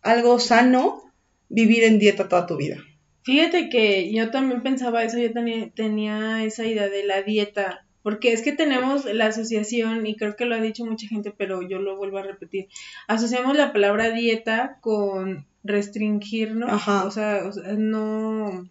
algo 0.03 0.39
sano 0.39 1.03
vivir 1.49 1.85
en 1.85 1.99
dieta 1.99 2.29
toda 2.29 2.47
tu 2.47 2.57
vida. 2.57 2.77
Fíjate 3.23 3.69
que 3.69 4.13
yo 4.13 4.31
también 4.31 4.63
pensaba 4.63 5.03
eso, 5.03 5.19
yo 5.19 5.33
tenía, 5.33 5.71
tenía 5.71 6.45
esa 6.45 6.65
idea 6.65 6.89
de 6.89 7.05
la 7.05 7.23
dieta, 7.23 7.85
porque 8.03 8.33
es 8.33 8.43
que 8.43 8.53
tenemos 8.53 9.05
la 9.05 9.27
asociación, 9.27 10.07
y 10.07 10.15
creo 10.15 10.37
que 10.37 10.45
lo 10.45 10.55
ha 10.55 10.61
dicho 10.61 10.87
mucha 10.87 11.09
gente, 11.09 11.33
pero 11.37 11.61
yo 11.63 11.81
lo 11.81 11.97
vuelvo 11.97 12.19
a 12.19 12.23
repetir, 12.23 12.69
asociamos 13.09 13.57
la 13.57 13.73
palabra 13.73 14.13
dieta 14.13 14.79
con 14.81 15.47
restringirnos, 15.65 16.71
Ajá. 16.71 17.05
O, 17.05 17.11
sea, 17.11 17.43
o 17.47 17.53
sea, 17.53 17.73
no... 17.73 18.71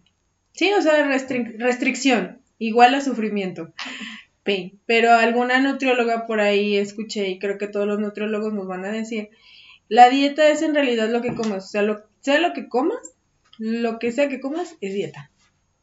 Sí, 0.52 0.72
o 0.72 0.80
sea, 0.80 1.06
restricción, 1.06 2.40
igual 2.58 2.94
a 2.94 3.02
sufrimiento. 3.02 3.74
Pero 4.86 5.12
alguna 5.12 5.60
nutrióloga 5.60 6.26
por 6.26 6.40
ahí 6.40 6.76
escuché, 6.76 7.28
y 7.28 7.38
creo 7.38 7.58
que 7.58 7.68
todos 7.68 7.86
los 7.86 7.98
nutriólogos 7.98 8.52
nos 8.52 8.66
van 8.66 8.84
a 8.84 8.92
decir, 8.92 9.30
la 9.88 10.08
dieta 10.08 10.48
es 10.48 10.62
en 10.62 10.74
realidad 10.74 11.08
lo 11.10 11.22
que 11.22 11.34
comes, 11.34 11.64
o 11.64 11.68
sea, 11.68 11.82
lo, 11.82 12.02
sea 12.20 12.38
lo 12.38 12.52
que 12.52 12.68
comas, 12.68 13.14
lo 13.58 13.98
que 13.98 14.12
sea 14.12 14.28
que 14.28 14.40
comas 14.40 14.76
es 14.80 14.94
dieta, 14.94 15.30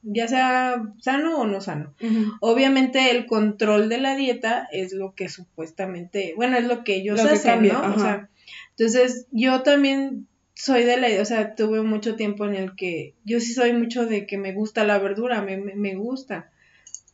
ya 0.01 0.27
sea 0.27 0.83
sano 0.99 1.37
o 1.39 1.47
no 1.47 1.61
sano. 1.61 1.93
Obviamente 2.41 3.11
el 3.11 3.25
control 3.25 3.89
de 3.89 3.97
la 3.97 4.15
dieta 4.15 4.67
es 4.71 4.93
lo 4.93 5.13
que 5.15 5.29
supuestamente, 5.29 6.33
bueno, 6.35 6.57
es 6.57 6.65
lo 6.65 6.83
que 6.83 6.95
ellos 6.95 7.19
hacen, 7.19 7.67
¿no? 7.67 7.95
O 7.95 7.99
sea, 7.99 8.29
entonces 8.77 9.27
yo 9.31 9.61
también 9.63 10.27
soy 10.53 10.83
de 10.83 10.97
la 10.97 11.09
idea, 11.09 11.21
o 11.21 11.25
sea, 11.25 11.55
tuve 11.55 11.81
mucho 11.81 12.15
tiempo 12.15 12.45
en 12.45 12.55
el 12.55 12.75
que 12.75 13.15
yo 13.25 13.39
sí 13.39 13.53
soy 13.53 13.73
mucho 13.73 14.05
de 14.05 14.25
que 14.27 14.37
me 14.37 14.53
gusta 14.53 14.83
la 14.83 14.99
verdura, 14.99 15.41
me, 15.41 15.57
me, 15.57 15.75
me 15.75 15.95
gusta, 15.95 16.51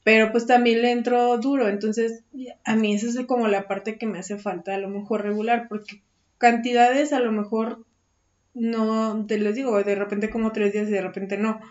pero 0.10 0.32
pues 0.32 0.47
también 0.47 0.82
le 0.82 0.91
entro 0.91 1.38
duro, 1.38 1.68
entonces 1.68 2.24
a 2.66 2.76
mí 2.76 2.95
esa 2.95 3.05
es 3.05 3.28
como 3.28 3.47
la 3.47 3.68
parte 3.68 3.99
que 3.99 4.07
me 4.07 4.18
hace 4.18 4.39
falta 4.39 4.74
a 4.74 4.80
lo 4.80 4.89
mejor 4.89 5.22
regular, 5.22 5.68
porque 5.70 6.01
cantidades 6.39 7.14
a 7.14 7.20
lo 7.20 7.32
mejor 7.32 7.86
no, 8.55 9.28
te 9.28 9.38
les 9.38 9.53
digo, 9.53 9.84
de 9.84 9.93
repente 9.93 10.32
como 10.32 10.51
tres 10.51 10.74
días 10.74 10.88
y 10.88 10.93
de 10.93 11.03
repente 11.03 11.38
no, 11.38 11.62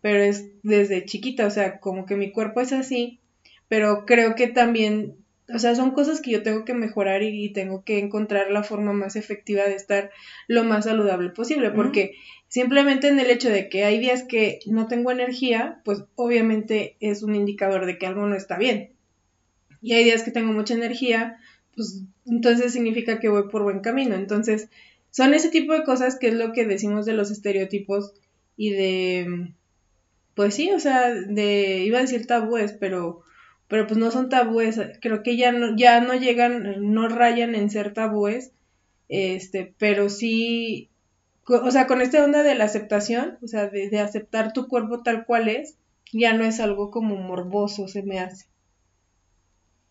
pero 0.00 0.22
es 0.22 0.46
desde 0.62 1.06
chiquita, 1.06 1.44
o 1.44 1.50
sea, 1.50 1.80
como 1.80 2.06
que 2.06 2.14
mi 2.14 2.30
cuerpo 2.30 2.60
es 2.60 2.72
así, 2.72 3.18
pero 3.66 4.06
creo 4.06 4.36
que 4.36 4.46
también, 4.46 5.16
o 5.52 5.58
sea, 5.58 5.74
son 5.74 5.92
cosas 5.92 6.20
que 6.20 6.30
yo 6.30 6.42
tengo 6.42 6.64
que 6.64 6.74
mejorar 6.74 7.22
y, 7.22 7.50
tengo 7.52 7.82
que 7.82 7.98
encontrar 7.98 8.50
la 8.50 8.62
forma 8.62 8.92
más 8.92 9.16
efectiva 9.16 9.64
de 9.64 9.74
estar 9.74 10.10
lo 10.46 10.64
más 10.64 10.84
saludable 10.84 11.30
posible, 11.30 11.70
porque 11.70 12.14
simplemente 12.48 13.08
en 13.08 13.18
el 13.18 13.30
hecho 13.30 13.48
de 13.48 13.68
que 13.68 13.84
hay 13.84 13.98
días 13.98 14.24
que 14.24 14.60
no 14.66 14.88
tengo 14.88 15.10
energía, 15.10 15.80
pues 15.84 16.04
obviamente 16.16 16.96
es 17.00 17.22
un 17.22 17.34
indicador 17.34 17.86
de 17.86 17.98
que 17.98 18.06
algo 18.06 18.26
no 18.26 18.36
está 18.36 18.58
bien. 18.58 18.92
Y 19.80 19.94
hay 19.94 20.04
días 20.04 20.22
que 20.22 20.32
tengo 20.32 20.52
mucha 20.52 20.74
energía, 20.74 21.38
pues 21.74 22.02
entonces 22.26 22.72
significa 22.72 23.18
que 23.18 23.28
voy 23.28 23.48
por 23.48 23.62
buen 23.62 23.80
camino. 23.80 24.16
Entonces, 24.16 24.68
son 25.10 25.32
ese 25.32 25.48
tipo 25.48 25.72
de 25.72 25.84
cosas 25.84 26.18
que 26.18 26.28
es 26.28 26.34
lo 26.34 26.52
que 26.52 26.66
decimos 26.66 27.06
de 27.06 27.14
los 27.14 27.30
estereotipos 27.30 28.12
y 28.56 28.70
de, 28.70 29.54
pues 30.34 30.54
sí, 30.54 30.70
o 30.72 30.80
sea, 30.80 31.10
de, 31.10 31.84
iba 31.84 31.98
a 31.98 32.02
decir 32.02 32.26
tabúes, 32.26 32.72
pero, 32.72 33.22
pero 33.68 33.86
pues 33.86 33.98
no 33.98 34.10
son 34.10 34.28
tabúes, 34.30 34.80
creo 35.00 35.22
que 35.22 35.36
ya 35.36 35.52
no, 35.52 35.76
ya 35.76 36.00
no 36.00 36.14
llegan, 36.14 36.92
no 36.92 37.08
rayan 37.08 37.54
en 37.54 37.70
ser 37.70 37.92
tabúes, 37.92 38.52
este, 39.08 39.74
pero 39.78 40.08
sí, 40.08 40.88
o 41.46 41.70
sea, 41.70 41.86
con 41.86 42.00
esta 42.00 42.24
onda 42.24 42.42
de 42.42 42.54
la 42.54 42.64
aceptación, 42.64 43.38
o 43.42 43.46
sea, 43.46 43.68
de, 43.68 43.90
de 43.90 44.00
aceptar 44.00 44.52
tu 44.52 44.68
cuerpo 44.68 45.02
tal 45.02 45.26
cual 45.26 45.48
es, 45.48 45.76
ya 46.12 46.32
no 46.32 46.44
es 46.44 46.60
algo 46.60 46.90
como 46.90 47.16
morboso, 47.16 47.88
se 47.88 48.02
me 48.02 48.18
hace. 48.18 48.46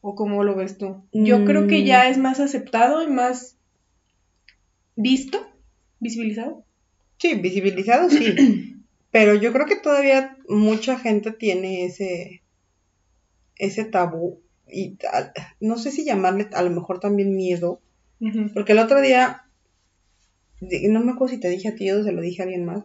¿O 0.02 0.16
cómo 0.16 0.44
lo 0.44 0.56
ves 0.56 0.78
tú? 0.78 1.04
Yo 1.12 1.46
creo 1.46 1.68
que 1.68 1.84
ya 1.84 2.06
mm. 2.06 2.12
es 2.12 2.18
más 2.18 2.40
aceptado 2.40 3.04
y 3.04 3.08
más 3.08 3.58
visto, 4.96 5.48
visibilizado. 6.00 6.64
Sí, 7.18 7.36
visibilizado, 7.36 8.10
sí. 8.10 8.84
Pero 9.12 9.36
yo 9.36 9.52
creo 9.54 9.66
que 9.66 9.76
todavía 9.76 10.38
mucha 10.48 11.00
gente 11.00 11.32
tiene 11.32 11.86
ese, 11.86 12.42
ese 13.60 13.86
tabú 13.86 14.42
y 14.72 14.98
no 15.60 15.78
sé 15.78 15.92
si 15.92 16.04
llamarle 16.04 16.50
a 16.54 16.62
lo 16.62 16.70
mejor 16.70 17.00
también 17.00 17.36
miedo, 17.36 17.82
porque 18.54 18.74
el 18.74 18.80
otro 18.80 19.02
día, 19.02 19.46
no 20.62 21.00
me 21.02 21.12
acuerdo 21.12 21.36
si 21.36 21.40
te 21.40 21.50
dije 21.50 21.70
a 21.70 21.76
ti 21.76 21.90
o 21.92 22.04
se 22.04 22.12
lo 22.12 22.22
dije 22.22 22.42
a 22.42 22.46
alguien 22.46 22.66
más, 22.66 22.84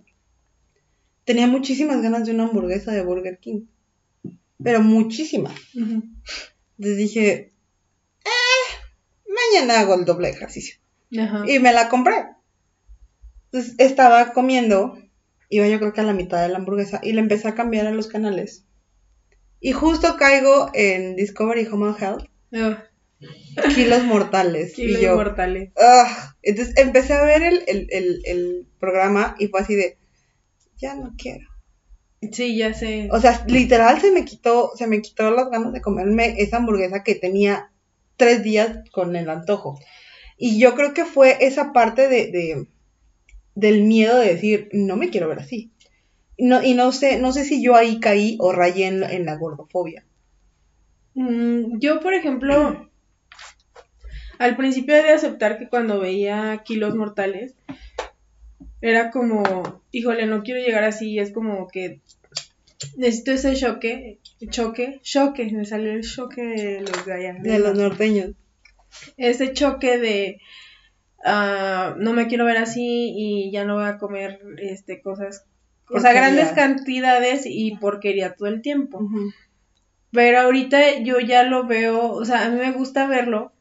tenía 1.25 1.47
muchísimas 1.47 2.03
ganas 2.03 2.27
de 2.27 2.33
una 2.33 2.45
hamburguesa 2.45 2.93
de 2.93 3.03
Burger 3.03 3.39
King, 3.39 3.63
pero 4.63 4.81
muchísimas. 4.81 5.55
Entonces 5.75 6.97
dije, 6.97 7.53
eh, 8.25 9.29
mañana 9.29 9.81
hago 9.81 9.95
el 9.95 10.05
doble 10.05 10.29
ejercicio. 10.29 10.77
Y 11.11 11.59
me 11.59 11.73
la 11.73 11.89
compré. 11.89 12.27
Entonces 13.47 13.75
estaba 13.79 14.33
comiendo, 14.33 14.99
iba 15.49 15.69
yo 15.69 15.79
creo 15.79 15.93
que 15.93 16.01
a 16.01 16.05
la 16.05 16.15
mitad 16.15 16.43
de 16.43 16.49
la 16.49 16.59
hamburguesa, 16.59 17.01
y 17.03 17.13
le 17.13 17.21
empecé 17.21 17.49
a 17.49 17.55
cambiar 17.55 17.87
a 17.87 17.93
los 17.93 18.07
canales. 18.07 18.65
Y 19.63 19.71
justo 19.71 20.17
caigo 20.17 20.71
en 20.75 21.15
Discovery 21.15 21.67
Home 21.67 21.87
and 21.91 22.03
Health. 22.03 22.25
Kilos 23.75 24.05
mortales. 24.05 24.73
Kilos 24.75 25.01
y 25.01 25.05
yo, 25.05 25.15
mortales. 25.15 25.71
entonces 26.43 26.77
empecé 26.77 27.13
a 27.15 27.23
ver 27.23 27.43
el, 27.45 27.89
el, 27.89 28.67
programa 28.81 29.37
y 29.39 29.47
fue 29.47 29.61
así 29.61 29.77
de, 29.77 29.97
ya 30.77 30.97
no 30.97 31.15
quiero. 31.17 31.47
Sí, 32.33 32.57
ya 32.57 32.75
sé. 32.75 33.09
O 33.13 33.21
sea, 33.21 33.45
literal 33.47 34.01
se 34.01 34.11
me 34.11 34.25
quitó, 34.25 34.73
se 34.75 34.89
me 34.89 35.01
quitó 35.01 35.31
las 35.31 35.49
ganas 35.49 35.73
de 35.73 35.81
comerme 35.81 36.35
esa 36.39 36.57
hamburguesa 36.57 37.05
que 37.05 37.15
tenía 37.15 37.71
tres 38.17 38.43
días 38.43 38.79
con 38.91 39.15
el 39.15 39.31
antojo. 39.31 39.79
Y 40.37 40.59
yo 40.59 40.75
creo 40.75 40.93
que 40.93 41.05
fue 41.05 41.37
esa 41.41 41.73
parte 41.73 42.09
de, 42.09 42.67
del 43.55 43.83
miedo 43.83 44.19
de 44.19 44.35
decir, 44.35 44.69
no 44.73 44.97
me 44.97 45.11
quiero 45.11 45.29
ver 45.29 45.39
así. 45.39 45.73
No, 46.43 46.63
y 46.63 46.75
no 46.75 46.91
sé, 46.91 47.19
no 47.19 47.33
sé 47.33 47.45
si 47.45 47.63
yo 47.63 47.77
ahí 47.77 48.01
caí 48.01 48.37
o 48.41 48.53
rayé 48.53 48.87
en, 48.87 49.25
la 49.25 49.37
gordofobia. 49.37 50.05
Mm, 51.15 51.79
yo, 51.79 52.01
por 52.01 52.15
ejemplo, 52.15 52.91
al 54.39 54.57
principio 54.57 54.95
de 54.97 55.11
aceptar 55.11 55.59
que 55.59 55.69
cuando 55.69 56.01
veía 56.01 56.63
kilos 56.65 56.97
mortales, 56.97 57.55
era 58.81 59.13
como, 59.13 59.83
híjole, 59.93 60.27
no 60.27 60.43
quiero 60.43 60.61
llegar 60.61 60.83
así, 60.83 61.19
es 61.21 61.33
como 61.33 61.69
que 61.69 62.01
necesito 62.97 63.31
ese 63.31 63.55
choque, 63.55 64.19
choque, 64.51 64.99
choque, 65.03 65.49
me 65.53 65.65
salió 65.65 65.93
el 65.93 66.03
choque 66.03 66.43
de 66.43 66.81
los 66.81 67.07
de 67.07 67.39
De 67.41 67.59
los 67.61 67.79
norteños 67.79 68.33
ese 69.17 69.53
choque 69.53 69.99
de 69.99 70.41
uh, 71.25 71.97
no 71.99 72.13
me 72.13 72.27
quiero 72.27 72.45
ver 72.45 72.59
así 72.59 73.13
y 73.17 73.51
ya 73.51 73.65
no 73.65 73.77
voy 73.77 73.87
a 73.87 73.99
comer 73.99 74.41
este 74.59 75.01
cosas, 75.01 75.47
o 75.93 76.01
sea, 76.01 76.13
grandes 76.13 76.51
cantidades 76.53 77.43
y 77.47 77.77
porquería 77.77 78.35
todo 78.35 78.49
el 78.49 78.63
tiempo. 78.63 79.09
Pero 80.11 80.41
ahorita 80.41 81.01
yo 81.01 81.21
ya 81.21 81.43
lo 81.43 81.67
veo, 81.67 82.13
o 82.13 82.25
sea, 82.25 82.47
a 82.47 82.51
mí 82.51 82.59
me 82.59 82.73
gusta 82.73 83.07
verlo. 83.07 83.53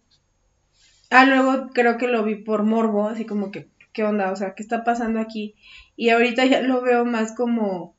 Ah, 1.10 1.26
luego 1.26 1.70
creo 1.74 1.98
que 1.98 2.08
lo 2.08 2.24
vi 2.24 2.36
por 2.36 2.64
morbo, 2.64 3.08
así 3.08 3.26
como 3.26 3.52
que, 3.52 3.68
¿qué 3.94 4.04
onda? 4.04 4.32
O 4.32 4.36
sea, 4.36 4.54
¿qué 4.56 4.64
está 4.64 4.84
pasando 4.84 5.20
aquí? 5.20 5.56
Y 5.96 6.10
ahorita 6.10 6.46
ya 6.46 6.62
lo 6.62 6.82
veo 6.82 7.06
más 7.06 7.34
como, 7.36 7.96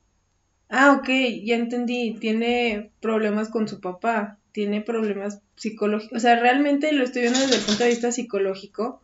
ah, 0.68 0.98
ok, 0.98 1.08
ya 1.44 1.56
entendí, 1.56 2.14
tiene 2.18 2.90
problemas 3.00 3.48
con 3.50 3.68
su 3.68 3.80
papá 3.80 4.38
tiene 4.52 4.82
problemas 4.82 5.40
psicológicos, 5.56 6.16
o 6.16 6.20
sea, 6.20 6.38
realmente 6.38 6.92
lo 6.92 7.04
estoy 7.04 7.22
viendo 7.22 7.40
desde 7.40 7.56
el 7.56 7.62
punto 7.62 7.84
de 7.84 7.90
vista 7.90 8.12
psicológico 8.12 9.02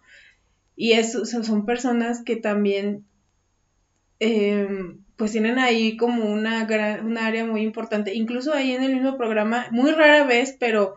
y 0.76 0.92
eso, 0.92 1.24
son 1.24 1.64
personas 1.64 2.22
que 2.22 2.36
también 2.36 3.04
em, 4.20 5.02
pues 5.18 5.32
tienen 5.32 5.58
ahí 5.58 5.96
como 5.96 6.32
una 6.32 6.64
gran, 6.64 7.18
área 7.18 7.44
muy 7.44 7.62
importante, 7.62 8.14
incluso 8.14 8.54
ahí 8.54 8.70
en 8.70 8.84
el 8.84 8.94
mismo 8.94 9.18
programa, 9.18 9.66
muy 9.72 9.90
rara 9.90 10.24
vez, 10.24 10.56
pero 10.58 10.94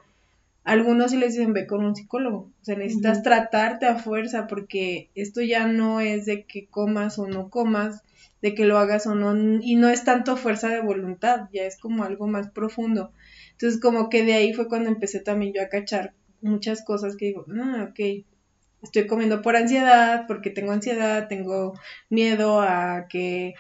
algunos 0.63 1.09
sí 1.09 1.17
les 1.17 1.33
dicen 1.33 1.53
ve 1.53 1.65
con 1.65 1.83
un 1.83 1.95
psicólogo, 1.95 2.51
o 2.61 2.63
sea, 2.63 2.75
necesitas 2.75 3.23
tratarte 3.23 3.87
a 3.87 3.97
fuerza 3.97 4.45
porque 4.45 5.09
esto 5.15 5.41
ya 5.41 5.65
no 5.65 6.01
es 6.01 6.27
de 6.27 6.45
que 6.45 6.67
comas 6.67 7.17
o 7.17 7.27
no 7.27 7.49
comas, 7.49 8.03
de 8.43 8.53
que 8.53 8.65
lo 8.65 8.77
hagas 8.77 9.07
o 9.07 9.15
no, 9.15 9.59
y 9.59 9.75
no 9.75 9.89
es 9.89 10.03
tanto 10.03 10.37
fuerza 10.37 10.69
de 10.69 10.81
voluntad, 10.81 11.49
ya 11.51 11.63
es 11.63 11.79
como 11.79 12.03
algo 12.03 12.27
más 12.27 12.51
profundo. 12.51 13.11
Entonces 13.53 13.81
como 13.81 14.09
que 14.09 14.23
de 14.23 14.35
ahí 14.35 14.53
fue 14.53 14.67
cuando 14.67 14.89
empecé 14.89 15.19
también 15.19 15.53
yo 15.53 15.63
a 15.63 15.69
cachar 15.69 16.13
muchas 16.41 16.85
cosas 16.85 17.15
que 17.15 17.25
digo, 17.25 17.45
ah, 17.59 17.87
ok, 17.89 18.23
estoy 18.81 19.07
comiendo 19.07 19.41
por 19.41 19.55
ansiedad, 19.55 20.25
porque 20.27 20.49
tengo 20.49 20.71
ansiedad, 20.71 21.27
tengo 21.27 21.73
miedo 22.09 22.61
a 22.61 23.07
que 23.09 23.53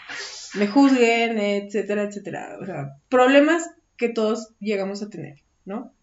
me 0.55 0.67
juzguen, 0.67 1.39
etcétera, 1.39 2.03
etcétera. 2.03 2.57
O 2.61 2.65
sea, 2.65 2.97
problemas 3.09 3.69
que 3.97 4.09
todos 4.09 4.53
llegamos 4.59 5.01
a 5.03 5.09
tener, 5.09 5.37
¿no? 5.65 5.93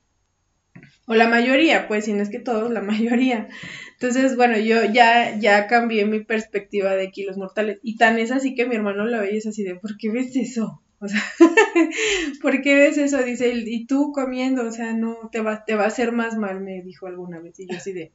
O 1.06 1.14
la 1.14 1.28
mayoría, 1.28 1.88
pues, 1.88 2.04
si 2.04 2.12
no 2.12 2.22
es 2.22 2.28
que 2.28 2.38
todos, 2.38 2.70
la 2.70 2.82
mayoría. 2.92 3.48
Entonces, 3.92 4.36
bueno, 4.36 4.58
yo 4.58 4.84
ya, 4.84 5.36
ya 5.38 5.66
cambié 5.66 6.04
mi 6.06 6.22
perspectiva 6.22 6.94
de 6.94 7.10
kilos 7.10 7.36
mortales. 7.36 7.80
Y 7.82 7.96
tan 7.96 8.18
es 8.18 8.30
así 8.30 8.54
que 8.54 8.66
mi 8.66 8.76
hermano 8.76 9.06
lo 9.06 9.20
ve 9.20 9.36
es 9.36 9.46
así 9.46 9.64
de, 9.64 9.74
¿por 9.76 9.96
qué 9.96 10.10
ves 10.10 10.36
eso? 10.36 10.82
O 11.00 11.08
sea, 11.08 11.22
¿por 12.42 12.60
qué 12.60 12.76
ves 12.76 12.98
eso? 12.98 13.22
Dice, 13.22 13.52
y 13.54 13.86
tú 13.86 14.12
comiendo, 14.12 14.66
o 14.66 14.72
sea, 14.72 14.92
no, 14.92 15.28
te 15.30 15.40
va, 15.40 15.64
te 15.64 15.76
va 15.76 15.84
a 15.84 15.88
hacer 15.88 16.12
más 16.12 16.36
mal, 16.36 16.60
me 16.60 16.82
dijo 16.82 17.06
alguna 17.06 17.40
vez. 17.40 17.58
Y 17.58 17.66
yo 17.68 17.76
así 17.76 17.92
de, 17.92 18.12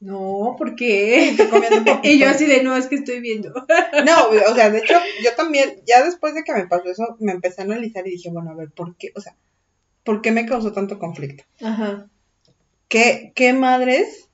no, 0.00 0.56
¿por 0.58 0.76
qué? 0.76 1.34
y 2.02 2.18
yo 2.18 2.28
así 2.28 2.46
de, 2.46 2.62
no, 2.62 2.76
es 2.76 2.86
que 2.86 2.96
estoy 2.96 3.20
viendo. 3.20 3.52
no, 4.06 4.28
o 4.50 4.54
sea, 4.54 4.70
de 4.70 4.78
hecho, 4.78 4.94
yo 5.24 5.34
también, 5.34 5.80
ya 5.86 6.04
después 6.04 6.34
de 6.34 6.44
que 6.44 6.52
me 6.52 6.66
pasó 6.66 6.90
eso, 6.90 7.16
me 7.18 7.32
empecé 7.32 7.62
a 7.62 7.64
analizar 7.64 8.06
y 8.06 8.12
dije, 8.12 8.30
bueno, 8.30 8.50
a 8.50 8.54
ver, 8.54 8.70
¿por 8.70 8.96
qué? 8.96 9.12
O 9.14 9.20
sea, 9.20 9.36
¿por 10.04 10.20
qué 10.20 10.32
me 10.32 10.46
causó 10.46 10.72
tanto 10.72 10.98
conflicto? 10.98 11.44
Ajá. 11.62 12.08
¿Qué, 12.88 13.32
qué 13.34 13.52
madres? 13.52 14.28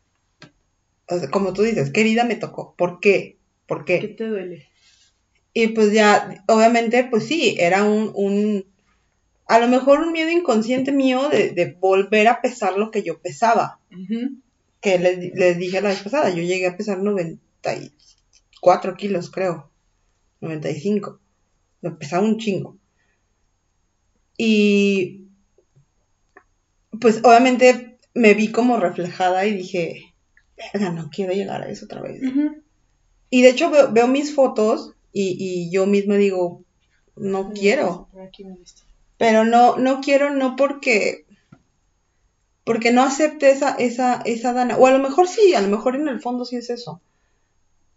O 1.08 1.18
sea, 1.18 1.30
como 1.30 1.52
tú 1.52 1.62
dices, 1.62 1.90
¿qué 1.90 2.00
herida 2.00 2.24
me 2.24 2.36
tocó? 2.36 2.74
¿Por 2.76 2.98
qué? 3.00 3.36
¿Por 3.66 3.84
qué? 3.84 4.00
¿Qué 4.00 4.08
te 4.08 4.26
duele? 4.26 4.68
Y 5.54 5.68
pues 5.68 5.92
ya, 5.92 6.44
obviamente, 6.48 7.04
pues 7.04 7.26
sí, 7.26 7.56
era 7.58 7.84
un, 7.84 8.10
un 8.14 8.66
a 9.46 9.58
lo 9.58 9.68
mejor 9.68 10.00
un 10.00 10.12
miedo 10.12 10.30
inconsciente 10.30 10.92
mío 10.92 11.28
de, 11.28 11.50
de 11.50 11.76
volver 11.78 12.26
a 12.28 12.40
pesar 12.40 12.76
lo 12.78 12.90
que 12.90 13.02
yo 13.02 13.20
pesaba. 13.20 13.78
Que 14.82 14.98
les, 14.98 15.32
les, 15.34 15.56
dije 15.56 15.80
la 15.80 15.88
vez 15.88 16.02
pasada, 16.02 16.28
yo 16.28 16.42
llegué 16.42 16.66
a 16.66 16.76
pesar 16.76 16.98
94 16.98 18.96
kilos, 18.96 19.30
creo. 19.30 19.70
95. 20.40 21.18
Me 21.80 21.92
pesaba 21.92 22.26
un 22.26 22.36
chingo. 22.38 22.76
Y 24.36 25.28
pues 27.00 27.20
obviamente 27.24 27.98
me 28.14 28.34
vi 28.34 28.52
como 28.52 28.76
reflejada 28.78 29.46
y 29.46 29.54
dije, 29.54 30.14
verga, 30.56 30.90
no 30.90 31.10
quiero 31.10 31.32
llegar 31.32 31.62
a 31.62 31.70
eso 31.70 31.86
otra 31.86 32.02
vez. 32.02 32.20
Y 33.30 33.42
de 33.42 33.48
hecho 33.48 33.70
veo, 33.70 33.92
veo 33.92 34.08
mis 34.08 34.34
fotos 34.34 34.92
y, 35.12 35.36
y 35.38 35.70
yo 35.70 35.86
misma 35.86 36.16
digo, 36.16 36.64
no 37.16 37.52
quiero. 37.52 38.08
Pero 39.16 39.44
no, 39.44 39.76
no 39.76 40.00
quiero, 40.00 40.30
no 40.30 40.56
porque, 40.56 41.24
porque 42.64 42.92
no 42.92 43.02
acepte 43.02 43.50
esa, 43.50 43.74
esa, 43.76 44.22
esa 44.24 44.52
dana. 44.52 44.76
O 44.76 44.86
a 44.86 44.92
lo 44.92 44.98
mejor 44.98 45.28
sí, 45.28 45.54
a 45.54 45.60
lo 45.60 45.68
mejor 45.68 45.96
en 45.96 46.08
el 46.08 46.20
fondo 46.20 46.44
sí 46.44 46.56
es 46.56 46.70
eso. 46.70 47.00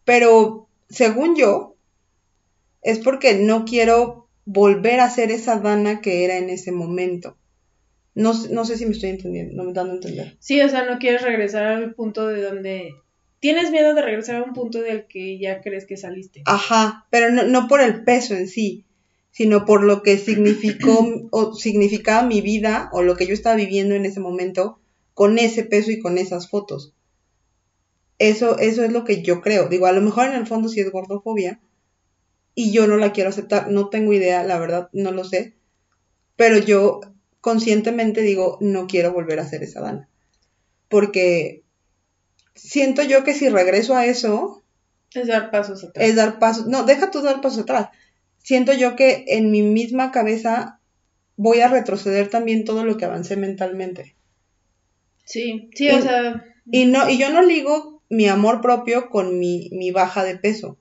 Pero 0.04 0.68
según 0.90 1.36
yo, 1.36 1.76
es 2.82 3.00
porque 3.00 3.36
no 3.36 3.66
quiero 3.66 4.28
volver 4.46 5.00
a 5.00 5.10
ser 5.10 5.32
esa 5.32 5.60
dana 5.60 6.02
que 6.02 6.24
era 6.24 6.38
en 6.38 6.50
ese 6.50 6.72
momento. 6.72 7.38
No, 8.14 8.34
no 8.52 8.64
sé 8.64 8.78
si 8.78 8.86
me 8.86 8.92
estoy 8.92 9.10
entendiendo, 9.10 9.56
no 9.56 9.64
me 9.64 9.74
dando 9.74 9.94
a 9.94 9.96
entender. 9.96 10.38
Sí, 10.40 10.62
o 10.62 10.70
sea, 10.70 10.86
no 10.86 11.00
quieres 11.00 11.22
regresar 11.22 11.66
al 11.66 11.94
punto 11.96 12.28
de 12.28 12.42
donde 12.42 12.94
tienes 13.40 13.72
miedo 13.72 13.94
de 13.94 14.02
regresar 14.02 14.38
a 14.38 14.44
un 14.44 14.54
punto 14.54 14.82
del 14.82 15.06
que 15.06 15.38
ya 15.38 15.62
crees 15.62 15.86
que 15.86 15.98
saliste. 15.98 16.44
Ajá, 16.46 17.08
pero 17.10 17.30
no, 17.32 17.44
no 17.44 17.68
por 17.68 17.82
el 17.82 18.04
peso 18.04 18.36
en 18.36 18.48
sí, 18.48 18.85
sino 19.36 19.66
por 19.66 19.84
lo 19.84 20.02
que 20.02 20.18
significó 20.18 21.06
o 21.30 21.54
significaba 21.54 22.26
mi 22.26 22.40
vida 22.40 22.90
o 22.94 23.02
lo 23.02 23.18
que 23.18 23.28
yo 23.28 23.34
estaba 23.34 23.58
viviendo 23.58 23.94
en 23.94 24.06
ese 24.06 24.22
momento 24.22 24.80
con 25.14 25.40
ese 25.40 25.66
peso 25.66 25.92
y 25.92 26.00
con 26.00 26.18
esas 26.18 26.50
fotos. 26.50 26.94
Eso, 28.18 28.58
eso 28.60 28.86
es 28.86 28.94
lo 28.94 29.04
que 29.04 29.24
yo 29.24 29.42
creo. 29.42 29.68
Digo, 29.68 29.88
a 29.88 29.92
lo 29.92 30.00
mejor 30.00 30.28
en 30.28 30.36
el 30.36 30.48
fondo 30.48 30.70
sí 30.70 30.80
es 30.80 30.90
gordofobia 30.90 31.60
y 32.54 32.72
yo 32.72 32.88
no 32.88 32.96
la 32.96 33.12
quiero 33.12 33.30
aceptar. 33.30 33.70
No 33.70 33.90
tengo 33.90 34.14
idea, 34.14 34.42
la 34.46 34.58
verdad, 34.58 34.88
no 34.94 35.12
lo 35.12 35.26
sé. 35.26 35.54
Pero 36.38 36.58
yo 36.58 37.02
conscientemente 37.42 38.22
digo, 38.22 38.58
no 38.62 38.88
quiero 38.88 39.12
volver 39.12 39.42
a 39.42 39.48
ser 39.50 39.64
esa 39.64 39.82
Dana. 39.82 40.08
Porque 40.88 41.62
siento 42.54 43.04
yo 43.04 43.26
que 43.26 43.34
si 43.34 43.50
regreso 43.50 43.98
a 43.98 44.06
eso... 44.06 44.64
Es 45.14 45.28
dar 45.28 45.52
pasos 45.52 45.84
atrás. 45.84 46.08
Es 46.08 46.16
dar 46.16 46.40
pasos... 46.40 46.68
No, 46.68 46.84
deja 46.84 47.12
tú 47.12 47.22
dar 47.22 47.42
pasos 47.42 47.64
atrás. 47.64 47.90
Siento 48.46 48.74
yo 48.74 48.96
que 48.96 49.26
en 49.28 49.50
mi 49.50 49.64
misma 49.64 50.12
cabeza 50.12 50.80
voy 51.36 51.62
a 51.62 51.68
retroceder 51.68 52.30
también 52.30 52.64
todo 52.64 52.86
lo 52.86 52.96
que 52.96 53.06
avancé 53.06 53.38
mentalmente. 53.38 54.16
Sí, 55.24 55.72
sí, 55.74 55.90
o 55.90 56.00
sea... 56.00 56.46
Y, 56.72 56.86
no, 56.86 57.10
y 57.10 57.18
yo 57.18 57.32
no 57.32 57.42
ligo 57.42 58.04
mi 58.08 58.28
amor 58.28 58.62
propio 58.62 59.10
con 59.10 59.40
mi, 59.40 59.70
mi 59.72 59.90
baja 59.90 60.24
de 60.24 60.38
peso. 60.38 60.78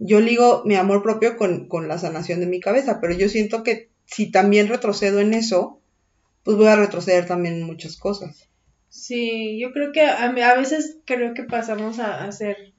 Yo 0.00 0.18
ligo 0.18 0.64
mi 0.64 0.74
amor 0.74 1.04
propio 1.04 1.36
con, 1.36 1.68
con 1.68 1.86
la 1.86 1.96
sanación 1.96 2.40
de 2.40 2.46
mi 2.46 2.58
cabeza, 2.58 2.98
pero 3.00 3.14
yo 3.14 3.28
siento 3.28 3.62
que 3.62 3.90
si 4.06 4.32
también 4.32 4.66
retrocedo 4.66 5.20
en 5.20 5.32
eso, 5.32 5.80
pues 6.42 6.56
voy 6.56 6.66
a 6.66 6.74
retroceder 6.74 7.24
también 7.24 7.54
en 7.54 7.66
muchas 7.66 7.96
cosas. 7.98 8.50
Sí, 8.88 9.60
yo 9.60 9.70
creo 9.72 9.92
que 9.92 10.00
a, 10.02 10.24
a 10.24 10.56
veces 10.56 10.98
creo 11.04 11.34
que 11.34 11.44
pasamos 11.44 12.00
a, 12.00 12.24
hacer, 12.24 12.74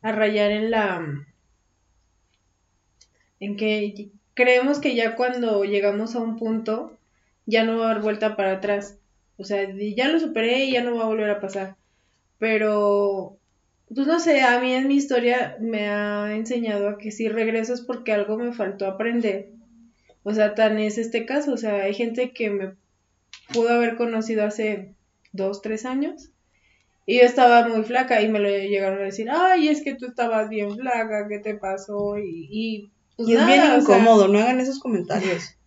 a 0.00 0.10
rayar 0.10 0.50
en 0.50 0.72
la, 0.72 1.00
en 3.42 3.56
que 3.56 4.08
creemos 4.34 4.78
que 4.78 4.94
ya 4.94 5.16
cuando 5.16 5.64
llegamos 5.64 6.14
a 6.14 6.20
un 6.20 6.38
punto, 6.38 6.96
ya 7.44 7.64
no 7.64 7.78
va 7.78 7.86
a 7.86 7.94
dar 7.94 8.02
vuelta 8.02 8.36
para 8.36 8.52
atrás. 8.52 8.98
O 9.36 9.42
sea, 9.42 9.68
ya 9.68 10.08
lo 10.08 10.20
superé 10.20 10.66
y 10.66 10.72
ya 10.72 10.84
no 10.84 10.96
va 10.96 11.02
a 11.02 11.08
volver 11.08 11.28
a 11.28 11.40
pasar. 11.40 11.74
Pero, 12.38 13.36
pues 13.92 14.06
no 14.06 14.20
sé, 14.20 14.42
a 14.42 14.60
mí 14.60 14.72
en 14.72 14.86
mi 14.86 14.94
historia 14.94 15.56
me 15.58 15.88
ha 15.88 16.36
enseñado 16.36 16.88
a 16.88 16.98
que 16.98 17.10
si 17.10 17.28
regreso 17.28 17.74
es 17.74 17.80
porque 17.80 18.12
algo 18.12 18.38
me 18.38 18.52
faltó 18.52 18.86
aprender. 18.86 19.48
O 20.22 20.32
sea, 20.32 20.54
tan 20.54 20.78
es 20.78 20.96
este 20.96 21.26
caso. 21.26 21.52
O 21.52 21.56
sea, 21.56 21.82
hay 21.82 21.94
gente 21.94 22.30
que 22.30 22.48
me 22.50 22.74
pudo 23.52 23.70
haber 23.70 23.96
conocido 23.96 24.44
hace 24.44 24.94
dos, 25.32 25.62
tres 25.62 25.84
años. 25.84 26.30
Y 27.06 27.18
yo 27.18 27.24
estaba 27.24 27.66
muy 27.66 27.82
flaca 27.82 28.22
y 28.22 28.28
me 28.28 28.38
lo 28.38 28.48
llegaron 28.48 29.00
a 29.00 29.06
decir, 29.06 29.28
ay, 29.30 29.66
es 29.66 29.82
que 29.82 29.96
tú 29.96 30.06
estabas 30.06 30.48
bien 30.48 30.76
flaca, 30.76 31.26
¿qué 31.28 31.40
te 31.40 31.56
pasó? 31.56 32.18
Y, 32.18 32.48
y, 32.48 32.92
pues 33.16 33.28
es 33.28 33.46
bien 33.46 33.62
incómodo, 33.78 34.28
no 34.28 34.38
hagan 34.38 34.60
esos 34.60 34.78
comentarios. 34.78 35.56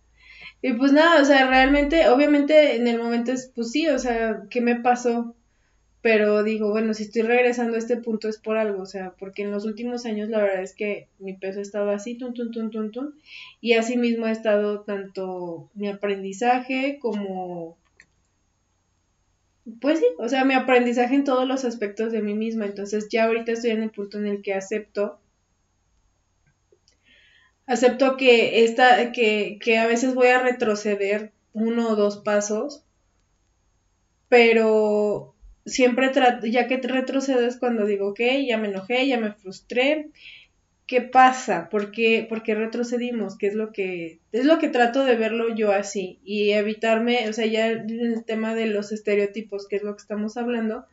Y 0.62 0.72
pues 0.72 0.90
nada, 0.90 1.20
o 1.20 1.24
sea, 1.24 1.46
realmente, 1.46 2.08
obviamente 2.08 2.76
en 2.76 2.88
el 2.88 2.98
momento 2.98 3.30
es, 3.30 3.52
pues 3.54 3.70
sí, 3.70 3.88
o 3.88 3.98
sea, 3.98 4.46
¿qué 4.50 4.60
me 4.60 4.74
pasó? 4.80 5.36
Pero 6.00 6.42
digo, 6.42 6.70
bueno, 6.70 6.94
si 6.94 7.04
estoy 7.04 7.22
regresando 7.22 7.76
a 7.76 7.78
este 7.78 7.98
punto 7.98 8.28
es 8.28 8.38
por 8.38 8.56
algo, 8.56 8.82
o 8.82 8.86
sea, 8.86 9.14
porque 9.18 9.42
en 9.42 9.52
los 9.52 9.64
últimos 9.64 10.06
años 10.06 10.28
la 10.30 10.38
verdad 10.38 10.62
es 10.62 10.74
que 10.74 11.08
mi 11.18 11.34
peso 11.34 11.58
ha 11.58 11.62
estado 11.62 11.90
así, 11.90 12.16
tun, 12.16 12.32
tun, 12.32 12.50
tun, 12.50 12.70
tun, 12.70 12.90
tun, 12.90 13.14
y 13.60 13.74
así 13.74 13.96
mismo 13.96 14.24
ha 14.26 14.32
estado 14.32 14.80
tanto 14.80 15.68
mi 15.74 15.88
aprendizaje 15.88 16.98
como 17.00 17.76
pues 19.80 19.98
sí, 19.98 20.06
o 20.18 20.28
sea, 20.28 20.44
mi 20.44 20.54
aprendizaje 20.54 21.14
en 21.14 21.24
todos 21.24 21.46
los 21.46 21.64
aspectos 21.64 22.12
de 22.12 22.22
mí 22.22 22.34
misma. 22.34 22.66
Entonces 22.66 23.08
ya 23.10 23.24
ahorita 23.24 23.52
estoy 23.52 23.70
en 23.70 23.82
el 23.82 23.90
punto 23.90 24.18
en 24.18 24.26
el 24.26 24.42
que 24.42 24.54
acepto. 24.54 25.18
Acepto 27.66 28.16
que 28.16 28.64
esta, 28.64 29.12
que, 29.12 29.58
que 29.60 29.78
a 29.78 29.86
veces 29.86 30.14
voy 30.14 30.28
a 30.28 30.40
retroceder 30.40 31.32
uno 31.52 31.88
o 31.90 31.96
dos 31.96 32.18
pasos, 32.18 32.84
pero 34.28 35.34
siempre 35.64 36.10
ya 36.44 36.68
que 36.68 36.76
retrocedo 36.78 37.40
es 37.46 37.56
cuando 37.56 37.86
digo, 37.86 38.08
ok, 38.08 38.20
ya 38.46 38.56
me 38.58 38.68
enojé, 38.68 39.06
ya 39.06 39.18
me 39.18 39.32
frustré, 39.32 40.10
¿qué 40.86 41.00
pasa? 41.00 41.68
¿Por 41.68 41.90
qué, 41.90 42.28
retrocedimos? 42.46 43.36
¿Qué 43.36 43.48
es 43.48 43.54
lo 43.54 43.72
que 43.72 44.20
es 44.32 44.44
lo 44.44 44.58
que 44.58 44.68
trato 44.68 45.04
de 45.04 45.16
verlo 45.16 45.54
yo 45.54 45.72
así 45.72 46.20
y 46.24 46.52
evitarme, 46.52 47.28
o 47.28 47.32
sea, 47.32 47.46
ya 47.46 47.66
el 47.68 48.24
tema 48.24 48.54
de 48.54 48.66
los 48.66 48.92
estereotipos, 48.92 49.66
que 49.66 49.76
es 49.76 49.82
lo 49.82 49.96
que 49.96 50.02
estamos 50.02 50.36
hablando, 50.36 50.86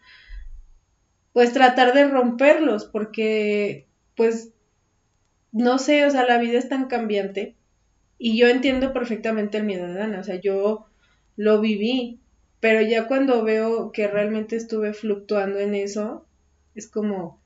pues 1.32 1.54
tratar 1.54 1.94
de 1.94 2.08
romperlos 2.08 2.86
porque 2.86 3.88
pues 4.16 4.52
no 5.54 5.80
sé, 5.80 6.06
o 6.06 6.10
sea, 6.10 6.26
la 6.26 6.38
vida 6.40 6.58
es 6.58 6.68
tan 6.68 6.88
cambiante 6.88 7.56
y 8.18 8.38
yo 8.38 8.48
entiendo 8.50 8.92
perfectamente 8.92 9.58
el 9.58 9.64
miedo 9.64 9.88
de 9.88 9.94
Dana, 9.94 10.20
o 10.20 10.24
sea, 10.24 10.36
yo 10.36 10.88
lo 11.38 11.62
viví, 11.62 12.20
pero 12.60 12.82
ya 12.82 13.08
cuando 13.08 13.44
veo 13.44 13.92
que 13.92 14.08
realmente 14.08 14.58
estuve 14.58 14.94
fluctuando 14.94 15.60
en 15.60 15.76
eso, 15.76 16.28
es 16.76 16.90
como 16.90 17.42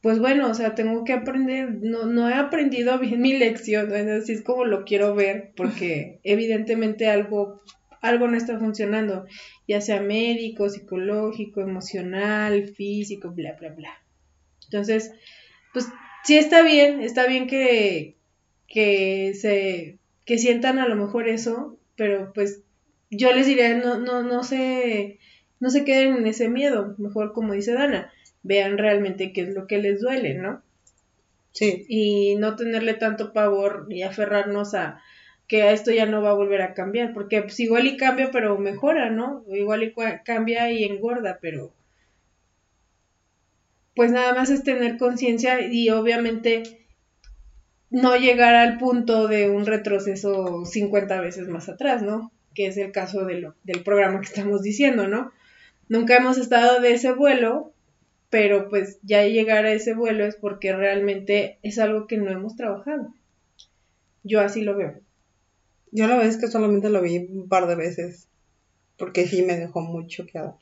pues 0.00 0.18
bueno, 0.18 0.48
o 0.48 0.54
sea, 0.54 0.74
tengo 0.74 1.04
que 1.04 1.12
aprender, 1.12 1.78
no, 1.82 2.06
no 2.06 2.28
he 2.28 2.34
aprendido 2.34 2.98
bien 2.98 3.20
mi 3.20 3.36
lección, 3.36 3.92
así 3.92 4.32
es 4.32 4.42
como 4.42 4.64
lo 4.64 4.84
quiero 4.84 5.14
ver, 5.14 5.52
porque 5.56 6.20
evidentemente 6.24 7.08
algo, 7.08 7.60
algo 8.00 8.28
no 8.28 8.36
está 8.36 8.58
funcionando, 8.58 9.26
ya 9.68 9.80
sea 9.80 10.00
médico, 10.00 10.68
psicológico, 10.68 11.60
emocional, 11.60 12.68
físico, 12.68 13.30
bla, 13.30 13.56
bla, 13.60 13.70
bla. 13.70 13.90
Entonces, 14.64 15.12
pues 15.72 15.86
sí 16.24 16.36
está 16.36 16.62
bien, 16.62 17.00
está 17.00 17.26
bien 17.26 17.46
que, 17.46 18.16
que 18.68 19.32
se, 19.34 19.98
que 20.24 20.38
sientan 20.38 20.78
a 20.78 20.88
lo 20.88 20.96
mejor 20.96 21.28
eso, 21.28 21.78
pero 21.96 22.32
pues 22.32 22.60
yo 23.10 23.32
les 23.32 23.46
diré, 23.46 23.74
no, 23.74 23.98
no, 23.98 24.22
no 24.22 24.42
se 24.44 25.18
no 25.60 25.68
se 25.68 25.84
queden 25.84 26.16
en 26.16 26.26
ese 26.26 26.48
miedo, 26.48 26.94
mejor 26.98 27.32
como 27.32 27.52
dice 27.52 27.74
Dana, 27.74 28.10
vean 28.42 28.78
realmente 28.78 29.32
qué 29.32 29.42
es 29.42 29.54
lo 29.54 29.66
que 29.66 29.78
les 29.78 30.00
duele, 30.00 30.34
¿no? 30.34 30.62
Sí. 31.52 31.84
Y 31.88 32.36
no 32.36 32.56
tenerle 32.56 32.94
tanto 32.94 33.32
pavor 33.32 33.86
y 33.90 34.02
aferrarnos 34.02 34.74
a 34.74 35.02
que 35.46 35.72
esto 35.72 35.90
ya 35.90 36.06
no 36.06 36.22
va 36.22 36.30
a 36.30 36.34
volver 36.34 36.62
a 36.62 36.74
cambiar, 36.74 37.12
porque 37.12 37.42
pues 37.42 37.60
igual 37.60 37.86
y 37.86 37.96
cambia, 37.96 38.30
pero 38.30 38.56
mejora, 38.56 39.10
¿no? 39.10 39.44
Igual 39.52 39.82
y 39.82 39.94
cambia 40.24 40.70
y 40.70 40.84
engorda, 40.84 41.38
pero 41.42 41.72
pues 43.94 44.12
nada 44.12 44.34
más 44.34 44.50
es 44.50 44.62
tener 44.62 44.98
conciencia 44.98 45.60
y 45.60 45.90
obviamente 45.90 46.62
no 47.90 48.16
llegar 48.16 48.54
al 48.54 48.78
punto 48.78 49.26
de 49.26 49.50
un 49.50 49.66
retroceso 49.66 50.64
50 50.64 51.20
veces 51.20 51.48
más 51.48 51.68
atrás, 51.68 52.02
¿no? 52.02 52.32
Que 52.54 52.66
es 52.66 52.76
el 52.76 52.92
caso 52.92 53.24
del 53.24 53.52
programa 53.84 54.20
que 54.20 54.26
estamos 54.26 54.62
diciendo, 54.62 55.08
¿no? 55.08 55.32
Nunca 55.88 56.16
hemos 56.16 56.38
estado 56.38 56.80
de 56.80 56.92
ese 56.92 57.12
vuelo, 57.12 57.72
pero 58.28 58.68
pues 58.68 59.00
ya 59.02 59.24
llegar 59.24 59.64
a 59.64 59.72
ese 59.72 59.94
vuelo 59.94 60.24
es 60.24 60.36
porque 60.36 60.72
realmente 60.72 61.58
es 61.62 61.80
algo 61.80 62.06
que 62.06 62.16
no 62.16 62.30
hemos 62.30 62.54
trabajado. 62.54 63.12
Yo 64.22 64.40
así 64.40 64.62
lo 64.62 64.76
veo. 64.76 65.00
Yo 65.90 66.06
la 66.06 66.16
vez 66.16 66.36
que 66.36 66.46
solamente 66.46 66.90
lo 66.90 67.02
vi 67.02 67.18
un 67.18 67.48
par 67.48 67.66
de 67.66 67.74
veces, 67.74 68.28
porque 68.96 69.26
sí 69.26 69.42
me 69.42 69.56
dejó 69.56 69.80
muy 69.80 70.06
choqueada. 70.06 70.56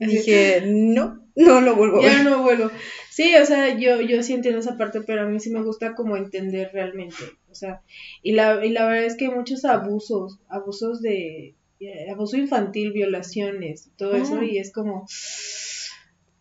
Dije, 0.00 0.62
no, 0.66 1.22
no 1.36 1.60
lo 1.60 1.76
vuelvo 1.76 1.98
a 1.98 2.02
ver. 2.02 2.12
Ya 2.12 2.22
no 2.22 2.42
vuelvo. 2.42 2.70
Sí, 3.10 3.34
o 3.36 3.44
sea, 3.44 3.78
yo, 3.78 4.00
yo 4.00 4.22
sí 4.22 4.32
entiendo 4.32 4.60
esa 4.60 4.78
parte, 4.78 5.02
pero 5.02 5.22
a 5.22 5.26
mí 5.26 5.38
sí 5.40 5.50
me 5.50 5.62
gusta 5.62 5.94
como 5.94 6.16
entender 6.16 6.70
realmente. 6.72 7.22
O 7.50 7.54
sea, 7.54 7.82
y 8.22 8.32
la, 8.32 8.64
y 8.64 8.70
la 8.70 8.86
verdad 8.86 9.04
es 9.04 9.16
que 9.16 9.26
hay 9.26 9.30
muchos 9.32 9.64
abusos, 9.64 10.38
abusos 10.48 11.02
de, 11.02 11.54
eh, 11.80 12.10
abuso 12.10 12.36
infantil, 12.36 12.92
violaciones, 12.92 13.90
todo 13.96 14.14
eso, 14.14 14.38
ah. 14.40 14.44
y 14.44 14.58
es 14.58 14.72
como, 14.72 15.06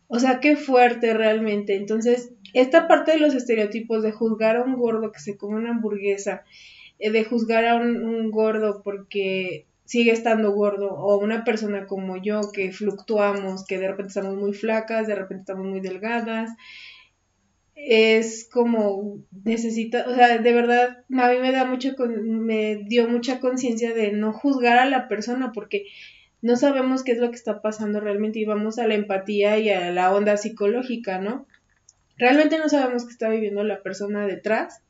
o 0.07 0.19
sea, 0.19 0.39
qué 0.39 0.55
fuerte 0.55 1.13
realmente. 1.13 1.75
Entonces, 1.75 2.31
esta 2.53 2.87
parte 2.87 3.11
de 3.11 3.19
los 3.19 3.35
estereotipos 3.35 4.01
de 4.03 4.11
juzgar 4.11 4.55
a 4.55 4.63
un 4.63 4.75
gordo 4.75 5.11
que 5.11 5.19
se 5.19 5.37
come 5.37 5.57
una 5.57 5.71
hamburguesa, 5.71 6.43
eh, 6.99 7.11
de 7.11 7.23
juzgar 7.25 7.65
a 7.65 7.75
un 7.75 8.31
gordo 8.31 8.81
porque 8.83 9.65
sigue 9.89 10.11
estando 10.11 10.51
gordo 10.51 10.91
o 10.91 11.17
una 11.17 11.43
persona 11.43 11.87
como 11.87 12.15
yo 12.15 12.41
que 12.53 12.71
fluctuamos, 12.71 13.65
que 13.65 13.79
de 13.79 13.87
repente 13.87 14.09
estamos 14.09 14.35
muy 14.35 14.53
flacas, 14.53 15.07
de 15.07 15.15
repente 15.15 15.41
estamos 15.41 15.65
muy 15.65 15.79
delgadas, 15.79 16.51
es 17.73 18.47
como 18.53 19.17
necesita, 19.43 20.05
o 20.07 20.13
sea, 20.13 20.37
de 20.37 20.53
verdad 20.53 20.99
a 21.11 21.29
mí 21.31 21.39
me 21.39 21.51
da 21.51 21.65
mucho 21.65 21.95
me 21.97 22.83
dio 22.87 23.07
mucha 23.07 23.39
conciencia 23.39 23.95
de 23.95 24.11
no 24.11 24.31
juzgar 24.31 24.77
a 24.77 24.85
la 24.85 25.07
persona 25.07 25.53
porque 25.53 25.87
no 26.43 26.55
sabemos 26.55 27.03
qué 27.03 27.13
es 27.13 27.17
lo 27.17 27.31
que 27.31 27.37
está 27.37 27.63
pasando 27.63 27.99
realmente 27.99 28.37
y 28.37 28.45
vamos 28.45 28.77
a 28.77 28.85
la 28.85 28.93
empatía 28.93 29.57
y 29.57 29.71
a 29.71 29.89
la 29.89 30.13
onda 30.13 30.37
psicológica, 30.37 31.17
¿no? 31.17 31.47
Realmente 32.15 32.59
no 32.59 32.69
sabemos 32.69 33.05
qué 33.05 33.11
está 33.11 33.27
viviendo 33.29 33.63
la 33.63 33.81
persona 33.81 34.27
detrás 34.27 34.83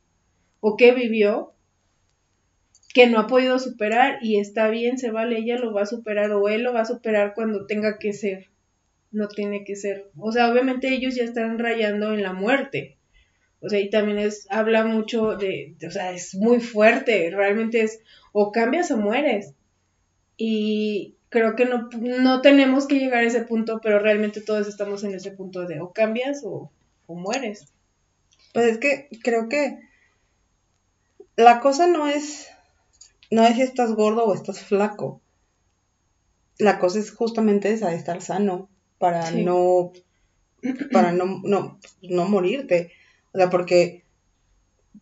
o 0.60 0.76
qué 0.76 0.92
vivió 0.92 1.54
que 2.92 3.06
no 3.06 3.20
ha 3.20 3.26
podido 3.26 3.58
superar 3.58 4.18
y 4.20 4.38
está 4.38 4.68
bien, 4.68 4.98
se 4.98 5.10
vale, 5.10 5.38
ella 5.38 5.58
lo 5.58 5.72
va 5.72 5.82
a 5.82 5.86
superar 5.86 6.32
o 6.32 6.48
él 6.48 6.62
lo 6.62 6.72
va 6.72 6.80
a 6.80 6.86
superar 6.86 7.34
cuando 7.34 7.66
tenga 7.66 7.98
que 7.98 8.12
ser, 8.12 8.48
no 9.12 9.28
tiene 9.28 9.64
que 9.64 9.76
ser. 9.76 10.10
O 10.16 10.32
sea, 10.32 10.50
obviamente 10.50 10.88
ellos 10.88 11.14
ya 11.14 11.24
están 11.24 11.58
rayando 11.58 12.12
en 12.12 12.22
la 12.22 12.32
muerte. 12.32 12.96
O 13.60 13.68
sea, 13.68 13.78
y 13.78 13.90
también 13.90 14.18
es, 14.18 14.46
habla 14.50 14.84
mucho 14.84 15.36
de, 15.36 15.76
o 15.86 15.90
sea, 15.90 16.12
es 16.12 16.34
muy 16.34 16.60
fuerte, 16.60 17.30
realmente 17.30 17.82
es, 17.82 18.00
o 18.32 18.50
cambias 18.52 18.90
o 18.90 18.96
mueres. 18.96 19.54
Y 20.36 21.16
creo 21.28 21.54
que 21.54 21.66
no, 21.66 21.90
no 21.92 22.40
tenemos 22.40 22.86
que 22.86 22.98
llegar 22.98 23.22
a 23.22 23.26
ese 23.26 23.42
punto, 23.42 23.80
pero 23.82 23.98
realmente 23.98 24.40
todos 24.40 24.66
estamos 24.66 25.04
en 25.04 25.14
ese 25.14 25.30
punto 25.30 25.66
de 25.66 25.80
o 25.80 25.92
cambias 25.92 26.42
o, 26.44 26.72
o 27.06 27.14
mueres. 27.14 27.72
Pues 28.52 28.66
es 28.66 28.78
que 28.78 29.08
creo 29.22 29.48
que 29.48 29.78
la 31.36 31.60
cosa 31.60 31.86
no 31.86 32.08
es 32.08 32.48
no 33.30 33.44
es 33.44 33.56
si 33.56 33.62
estás 33.62 33.94
gordo 33.94 34.24
o 34.24 34.34
estás 34.34 34.60
flaco. 34.62 35.20
La 36.58 36.78
cosa 36.78 36.98
es 36.98 37.10
justamente 37.12 37.72
esa, 37.72 37.94
estar 37.94 38.20
sano 38.20 38.68
para 38.98 39.30
no 39.30 39.92
para 40.92 41.12
no, 41.12 41.40
no, 41.44 41.78
no 42.02 42.24
morirte. 42.28 42.92
O 43.32 43.38
sea, 43.38 43.48
porque 43.48 44.04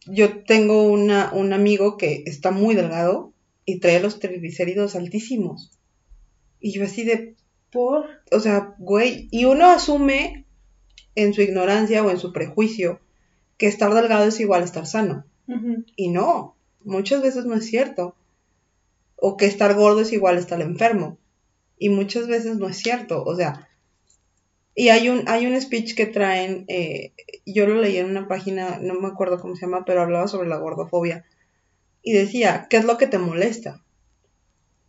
yo 0.07 0.45
tengo 0.45 0.85
una, 0.85 1.33
un 1.33 1.53
amigo 1.53 1.97
que 1.97 2.23
está 2.27 2.51
muy 2.51 2.75
delgado 2.75 3.33
y 3.65 3.81
trae 3.81 4.01
los 4.01 4.21
triglicéridos 4.21 4.95
altísimos. 4.95 5.71
Y 6.61 6.73
yo 6.73 6.85
así 6.85 7.05
de, 7.05 7.37
por, 7.71 8.07
o 8.31 8.41
sea, 8.41 8.75
güey, 8.79 9.29
y 9.31 9.45
uno 9.45 9.67
asume 9.67 10.47
en 11.15 11.35
su 11.35 11.43
ignorancia 11.43 12.05
o 12.05 12.11
en 12.11 12.19
su 12.19 12.33
prejuicio 12.33 13.01
que 13.57 13.67
estar 13.67 13.93
delgado 13.93 14.27
es 14.27 14.39
igual 14.41 14.63
a 14.63 14.67
estar 14.67 14.87
sano. 14.87 15.25
Y 15.97 16.11
no, 16.11 16.58
muchas 16.89 17.23
veces 17.23 17.45
no 17.45 17.55
es 17.55 17.67
cierto. 17.67 18.15
O 19.17 19.37
que 19.37 19.47
estar 19.47 19.75
gordo 19.75 20.01
es 20.01 20.13
igual 20.13 20.37
a 20.37 20.41
estar 20.41 20.61
enfermo. 20.61 21.19
Y 21.79 21.91
muchas 21.91 22.27
veces 22.27 22.57
no 22.57 22.69
es 22.69 22.79
cierto. 22.79 23.23
O 23.25 23.37
sea, 23.37 23.69
y 24.75 24.91
hay 24.91 25.09
un, 25.09 25.25
hay 25.27 25.47
un 25.47 25.61
speech 25.61 25.95
que 25.95 26.07
traen, 26.07 26.65
eh, 26.69 27.13
yo 27.45 27.67
lo 27.67 27.81
leí 27.81 27.97
en 27.97 28.07
una 28.07 28.29
página, 28.29 28.79
no 28.81 28.95
me 28.95 29.09
acuerdo 29.09 29.41
cómo 29.41 29.57
se 29.57 29.67
llama, 29.67 29.85
pero 29.85 30.03
hablaba 30.03 30.29
sobre 30.29 30.49
la 30.49 30.59
gordofobia. 30.59 31.25
Y 32.03 32.13
decía, 32.13 32.67
¿qué 32.71 32.77
es 32.77 32.85
lo 32.85 32.97
que 32.97 33.09
te 33.09 33.19
molesta? 33.19 33.83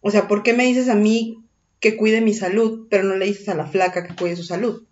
O 0.02 0.12
sea, 0.12 0.28
¿por 0.28 0.44
qué 0.44 0.54
me 0.54 0.66
dices 0.66 0.90
a 0.90 0.96
mí 0.96 1.44
que 1.80 1.98
cuide 1.98 2.22
mi 2.22 2.34
salud, 2.34 2.88
pero 2.90 3.04
no 3.04 3.16
le 3.16 3.26
dices 3.26 3.50
a 3.50 3.56
la 3.56 3.66
flaca 3.66 4.06
que 4.06 4.16
cuide 4.16 4.36
su 4.36 4.44
salud? 4.44 4.84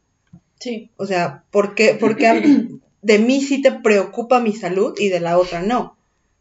Sí. 0.60 0.90
O 0.98 1.06
sea, 1.06 1.44
¿por 1.52 1.76
qué, 1.76 1.94
por 1.94 2.18
qué 2.18 2.68
de 3.02 3.20
mí 3.20 3.42
sí 3.42 3.62
te 3.62 3.72
preocupa 3.72 4.40
mi 4.40 4.54
salud 4.54 4.96
y 4.98 5.10
de 5.10 5.20
la 5.20 5.38
otra 5.38 5.62
no? 5.62 5.97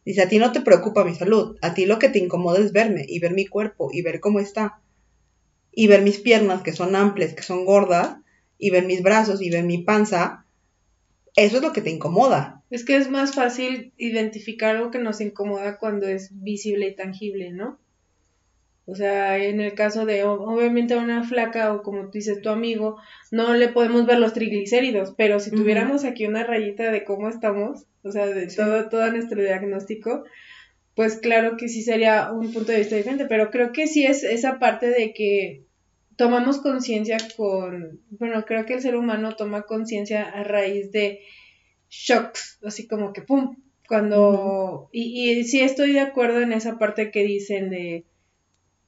Dice, 0.07 0.23
a 0.23 0.29
ti 0.29 0.39
no 0.39 0.53
te 0.53 0.61
preocupa 0.61 1.05
mi 1.05 1.17
salud, 1.17 1.57
a 1.61 1.75
ti 1.75 1.85
lo 1.85 1.99
que 1.99 2.09
te 2.09 2.21
incomoda 2.21 2.61
es 2.61 2.73
verme 2.73 3.05
y 3.09 3.19
ver 3.19 3.35
mi 3.35 3.45
cuerpo 3.45 3.91
y 3.93 4.03
ver 4.03 4.21
cómo 4.21 4.39
está. 4.39 4.81
Y 5.73 5.89
ver 5.89 6.03
mis 6.03 6.21
piernas 6.21 6.63
que 6.63 6.73
son 6.73 6.95
amplias, 6.95 7.35
que 7.35 7.43
son 7.43 7.65
gordas, 7.65 8.17
y 8.57 8.71
ver 8.71 8.87
mis 8.87 9.03
brazos 9.03 9.43
y 9.43 9.51
ver 9.51 9.65
mi 9.65 9.79
panza. 9.79 10.47
Eso 11.35 11.57
es 11.57 11.63
lo 11.63 11.73
que 11.73 11.83
te 11.83 11.91
incomoda. 11.91 12.63
Es 12.71 12.85
que 12.85 12.97
es 12.97 13.11
más 13.11 13.35
fácil 13.35 13.93
identificar 13.97 14.77
algo 14.77 14.93
que 14.93 15.01
nos 15.01 15.21
incomoda 15.21 15.77
cuando 15.79 16.07
es 16.07 16.31
visible 16.33 16.87
y 16.87 16.95
tangible, 16.95 17.51
¿no? 17.51 17.79
O 18.87 18.95
sea, 18.95 19.37
en 19.39 19.61
el 19.61 19.75
caso 19.75 20.07
de, 20.07 20.23
obviamente, 20.23 20.97
una 20.97 21.25
flaca 21.25 21.75
o 21.75 21.83
como 21.83 22.05
tú 22.05 22.13
dices, 22.13 22.41
tu 22.41 22.51
amigo, 22.51 22.97
no 23.33 23.55
le 23.55 23.69
podemos 23.69 24.07
ver 24.07 24.21
los 24.21 24.33
triglicéridos, 24.33 25.13
pero 25.17 25.41
si 25.41 25.51
tuviéramos 25.51 26.05
aquí 26.05 26.25
una 26.25 26.45
rayita 26.45 26.93
de 26.93 27.03
cómo 27.03 27.29
estamos, 27.29 27.87
o 28.07 28.13
sea, 28.13 28.27
de 28.27 28.47
todo, 28.49 28.89
todo 28.89 29.11
nuestro 29.11 29.43
diagnóstico, 29.43 30.25
pues 30.95 31.17
claro 31.17 31.57
que 31.57 31.69
sí 31.69 31.83
sería 31.83 32.33
un 32.33 32.53
punto 32.53 32.73
de 32.73 32.79
vista 32.79 32.97
diferente, 32.97 33.27
pero 33.27 33.51
creo 33.51 33.73
que 33.73 33.87
sí 33.87 34.07
es 34.07 34.25
esa 34.25 34.59
parte 34.59 34.89
de 34.89 35.13
que 35.13 35.65
tomamos 36.17 36.59
conciencia 36.59 37.19
con, 37.37 38.01
bueno, 38.11 38.45
creo 38.47 38.65
que 38.67 38.75
el 38.75 38.81
ser 38.83 38.97
humano 38.97 39.37
toma 39.37 39.63
conciencia 39.63 40.25
a 40.25 40.43
raíz 40.45 40.91
de 40.93 41.21
shocks, 41.91 42.59
así 42.65 42.87
como 42.89 43.13
que, 43.13 43.23
¡pum! 43.23 43.57
Cuando, 43.89 44.89
y, 44.93 45.31
y 45.39 45.45
sí 45.45 45.61
estoy 45.61 45.93
de 45.93 46.01
acuerdo 46.01 46.41
en 46.41 46.53
esa 46.53 46.79
parte 46.79 47.11
que 47.13 47.23
dicen 47.23 47.71
de 47.71 48.05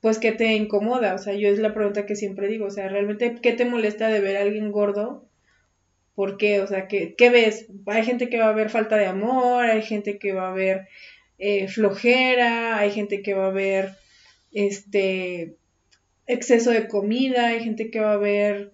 pues 0.00 0.18
¿qué 0.18 0.32
te 0.32 0.54
incomoda? 0.54 1.14
O 1.14 1.18
sea, 1.18 1.34
yo 1.34 1.48
es 1.48 1.58
la 1.58 1.74
pregunta 1.74 2.06
que 2.06 2.16
siempre 2.16 2.48
digo, 2.48 2.66
o 2.66 2.70
sea, 2.70 2.88
realmente 2.88 3.36
¿qué 3.42 3.52
te 3.52 3.64
molesta 3.64 4.08
de 4.08 4.20
ver 4.20 4.36
a 4.36 4.42
alguien 4.42 4.70
gordo? 4.72 5.27
¿Por 6.18 6.36
qué? 6.36 6.60
O 6.62 6.66
sea, 6.66 6.88
¿qué, 6.88 7.14
qué 7.16 7.30
ves? 7.30 7.68
Hay 7.86 8.02
gente 8.02 8.28
que 8.28 8.40
va 8.40 8.48
a 8.48 8.52
ver 8.52 8.70
falta 8.70 8.96
de 8.96 9.06
amor, 9.06 9.64
hay 9.66 9.82
gente 9.82 10.18
que 10.18 10.32
va 10.32 10.48
a 10.48 10.52
ver 10.52 10.88
eh, 11.38 11.68
flojera, 11.68 12.76
hay 12.76 12.90
gente 12.90 13.22
que 13.22 13.34
va 13.34 13.46
a 13.46 13.52
ver 13.52 13.92
este 14.50 15.54
exceso 16.26 16.72
de 16.72 16.88
comida, 16.88 17.46
hay 17.46 17.60
gente 17.62 17.92
que 17.92 18.00
va 18.00 18.14
a 18.14 18.16
ver 18.16 18.72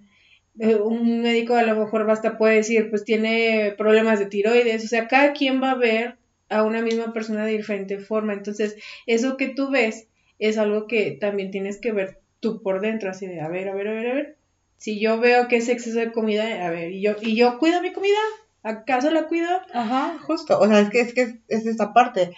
eh, 0.59 0.77
un 0.77 1.21
médico 1.21 1.55
a 1.55 1.65
lo 1.65 1.77
mejor 1.77 2.07
basta 2.07 2.39
puede 2.39 2.55
decir 2.57 2.89
pues 2.89 3.05
tiene 3.05 3.75
problemas 3.77 4.21
de 4.21 4.25
tiroides, 4.25 4.83
o 4.83 4.89
sea, 4.89 5.07
cada 5.07 5.35
quien 5.35 5.63
va 5.63 5.73
a 5.73 5.77
ver 5.77 6.17
a 6.49 6.63
una 6.63 6.81
misma 6.81 7.13
persona 7.13 7.45
de 7.45 7.59
diferente 7.59 7.99
forma, 7.99 8.33
entonces 8.33 8.75
eso 9.05 9.37
que 9.37 9.49
tú 9.49 9.71
ves 9.71 10.09
es 10.39 10.57
algo 10.57 10.87
que 10.87 11.11
también 11.11 11.51
tienes 11.51 11.79
que 11.79 11.93
ver 11.93 12.21
tú 12.41 12.63
por 12.63 12.81
dentro, 12.81 13.11
así 13.11 13.27
de, 13.27 13.43
a 13.43 13.49
ver, 13.49 13.69
a 13.69 13.75
ver, 13.75 13.89
a 13.89 13.93
ver, 13.93 14.07
a 14.07 14.15
ver. 14.15 14.44
Si 14.77 15.01
yo 15.01 15.19
veo 15.19 15.49
que 15.49 15.57
es 15.57 15.69
exceso 15.69 15.99
de 15.99 16.13
comida, 16.13 16.67
a 16.67 16.71
ver, 16.71 16.93
y 16.93 17.01
yo, 17.01 17.13
y 17.21 17.37
yo 17.37 17.59
cuido 17.59 17.81
mi 17.81 17.93
comida, 17.93 18.19
¿acaso 18.63 19.11
la 19.11 19.27
cuido? 19.27 19.49
Ajá, 19.73 20.19
justo, 20.19 20.59
o 20.59 20.67
sea, 20.67 20.81
es 20.81 20.91
que 20.91 21.01
es, 21.01 21.15
que 21.15 21.41
es 21.49 21.67
esta 21.67 21.93
parte, 21.93 22.33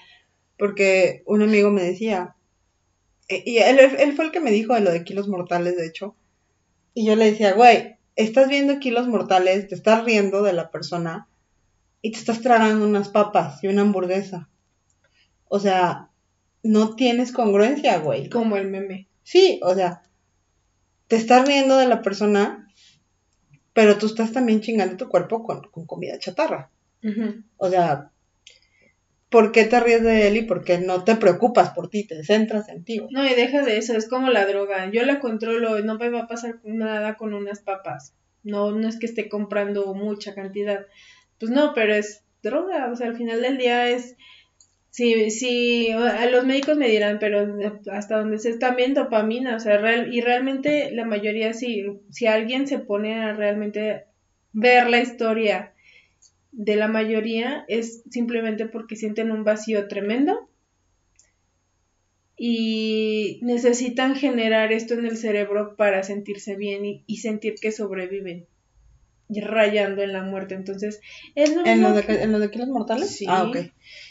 porque 0.58 1.22
un 1.26 1.42
amigo 1.42 1.70
me 1.70 1.82
decía, 1.82 2.36
eh, 3.28 3.42
y 3.44 3.58
él, 3.58 3.78
él 3.78 4.12
fue 4.14 4.26
el 4.26 4.30
que 4.30 4.40
me 4.40 4.52
dijo 4.52 4.74
de 4.74 4.80
lo 4.80 4.92
de 4.92 5.04
kilos 5.04 5.28
mortales, 5.28 5.76
de 5.76 5.86
hecho, 5.86 6.14
y 6.94 7.04
yo 7.04 7.16
le 7.16 7.30
decía, 7.30 7.52
güey, 7.52 7.96
estás 8.16 8.48
viendo 8.48 8.78
kilos 8.78 9.06
mortales, 9.06 9.68
te 9.68 9.74
estás 9.74 10.04
riendo 10.04 10.42
de 10.42 10.54
la 10.54 10.70
persona 10.70 11.28
y 12.00 12.12
te 12.12 12.18
estás 12.18 12.40
tragando 12.40 12.86
unas 12.86 13.10
papas 13.10 13.62
y 13.62 13.68
una 13.68 13.82
hamburguesa. 13.82 14.48
O 15.48 15.60
sea, 15.60 16.10
no 16.62 16.96
tienes 16.96 17.32
congruencia, 17.32 17.98
güey. 17.98 18.28
Como 18.28 18.56
el 18.56 18.68
meme. 18.68 19.08
Sí, 19.22 19.60
o 19.62 19.74
sea, 19.74 20.02
te 21.08 21.16
estás 21.16 21.46
riendo 21.46 21.76
de 21.76 21.86
la 21.86 22.02
persona, 22.02 22.68
pero 23.72 23.98
tú 23.98 24.06
estás 24.06 24.32
también 24.32 24.60
chingando 24.60 24.96
tu 24.96 25.08
cuerpo 25.08 25.42
con, 25.44 25.62
con 25.70 25.86
comida 25.86 26.18
chatarra. 26.18 26.70
O 27.58 27.68
sea, 27.68 28.10
¿por 29.28 29.52
qué 29.52 29.64
te 29.64 29.78
ríes 29.80 30.02
de 30.02 30.28
él 30.28 30.36
y 30.38 30.42
por 30.42 30.64
qué 30.64 30.78
no 30.78 31.04
te 31.04 31.16
preocupas 31.16 31.70
por 31.70 31.88
ti? 31.88 32.04
Te 32.04 32.24
centras 32.24 32.68
en 32.68 32.84
ti. 32.84 33.00
No, 33.10 33.24
y 33.24 33.34
deja 33.34 33.62
de 33.62 33.78
eso, 33.78 33.96
es 33.96 34.08
como 34.08 34.30
la 34.30 34.46
droga. 34.46 34.90
Yo 34.90 35.04
la 35.04 35.20
controlo, 35.20 35.78
no 35.80 35.98
me 35.98 36.08
va 36.08 36.20
a 36.20 36.26
pasar 36.26 36.60
nada 36.64 37.16
con 37.16 37.34
unas 37.34 37.60
papas. 37.60 38.14
No, 38.42 38.72
no 38.72 38.88
es 38.88 38.98
que 38.98 39.06
esté 39.06 39.28
comprando 39.28 39.94
mucha 39.94 40.34
cantidad. 40.34 40.86
Pues 41.38 41.50
no, 41.50 41.72
pero 41.74 41.94
es 41.94 42.22
droga. 42.42 42.90
O 42.90 42.96
sea, 42.96 43.08
al 43.08 43.16
final 43.16 43.42
del 43.42 43.58
día 43.58 43.88
es. 43.88 44.16
Sí, 44.96 45.30
sí, 45.30 45.90
a 45.90 46.26
los 46.30 46.46
médicos 46.46 46.76
me 46.78 46.88
dirán, 46.88 47.18
pero 47.18 47.46
hasta 47.92 48.18
donde 48.18 48.38
se 48.38 48.48
es 48.50 48.58
también 48.58 48.94
dopamina, 48.94 49.56
o 49.56 49.60
sea, 49.60 49.76
real, 49.78 50.12
y 50.14 50.22
realmente 50.22 50.90
la 50.90 51.04
mayoría, 51.04 51.52
si, 51.52 51.84
si 52.10 52.26
alguien 52.26 52.66
se 52.66 52.78
pone 52.78 53.14
a 53.14 53.34
realmente 53.34 54.04
ver 54.52 54.88
la 54.88 55.00
historia 55.00 55.74
de 56.52 56.76
la 56.76 56.88
mayoría, 56.88 57.64
es 57.68 58.04
simplemente 58.10 58.66
porque 58.66 58.96
sienten 58.96 59.30
un 59.32 59.44
vacío 59.44 59.88
tremendo 59.88 60.48
y 62.38 63.38
necesitan 63.42 64.14
generar 64.14 64.72
esto 64.72 64.94
en 64.94 65.06
el 65.06 65.16
cerebro 65.16 65.74
para 65.76 66.02
sentirse 66.02 66.54
bien 66.56 66.84
y, 66.84 67.02
y 67.06 67.18
sentir 67.18 67.54
que 67.60 67.72
sobreviven, 67.72 68.46
rayando 69.30 70.02
en 70.02 70.12
la 70.12 70.22
muerte. 70.22 70.54
Entonces, 70.54 71.00
es 71.34 71.54
lo 71.54 71.64
¿En 71.64 71.82
lo, 71.82 71.92
de, 71.92 72.02
que- 72.04 72.22
¿En 72.22 72.32
lo 72.32 72.38
de 72.40 72.50
kilos 72.50 72.68
mortales? 72.68 73.10
Sí. 73.10 73.26
Ah, 73.28 73.44
ok. 73.44 73.58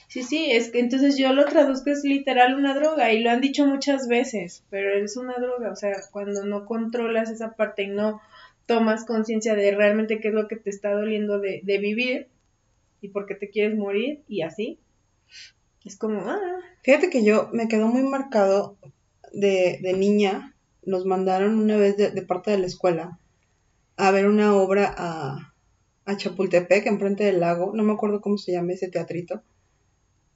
Sí, 0.07 0.23
sí, 0.23 0.51
es 0.51 0.69
que 0.69 0.79
entonces 0.79 1.17
yo 1.17 1.33
lo 1.33 1.45
traduzco 1.45 1.89
es 1.89 2.03
literal 2.03 2.55
una 2.55 2.73
droga 2.73 3.11
y 3.11 3.21
lo 3.21 3.31
han 3.31 3.41
dicho 3.41 3.65
muchas 3.65 4.07
veces, 4.07 4.63
pero 4.69 4.93
es 4.93 5.17
una 5.17 5.35
droga, 5.35 5.71
o 5.71 5.75
sea, 5.75 5.93
cuando 6.11 6.45
no 6.45 6.65
controlas 6.65 7.29
esa 7.29 7.55
parte 7.55 7.83
y 7.83 7.87
no 7.87 8.21
tomas 8.65 9.05
conciencia 9.05 9.55
de 9.55 9.71
realmente 9.75 10.19
qué 10.19 10.29
es 10.29 10.33
lo 10.33 10.47
que 10.47 10.55
te 10.55 10.69
está 10.69 10.91
doliendo 10.91 11.39
de, 11.39 11.61
de 11.63 11.77
vivir 11.79 12.27
y 13.01 13.09
por 13.09 13.25
qué 13.25 13.35
te 13.35 13.49
quieres 13.49 13.77
morir 13.77 14.23
y 14.27 14.41
así, 14.41 14.79
es 15.83 15.97
como, 15.97 16.21
ah, 16.21 16.39
Fíjate 16.85 17.09
que 17.09 17.23
yo 17.23 17.49
me 17.51 17.67
quedó 17.67 17.87
muy 17.87 18.03
marcado 18.03 18.77
de, 19.33 19.79
de 19.81 19.93
niña. 19.93 20.53
Nos 20.83 21.03
mandaron 21.03 21.57
una 21.57 21.77
vez 21.77 21.97
de, 21.97 22.11
de 22.11 22.21
parte 22.21 22.51
de 22.51 22.59
la 22.59 22.67
escuela 22.67 23.19
a 23.97 24.11
ver 24.11 24.27
una 24.27 24.55
obra 24.55 24.93
a, 24.95 25.55
a 26.05 26.17
Chapultepec, 26.17 26.85
enfrente 26.85 27.23
del 27.23 27.39
lago. 27.39 27.71
No 27.73 27.81
me 27.81 27.93
acuerdo 27.93 28.21
cómo 28.21 28.37
se 28.37 28.51
llama 28.51 28.73
ese 28.73 28.87
teatrito. 28.89 29.41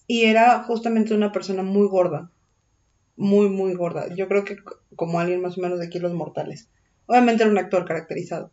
Y 0.10 0.26
era 0.26 0.64
justamente 0.64 1.14
una 1.14 1.32
persona 1.32 1.62
muy 1.62 1.88
gorda. 1.88 2.32
Muy, 3.16 3.48
muy 3.48 3.76
gorda. 3.76 4.12
Yo 4.16 4.28
creo 4.28 4.44
que 4.44 4.58
como 4.96 5.20
alguien 5.20 5.40
más 5.40 5.56
o 5.56 5.62
menos 5.62 5.80
de 5.80 5.88
kilos 5.88 6.16
mortales. 6.16 6.68
Obviamente 7.06 7.44
era 7.44 7.52
un 7.52 7.60
actor 7.60 7.86
caracterizado. 7.86 8.52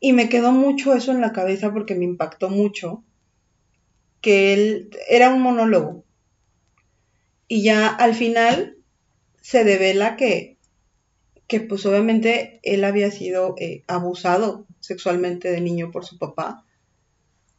Y 0.00 0.14
me 0.14 0.30
quedó 0.30 0.50
mucho 0.50 0.94
eso 0.94 1.12
en 1.12 1.20
la 1.20 1.34
cabeza 1.34 1.74
porque 1.74 1.94
me 1.94 2.06
impactó 2.06 2.48
mucho 2.48 3.04
que 4.22 4.54
él 4.54 4.90
era 5.10 5.28
un 5.28 5.42
monólogo. 5.42 6.06
Y 7.46 7.62
ya 7.62 7.88
al 7.88 8.14
final 8.14 8.78
se 9.42 9.62
devela 9.62 10.16
que, 10.16 10.56
que 11.48 11.60
pues 11.60 11.84
obviamente 11.84 12.60
él 12.62 12.82
había 12.84 13.10
sido 13.10 13.56
eh, 13.58 13.84
abusado 13.88 14.66
sexualmente 14.80 15.50
de 15.50 15.60
niño 15.60 15.90
por 15.90 16.06
su 16.06 16.16
papá 16.16 16.64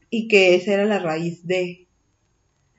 y 0.09 0.27
que 0.27 0.55
esa 0.55 0.73
era 0.73 0.85
la 0.85 0.97
raíz 0.97 1.45
de... 1.45 1.83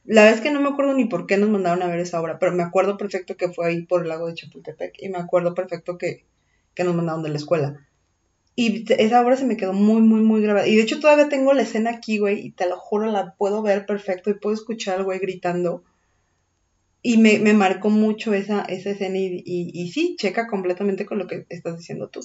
La 0.05 0.25
vez 0.25 0.41
que 0.41 0.51
no 0.51 0.61
me 0.61 0.69
acuerdo 0.69 0.95
ni 0.95 1.07
por 1.07 1.27
qué 1.27 1.37
nos 1.37 1.51
mandaron 1.51 1.83
a 1.83 1.87
ver 1.89 1.99
esa 2.01 2.21
obra, 2.21 2.39
pero 2.39 2.53
me 2.53 2.63
acuerdo 2.63 2.97
perfecto 2.97 3.37
que 3.37 3.49
fue 3.53 3.67
ahí 3.69 3.83
por 3.87 4.03
el 4.03 4.09
lago 4.09 4.27
de 4.27 4.35
Chapultepec 4.35 4.95
y 4.99 5.09
me 5.09 5.19
acuerdo 5.19 5.55
perfecto 5.55 5.99
que, 5.99 6.25
que 6.75 6.85
nos 6.85 6.95
mandaron 6.95 7.23
de 7.23 7.31
la 7.31 7.37
escuela. 7.39 7.87
Y 8.57 8.85
esa 8.93 9.21
obra 9.23 9.37
se 9.37 9.47
me 9.47 9.57
quedó 9.57 9.73
muy, 9.73 10.03
muy, 10.03 10.21
muy 10.21 10.43
grabada. 10.43 10.67
Y 10.69 10.77
de 10.77 10.83
hecho 10.83 11.01
todavía 11.01 11.29
tengo 11.29 11.53
la 11.55 11.63
escena 11.63 11.91
aquí, 11.91 12.19
güey, 12.19 12.41
y 12.47 12.51
te 12.53 12.69
lo 12.69 12.79
juro, 12.79 13.07
la 13.11 13.35
puedo 13.35 13.63
ver 13.63 13.87
perfecto 13.87 14.31
y 14.31 14.35
puedo 14.35 14.55
escuchar 14.55 14.99
al 14.99 15.05
güey 15.05 15.19
gritando. 15.21 15.85
Y 17.03 17.19
me, 17.19 17.39
me 17.39 17.53
marcó 17.53 17.91
mucho 17.91 18.33
esa, 18.35 18.63
esa 18.63 18.91
escena 18.91 19.19
y, 19.19 19.43
y, 19.45 19.71
y 19.75 19.93
sí, 19.93 20.17
checa 20.19 20.47
completamente 20.47 21.05
con 21.07 21.19
lo 21.19 21.27
que 21.27 21.47
estás 21.51 21.77
diciendo 21.77 22.09
tú. 22.09 22.21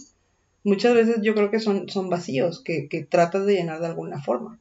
Muchas 0.63 0.93
veces 0.95 1.17
yo 1.21 1.35
creo 1.35 1.51
que 1.51 1.59
son, 1.59 1.89
son 1.89 2.09
vacíos 2.09 2.61
que, 2.63 2.87
que 2.89 3.03
tratas 3.03 3.45
de 3.45 3.55
llenar 3.55 3.79
de 3.81 3.87
alguna 3.87 4.21
forma. 4.21 4.59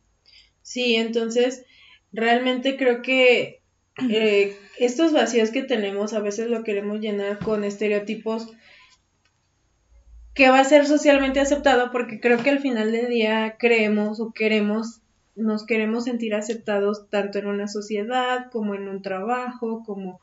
sí, 0.62 0.96
entonces 0.96 1.64
realmente 2.12 2.76
creo 2.76 3.02
que 3.02 3.62
eh, 4.10 4.56
estos 4.78 5.12
vacíos 5.12 5.50
que 5.50 5.62
tenemos 5.62 6.12
a 6.12 6.20
veces 6.20 6.48
lo 6.48 6.62
queremos 6.62 7.00
llenar 7.00 7.38
con 7.38 7.64
estereotipos 7.64 8.48
que 10.34 10.50
va 10.50 10.60
a 10.60 10.64
ser 10.64 10.86
socialmente 10.86 11.40
aceptado 11.40 11.90
porque 11.90 12.20
creo 12.20 12.38
que 12.38 12.50
al 12.50 12.60
final 12.60 12.92
del 12.92 13.08
día 13.08 13.56
creemos 13.58 14.20
o 14.20 14.32
queremos, 14.32 15.02
nos 15.34 15.66
queremos 15.66 16.04
sentir 16.04 16.34
aceptados 16.34 17.10
tanto 17.10 17.38
en 17.38 17.48
una 17.48 17.66
sociedad 17.66 18.48
como 18.52 18.76
en 18.76 18.88
un 18.88 19.02
trabajo, 19.02 19.82
como 19.84 20.20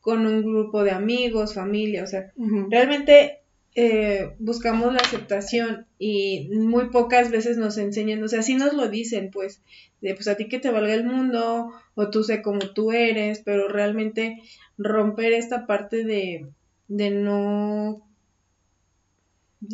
con 0.00 0.26
un 0.26 0.42
grupo 0.42 0.82
de 0.82 0.90
amigos, 0.90 1.54
familia, 1.54 2.04
o 2.04 2.06
sea, 2.06 2.32
realmente 2.68 3.39
eh, 3.74 4.34
buscamos 4.38 4.92
la 4.92 5.00
aceptación 5.00 5.86
y 5.98 6.48
muy 6.52 6.90
pocas 6.90 7.30
veces 7.30 7.56
nos 7.56 7.78
enseñan, 7.78 8.22
o 8.22 8.28
sea, 8.28 8.42
sí 8.42 8.54
nos 8.54 8.72
lo 8.72 8.88
dicen, 8.88 9.30
pues, 9.30 9.62
de 10.00 10.14
pues 10.14 10.28
a 10.28 10.36
ti 10.36 10.48
que 10.48 10.58
te 10.58 10.70
valga 10.70 10.94
el 10.94 11.04
mundo, 11.04 11.70
o 11.94 12.10
tú 12.10 12.24
sé 12.24 12.42
como 12.42 12.60
tú 12.60 12.92
eres, 12.92 13.40
pero 13.44 13.68
realmente 13.68 14.42
romper 14.78 15.32
esta 15.32 15.66
parte 15.66 16.04
de, 16.04 16.48
de 16.88 17.10
no, 17.10 18.06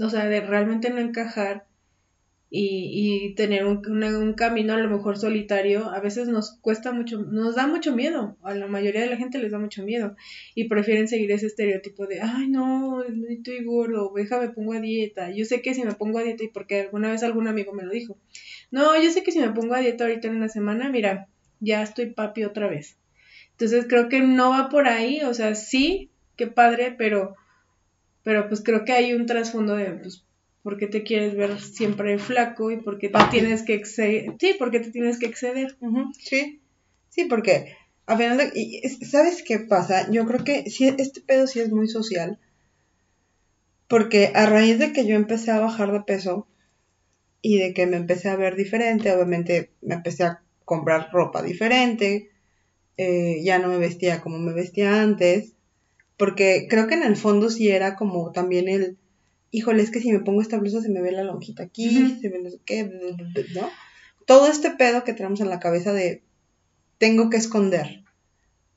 o 0.02 0.10
sea, 0.10 0.26
de 0.26 0.40
realmente 0.40 0.90
no 0.90 0.98
encajar 0.98 1.65
y, 2.48 3.26
y 3.28 3.34
tener 3.34 3.66
un, 3.66 4.34
camino 4.34 4.74
a 4.74 4.78
lo 4.78 4.88
mejor 4.88 5.18
solitario, 5.18 5.90
a 5.90 6.00
veces 6.00 6.28
nos 6.28 6.58
cuesta 6.60 6.92
mucho, 6.92 7.18
nos 7.22 7.56
da 7.56 7.66
mucho 7.66 7.94
miedo, 7.94 8.36
a 8.42 8.54
la 8.54 8.66
mayoría 8.68 9.00
de 9.00 9.10
la 9.10 9.16
gente 9.16 9.38
les 9.38 9.50
da 9.50 9.58
mucho 9.58 9.82
miedo 9.82 10.14
y 10.54 10.68
prefieren 10.68 11.08
seguir 11.08 11.32
ese 11.32 11.46
estereotipo 11.46 12.06
de, 12.06 12.20
ay 12.20 12.48
no, 12.48 13.02
estoy 13.02 13.64
gordo, 13.64 14.12
déjame 14.14 14.50
pongo 14.50 14.74
a 14.74 14.80
dieta, 14.80 15.30
yo 15.30 15.44
sé 15.44 15.60
que 15.60 15.74
si 15.74 15.84
me 15.84 15.94
pongo 15.94 16.18
a 16.18 16.22
dieta 16.22 16.44
y 16.44 16.48
porque 16.48 16.82
alguna 16.82 17.10
vez 17.10 17.22
algún 17.22 17.48
amigo 17.48 17.72
me 17.72 17.82
lo 17.82 17.90
dijo, 17.90 18.16
no, 18.70 19.00
yo 19.00 19.10
sé 19.10 19.22
que 19.22 19.32
si 19.32 19.40
me 19.40 19.50
pongo 19.50 19.74
a 19.74 19.80
dieta 19.80 20.04
ahorita 20.04 20.28
en 20.28 20.36
una 20.36 20.48
semana, 20.48 20.88
mira, 20.88 21.28
ya 21.60 21.82
estoy 21.82 22.06
papi 22.12 22.44
otra 22.44 22.68
vez. 22.68 22.98
Entonces 23.52 23.86
creo 23.88 24.08
que 24.08 24.20
no 24.20 24.50
va 24.50 24.68
por 24.68 24.86
ahí, 24.86 25.22
o 25.22 25.32
sea, 25.32 25.54
sí, 25.54 26.10
qué 26.36 26.46
padre, 26.46 26.94
pero, 26.96 27.34
pero 28.22 28.48
pues 28.48 28.62
creo 28.62 28.84
que 28.84 28.92
hay 28.92 29.14
un 29.14 29.26
trasfondo 29.26 29.74
de, 29.76 29.92
pues, 29.92 30.25
¿por 30.66 30.78
qué 30.78 30.88
te 30.88 31.04
quieres 31.04 31.36
ver 31.36 31.60
siempre 31.60 32.18
flaco 32.18 32.72
y 32.72 32.78
por 32.78 32.98
qué 32.98 33.06
te 33.06 33.12
Papi. 33.12 33.38
tienes 33.38 33.62
que 33.62 33.74
exceder? 33.74 34.34
Sí, 34.40 34.56
porque 34.58 34.80
te 34.80 34.90
tienes 34.90 35.16
que 35.16 35.26
exceder. 35.26 35.76
Sí, 36.18 36.60
sí, 37.08 37.26
porque 37.26 37.76
a 38.04 38.16
final 38.16 38.36
de, 38.36 38.50
y 38.52 38.80
¿sabes 38.88 39.44
qué 39.46 39.60
pasa? 39.60 40.10
Yo 40.10 40.26
creo 40.26 40.42
que 40.42 40.68
sí, 40.68 40.92
este 40.98 41.20
pedo 41.20 41.46
sí 41.46 41.60
es 41.60 41.70
muy 41.70 41.86
social, 41.86 42.40
porque 43.86 44.32
a 44.34 44.46
raíz 44.46 44.80
de 44.80 44.92
que 44.92 45.06
yo 45.06 45.14
empecé 45.14 45.52
a 45.52 45.60
bajar 45.60 45.92
de 45.92 46.00
peso 46.00 46.48
y 47.42 47.58
de 47.58 47.72
que 47.72 47.86
me 47.86 47.96
empecé 47.96 48.28
a 48.28 48.34
ver 48.34 48.56
diferente, 48.56 49.12
obviamente 49.12 49.70
me 49.82 49.94
empecé 49.94 50.24
a 50.24 50.42
comprar 50.64 51.10
ropa 51.12 51.44
diferente, 51.44 52.30
eh, 52.96 53.40
ya 53.44 53.60
no 53.60 53.68
me 53.68 53.78
vestía 53.78 54.20
como 54.20 54.40
me 54.40 54.52
vestía 54.52 55.00
antes, 55.00 55.54
porque 56.16 56.66
creo 56.68 56.88
que 56.88 56.94
en 56.94 57.04
el 57.04 57.14
fondo 57.14 57.50
sí 57.50 57.70
era 57.70 57.94
como 57.94 58.32
también 58.32 58.68
el, 58.68 58.98
híjole, 59.56 59.82
es 59.82 59.90
que 59.90 60.00
si 60.00 60.12
me 60.12 60.20
pongo 60.20 60.42
esta 60.42 60.58
blusa 60.58 60.82
se 60.82 60.90
me 60.90 61.00
ve 61.00 61.12
la 61.12 61.24
lonjita 61.24 61.62
aquí, 61.62 62.18
se 62.20 62.28
ve 62.28 62.40
no 62.42 62.50
sé 62.50 62.60
qué, 62.66 62.84
¿no? 62.84 63.70
Todo 64.26 64.48
este 64.48 64.70
pedo 64.70 65.02
que 65.02 65.14
tenemos 65.14 65.40
en 65.40 65.48
la 65.48 65.60
cabeza 65.60 65.94
de 65.94 66.22
tengo 66.98 67.30
que 67.30 67.38
esconder, 67.38 68.04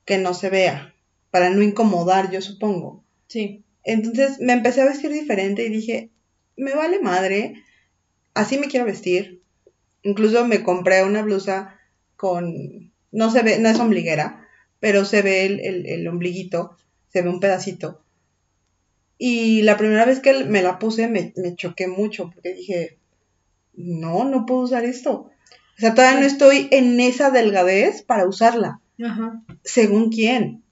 que 0.05 0.17
no 0.17 0.33
se 0.33 0.49
vea, 0.49 0.95
para 1.31 1.49
no 1.49 1.61
incomodar, 1.63 2.31
yo 2.31 2.41
supongo. 2.41 3.03
Sí, 3.27 3.65
Entonces 3.83 4.39
me 4.39 4.53
empecé 4.53 4.79
a 4.81 4.85
vestir 4.85 5.11
diferente 5.11 5.65
y 5.65 5.69
dije, 5.69 6.11
me 6.55 6.73
vale 6.73 7.01
madre, 7.01 7.55
así 8.33 8.57
me 8.57 8.67
quiero 8.67 8.85
vestir. 8.85 9.41
Incluso 10.01 10.47
me 10.47 10.63
compré 10.63 11.03
una 11.03 11.23
blusa 11.23 11.77
con, 12.15 12.93
no 13.11 13.31
se 13.31 13.41
ve, 13.43 13.59
no 13.59 13.67
es 13.67 13.79
ombliguera, 13.81 14.47
pero 14.79 15.03
se 15.03 15.21
ve 15.23 15.45
el, 15.45 15.59
el, 15.59 15.85
el 15.87 16.07
ombliguito, 16.07 16.77
se 17.09 17.21
ve 17.21 17.27
un 17.27 17.41
pedacito. 17.41 18.01
Y 19.21 19.63
la 19.63 19.75
primera 19.75 20.05
vez 20.05 20.21
que 20.21 20.45
me 20.45 20.63
la 20.63 20.79
puse 20.79 21.09
me, 21.09 21.33
me 21.35 21.53
choqué 21.53 21.87
mucho 21.87 22.31
porque 22.33 22.53
dije, 22.53 22.97
no, 23.73 24.23
no 24.23 24.45
puedo 24.45 24.61
usar 24.61 24.85
esto. 24.85 25.29
O 25.77 25.79
sea, 25.79 25.93
todavía 25.93 26.21
no 26.21 26.25
estoy 26.25 26.69
en 26.71 26.99
esa 27.01 27.29
delgadez 27.29 28.01
para 28.01 28.25
usarla 28.25 28.79
ajá, 29.03 29.43
según 29.63 30.09
quién. 30.09 30.63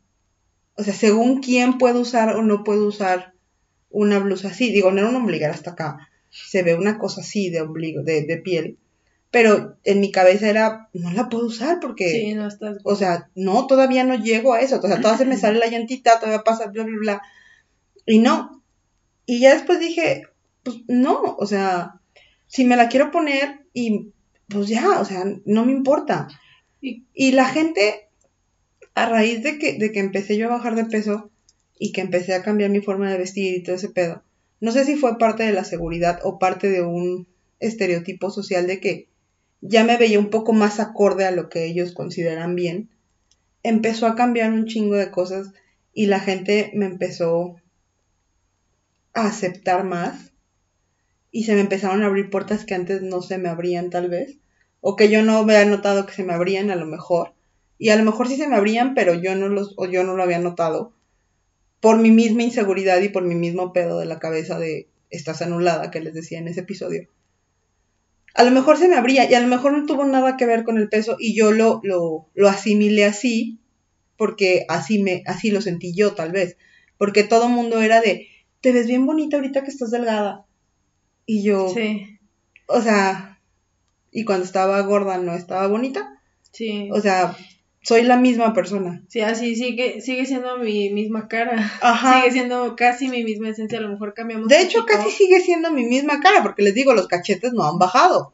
O 0.75 0.83
sea, 0.83 0.93
según 0.93 1.41
quién 1.41 1.77
puedo 1.77 1.99
usar 1.99 2.35
o 2.37 2.41
no 2.41 2.63
puedo 2.63 2.87
usar 2.87 3.33
una 3.89 4.19
blusa 4.19 4.47
así. 4.47 4.71
Digo, 4.71 4.91
no 4.91 4.99
era 4.99 5.09
una 5.09 5.19
ombliguera 5.19 5.53
hasta 5.53 5.71
acá. 5.71 6.09
Se 6.29 6.63
ve 6.63 6.75
una 6.75 6.97
cosa 6.99 7.21
así 7.21 7.49
de 7.49 7.61
ombligo, 7.61 8.01
de, 8.01 8.23
de 8.23 8.37
piel. 8.37 8.77
Pero 9.29 9.75
en 9.83 9.99
mi 9.99 10.11
cabeza 10.11 10.49
era, 10.49 10.89
no 10.93 11.11
la 11.11 11.27
puedo 11.27 11.47
usar 11.47 11.79
porque, 11.81 12.11
sí, 12.11 12.33
no 12.33 12.47
estás... 12.47 12.77
o 12.83 12.95
sea, 12.95 13.29
no, 13.35 13.67
todavía 13.67 14.05
no 14.05 14.15
llego 14.15 14.53
a 14.53 14.61
eso. 14.61 14.79
O 14.81 14.87
sea, 14.87 15.01
todavía 15.01 15.17
se 15.17 15.25
me 15.25 15.37
sale 15.37 15.59
la 15.59 15.67
llantita, 15.67 16.19
todavía 16.19 16.43
pasa, 16.43 16.67
bla, 16.67 16.83
bla, 16.83 16.97
bla. 16.99 17.21
Y 18.07 18.19
no. 18.19 18.63
Y 19.27 19.39
ya 19.41 19.53
después 19.53 19.79
dije, 19.79 20.23
pues 20.63 20.77
no, 20.87 21.21
o 21.37 21.45
sea, 21.45 21.99
si 22.47 22.65
me 22.65 22.75
la 22.77 22.89
quiero 22.89 23.11
poner 23.11 23.59
y 23.73 24.07
pues 24.49 24.67
ya, 24.69 24.99
o 24.99 25.05
sea, 25.05 25.25
no 25.45 25.65
me 25.65 25.73
importa. 25.73 26.27
Y- 26.81 27.03
Y 27.13 27.33
la 27.33 27.45
gente, 27.45 28.07
a 28.95 29.07
raíz 29.09 29.43
de 29.43 29.59
que, 29.59 29.73
de 29.77 29.91
que 29.91 29.99
empecé 29.99 30.37
yo 30.37 30.47
a 30.47 30.55
bajar 30.57 30.75
de 30.75 30.85
peso 30.85 31.29
y 31.77 31.91
que 31.91 32.01
empecé 32.01 32.33
a 32.33 32.41
cambiar 32.43 32.69
mi 32.71 32.81
forma 32.81 33.11
de 33.11 33.17
vestir 33.17 33.55
y 33.55 33.63
todo 33.63 33.75
ese 33.75 33.89
pedo, 33.89 34.23
no 34.61 34.71
sé 34.71 34.85
si 34.85 34.95
fue 34.95 35.17
parte 35.19 35.43
de 35.43 35.53
la 35.53 35.63
seguridad 35.63 36.19
o 36.23 36.39
parte 36.39 36.69
de 36.69 36.81
un 36.81 37.27
estereotipo 37.59 38.31
social 38.31 38.65
de 38.67 38.79
que 38.79 39.07
ya 39.61 39.83
me 39.83 39.97
veía 39.97 40.19
un 40.19 40.29
poco 40.29 40.53
más 40.53 40.79
acorde 40.79 41.25
a 41.25 41.31
lo 41.31 41.49
que 41.49 41.65
ellos 41.65 41.93
consideran 41.93 42.55
bien, 42.55 42.89
empezó 43.63 44.07
a 44.07 44.15
cambiar 44.15 44.53
un 44.53 44.65
chingo 44.65 44.95
de 44.95 45.11
cosas 45.11 45.51
y 45.93 46.05
la 46.07 46.19
gente 46.19 46.71
me 46.73 46.85
empezó 46.85 47.57
a 49.17 49.27
aceptar 49.27 49.83
más 49.83 50.31
y 51.31 51.43
se 51.43 51.53
me 51.53 51.61
empezaron 51.61 52.03
a 52.03 52.07
abrir 52.07 52.29
puertas 52.29 52.65
que 52.65 52.73
antes 52.73 53.01
no 53.01 53.21
se 53.21 53.37
me 53.37 53.49
abrían 53.49 53.89
tal 53.89 54.09
vez 54.09 54.37
o 54.81 54.95
que 54.95 55.09
yo 55.09 55.23
no 55.23 55.37
había 55.37 55.65
notado 55.65 56.05
que 56.05 56.13
se 56.13 56.23
me 56.23 56.33
abrían 56.33 56.71
a 56.71 56.75
lo 56.75 56.85
mejor. 56.85 57.33
Y 57.77 57.89
a 57.89 57.95
lo 57.95 58.03
mejor 58.03 58.27
sí 58.27 58.37
se 58.37 58.47
me 58.47 58.55
abrían 58.55 58.93
pero 58.95 59.13
yo 59.13 59.35
no 59.35 59.49
los 59.49 59.73
o 59.77 59.85
yo 59.85 60.03
no 60.03 60.15
lo 60.15 60.23
había 60.23 60.39
notado 60.39 60.93
por 61.79 61.97
mi 61.99 62.11
misma 62.11 62.43
inseguridad 62.43 63.01
y 63.01 63.09
por 63.09 63.23
mi 63.23 63.35
mismo 63.35 63.73
pedo 63.73 63.99
de 63.99 64.05
la 64.05 64.19
cabeza 64.19 64.57
de 64.59 64.87
estás 65.09 65.41
anulada 65.41 65.91
que 65.91 66.01
les 66.01 66.13
decía 66.13 66.39
en 66.39 66.47
ese 66.47 66.61
episodio. 66.61 67.07
A 68.33 68.43
lo 68.43 68.51
mejor 68.51 68.77
se 68.77 68.87
me 68.87 68.95
abría 68.95 69.29
y 69.29 69.33
a 69.33 69.39
lo 69.39 69.47
mejor 69.47 69.73
no 69.73 69.85
tuvo 69.85 70.05
nada 70.05 70.37
que 70.37 70.45
ver 70.45 70.63
con 70.63 70.77
el 70.77 70.89
peso 70.89 71.17
y 71.19 71.35
yo 71.35 71.51
lo, 71.51 71.81
lo, 71.83 72.29
lo 72.33 72.49
asimilé 72.49 73.05
así 73.05 73.59
porque 74.17 74.65
así 74.69 75.01
me 75.01 75.23
así 75.25 75.51
lo 75.51 75.61
sentí 75.61 75.93
yo 75.93 76.13
tal 76.13 76.31
vez. 76.31 76.57
Porque 76.97 77.23
todo 77.23 77.49
mundo 77.49 77.81
era 77.81 78.01
de 78.01 78.27
te 78.67 78.73
ves 78.73 78.87
bien 78.87 79.05
bonita 79.05 79.37
ahorita 79.37 79.63
que 79.63 79.71
estás 79.71 79.91
delgada 79.91 80.43
y 81.25 81.41
yo 81.41 81.69
Sí, 81.69 82.19
o 82.65 82.81
sea 82.81 83.39
y 84.11 84.25
cuando 84.25 84.43
estaba 84.43 84.81
gorda 84.81 85.17
no 85.19 85.35
estaba 85.35 85.67
bonita 85.67 86.19
sí. 86.51 86.89
o 86.91 86.99
sea 86.99 87.33
soy 87.81 88.01
la 88.01 88.17
misma 88.17 88.53
persona 88.53 89.03
Sí, 89.07 89.21
así 89.21 89.55
sigue, 89.55 90.01
sigue 90.01 90.25
siendo 90.25 90.57
mi 90.57 90.89
misma 90.89 91.29
cara. 91.29 91.71
Ajá. 91.81 92.19
Sigue 92.19 92.31
siendo 92.33 92.75
casi 92.75 93.07
mi 93.07 93.23
misma 93.23 93.47
esencia. 93.47 93.77
A 93.77 93.81
lo 93.81 93.87
mejor 93.87 94.13
cambiamos. 94.13 94.49
de 94.49 94.59
hecho 94.59 94.81
poquito. 94.81 94.97
casi 94.97 95.11
sigue 95.11 95.39
siendo 95.39 95.71
mi 95.71 95.85
misma 95.85 96.19
cara 96.19 96.43
porque 96.43 96.61
les 96.63 96.75
digo 96.75 96.93
los 96.93 97.07
cachetes 97.07 97.53
no 97.53 97.63
han 97.63 97.79
bajado 97.79 98.33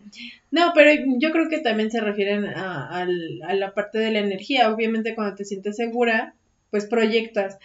No, 0.50 0.72
pero 0.74 0.90
yo 1.20 1.32
creo 1.32 1.48
que 1.48 1.60
también 1.60 1.92
se 1.92 2.02
refieren 2.02 2.46
a 2.48 3.06
la 3.54 3.74
parte 3.76 4.00
de 4.00 4.10
la 4.10 4.18
energía. 4.22 4.74
Obviamente 4.74 5.14
cuando 5.14 5.36
te 5.36 5.46
sientes 5.46 5.76
segura, 5.76 6.34
pues 6.72 6.88
proyectas. 6.88 7.60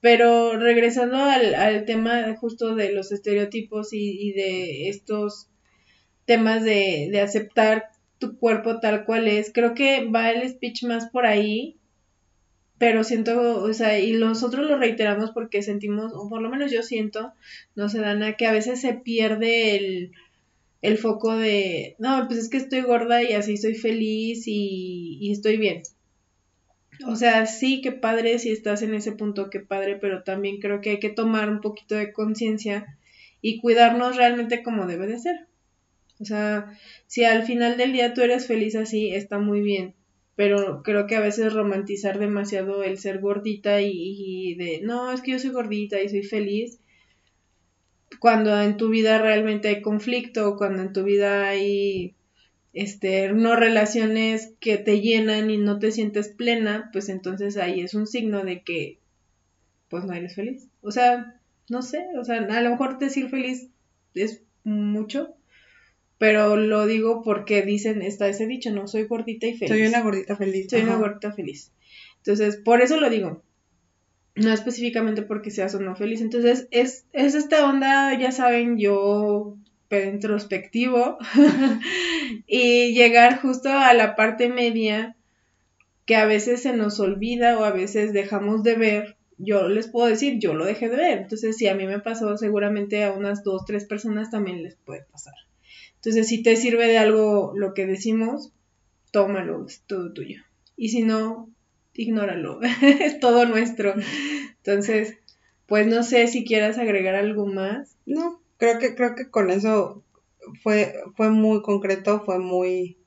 Pero 0.00 0.56
regresando 0.58 1.16
al, 1.18 1.54
al 1.54 1.84
tema 1.84 2.34
justo 2.36 2.74
de 2.74 2.92
los 2.92 3.12
estereotipos 3.12 3.92
y, 3.92 4.28
y 4.28 4.32
de 4.32 4.88
estos 4.88 5.48
temas 6.24 6.64
de, 6.64 7.08
de 7.10 7.20
aceptar 7.20 7.90
tu 8.18 8.38
cuerpo 8.38 8.80
tal 8.80 9.04
cual 9.04 9.26
es, 9.28 9.50
creo 9.52 9.74
que 9.74 10.04
va 10.08 10.30
el 10.30 10.48
speech 10.48 10.84
más 10.84 11.10
por 11.10 11.26
ahí, 11.26 11.76
pero 12.78 13.04
siento, 13.04 13.62
o 13.62 13.72
sea, 13.74 13.98
y 13.98 14.12
nosotros 14.12 14.66
lo 14.66 14.78
reiteramos 14.78 15.32
porque 15.32 15.62
sentimos, 15.62 16.12
o 16.14 16.28
por 16.28 16.40
lo 16.40 16.48
menos 16.48 16.70
yo 16.72 16.82
siento, 16.82 17.32
no 17.74 17.88
sé, 17.88 18.00
Dana, 18.00 18.36
que 18.36 18.46
a 18.46 18.52
veces 18.52 18.80
se 18.80 18.94
pierde 18.94 19.76
el, 19.76 20.12
el 20.80 20.96
foco 20.98 21.36
de, 21.36 21.96
no, 21.98 22.26
pues 22.26 22.38
es 22.38 22.48
que 22.48 22.56
estoy 22.58 22.82
gorda 22.82 23.22
y 23.22 23.32
así 23.32 23.56
soy 23.56 23.74
feliz 23.74 24.44
y, 24.46 25.18
y 25.20 25.32
estoy 25.32 25.56
bien. 25.58 25.82
O 27.06 27.16
sea, 27.16 27.46
sí, 27.46 27.80
qué 27.80 27.92
padre 27.92 28.38
si 28.38 28.50
estás 28.50 28.82
en 28.82 28.94
ese 28.94 29.12
punto, 29.12 29.50
qué 29.50 29.60
padre, 29.60 29.96
pero 29.96 30.22
también 30.22 30.60
creo 30.60 30.80
que 30.80 30.90
hay 30.90 30.98
que 30.98 31.10
tomar 31.10 31.48
un 31.48 31.60
poquito 31.60 31.94
de 31.94 32.12
conciencia 32.12 32.98
y 33.40 33.58
cuidarnos 33.60 34.16
realmente 34.16 34.62
como 34.62 34.86
debe 34.86 35.06
de 35.06 35.18
ser. 35.18 35.46
O 36.20 36.24
sea, 36.24 36.78
si 37.06 37.24
al 37.24 37.44
final 37.44 37.76
del 37.76 37.92
día 37.92 38.12
tú 38.12 38.20
eres 38.20 38.46
feliz 38.46 38.76
así, 38.76 39.10
está 39.14 39.38
muy 39.38 39.62
bien, 39.62 39.94
pero 40.36 40.82
creo 40.82 41.06
que 41.06 41.16
a 41.16 41.20
veces 41.20 41.54
romantizar 41.54 42.18
demasiado 42.18 42.82
el 42.82 42.98
ser 42.98 43.20
gordita 43.20 43.80
y, 43.80 43.90
y 43.92 44.54
de, 44.56 44.80
no, 44.82 45.12
es 45.12 45.22
que 45.22 45.32
yo 45.32 45.38
soy 45.38 45.50
gordita 45.50 46.00
y 46.02 46.08
soy 46.10 46.22
feliz, 46.22 46.80
cuando 48.18 48.60
en 48.60 48.76
tu 48.76 48.90
vida 48.90 49.18
realmente 49.18 49.68
hay 49.68 49.80
conflicto, 49.80 50.56
cuando 50.56 50.82
en 50.82 50.92
tu 50.92 51.04
vida 51.04 51.48
hay 51.48 52.14
este 52.72 53.32
no 53.32 53.56
relaciones 53.56 54.54
que 54.60 54.76
te 54.76 55.00
llenan 55.00 55.50
y 55.50 55.56
no 55.56 55.78
te 55.78 55.90
sientes 55.92 56.28
plena, 56.28 56.90
pues 56.92 57.08
entonces 57.08 57.56
ahí 57.56 57.80
es 57.80 57.94
un 57.94 58.06
signo 58.06 58.44
de 58.44 58.62
que 58.62 58.98
pues 59.88 60.04
no 60.04 60.12
eres 60.12 60.34
feliz. 60.34 60.68
O 60.80 60.92
sea, 60.92 61.40
no 61.68 61.82
sé, 61.82 62.06
o 62.18 62.24
sea, 62.24 62.38
a 62.38 62.60
lo 62.60 62.70
mejor 62.70 62.98
decir 62.98 63.28
feliz 63.28 63.68
es 64.14 64.42
mucho, 64.64 65.34
pero 66.18 66.56
lo 66.56 66.86
digo 66.86 67.22
porque 67.22 67.62
dicen, 67.62 68.02
está 68.02 68.28
ese 68.28 68.46
dicho, 68.46 68.70
no, 68.70 68.86
soy 68.86 69.04
gordita 69.04 69.46
y 69.46 69.56
feliz. 69.56 69.70
soy 69.70 69.86
una 69.86 70.02
gordita 70.02 70.36
feliz 70.36 70.66
Soy 70.68 70.82
una 70.82 70.96
gordita 70.96 71.32
feliz. 71.32 71.72
Entonces, 72.18 72.56
por 72.56 72.82
eso 72.82 73.00
lo 73.00 73.08
digo. 73.08 73.42
No 74.36 74.52
específicamente 74.52 75.22
porque 75.22 75.50
seas 75.50 75.74
o 75.74 75.80
no 75.80 75.96
feliz. 75.96 76.20
Entonces, 76.20 76.68
es, 76.70 77.06
es 77.12 77.34
esta 77.34 77.68
onda, 77.68 78.16
ya 78.18 78.30
saben, 78.32 78.78
yo 78.78 79.56
introspectivo 79.90 81.18
y 82.46 82.94
llegar 82.94 83.40
justo 83.40 83.70
a 83.70 83.92
la 83.94 84.14
parte 84.16 84.48
media 84.48 85.16
que 86.06 86.16
a 86.16 86.26
veces 86.26 86.62
se 86.62 86.72
nos 86.76 87.00
olvida 87.00 87.58
o 87.58 87.64
a 87.64 87.70
veces 87.70 88.12
dejamos 88.12 88.62
de 88.62 88.74
ver. 88.74 89.16
Yo 89.38 89.68
les 89.68 89.88
puedo 89.88 90.08
decir, 90.08 90.38
yo 90.38 90.54
lo 90.54 90.64
dejé 90.66 90.88
de 90.88 90.96
ver. 90.96 91.18
Entonces, 91.18 91.56
si 91.56 91.68
a 91.68 91.74
mí 91.74 91.86
me 91.86 92.00
pasó, 92.00 92.36
seguramente 92.36 93.04
a 93.04 93.12
unas 93.12 93.42
dos, 93.42 93.64
tres 93.64 93.84
personas 93.84 94.30
también 94.30 94.62
les 94.62 94.76
puede 94.76 95.04
pasar. 95.10 95.34
Entonces, 95.96 96.28
si 96.28 96.42
te 96.42 96.56
sirve 96.56 96.86
de 96.86 96.98
algo 96.98 97.52
lo 97.56 97.74
que 97.74 97.86
decimos, 97.86 98.52
tómalo, 99.12 99.66
es 99.66 99.82
todo 99.86 100.12
tuyo. 100.12 100.42
Y 100.76 100.88
si 100.88 101.02
no, 101.02 101.48
ignóralo, 101.94 102.60
es 102.82 103.20
todo 103.20 103.46
nuestro. 103.46 103.94
Entonces, 104.56 105.16
pues 105.66 105.86
no 105.86 106.02
sé 106.02 106.26
si 106.26 106.44
quieras 106.44 106.78
agregar 106.78 107.14
algo 107.14 107.46
más. 107.46 107.96
No, 108.06 108.39
creo 108.60 108.78
que, 108.78 108.94
creo 108.94 109.16
que 109.16 109.30
con 109.30 109.50
eso 109.50 110.04
fue, 110.62 110.94
fue 111.16 111.30
muy 111.30 111.62
concreto, 111.62 112.22
fue 112.24 112.38
muy, 112.38 112.98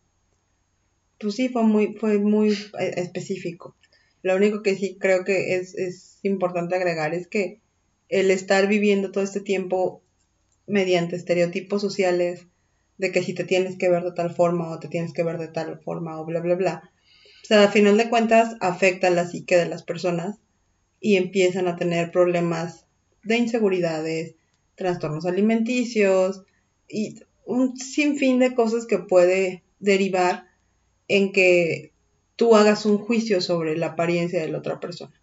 pues 1.20 1.36
sí, 1.36 1.48
fue 1.48 1.64
muy, 1.64 1.94
fue 1.94 2.18
muy 2.18 2.54
eh, 2.80 2.94
específico. 2.98 3.76
Lo 4.24 4.36
único 4.36 4.64
que 4.64 4.76
sí 4.76 4.98
creo 5.00 5.24
que 5.24 5.56
es, 5.56 5.76
es 5.76 6.20
importante 6.24 6.76
agregar 6.76 7.14
es 7.14 7.28
que 7.28 7.62
el 8.10 8.32
estar 8.32 8.68
viviendo 8.68 9.12
todo 9.12 9.24
este 9.24 9.42
tiempo 9.42 10.02
mediante 10.66 11.16
estereotipos 11.16 11.82
sociales 11.82 12.48
de 12.98 13.12
que 13.12 13.22
si 13.22 13.34
te 13.34 13.44
tienes 13.44 13.78
que 13.78 13.90
ver 13.90 14.04
de 14.04 14.14
tal 14.14 14.34
forma 14.34 14.70
o 14.70 14.80
te 14.80 14.88
tienes 14.88 15.14
que 15.14 15.24
ver 15.24 15.38
de 15.38 15.50
tal 15.50 15.80
forma 15.80 16.20
o 16.20 16.26
bla, 16.26 16.40
bla, 16.40 16.56
bla. 16.56 16.92
O 17.44 17.46
sea, 17.46 17.64
a 17.64 17.72
final 17.72 17.98
de 17.98 18.10
cuentas 18.10 18.56
afecta 18.60 19.10
la 19.10 19.28
psique 19.28 19.58
de 19.58 19.68
las 19.68 19.84
personas 19.84 20.38
y 21.00 21.18
empiezan 21.18 21.68
a 21.68 21.76
tener 21.76 22.12
problemas 22.12 22.86
de 23.24 23.38
inseguridades, 23.38 24.36
trastornos 24.84 25.26
alimenticios 25.26 26.44
y 26.90 27.16
un 27.46 27.78
sinfín 27.78 28.40
de 28.40 28.54
cosas 28.54 28.86
que 28.86 29.00
puede 29.00 29.64
derivar 29.80 30.48
en 31.08 31.32
que 31.32 31.94
tú 32.36 32.56
hagas 32.56 32.86
un 32.86 32.98
juicio 32.98 33.40
sobre 33.42 33.78
la 33.78 33.88
apariencia 33.88 34.42
de 34.42 34.50
la 34.50 34.58
otra 34.58 34.80
persona. 34.80 35.14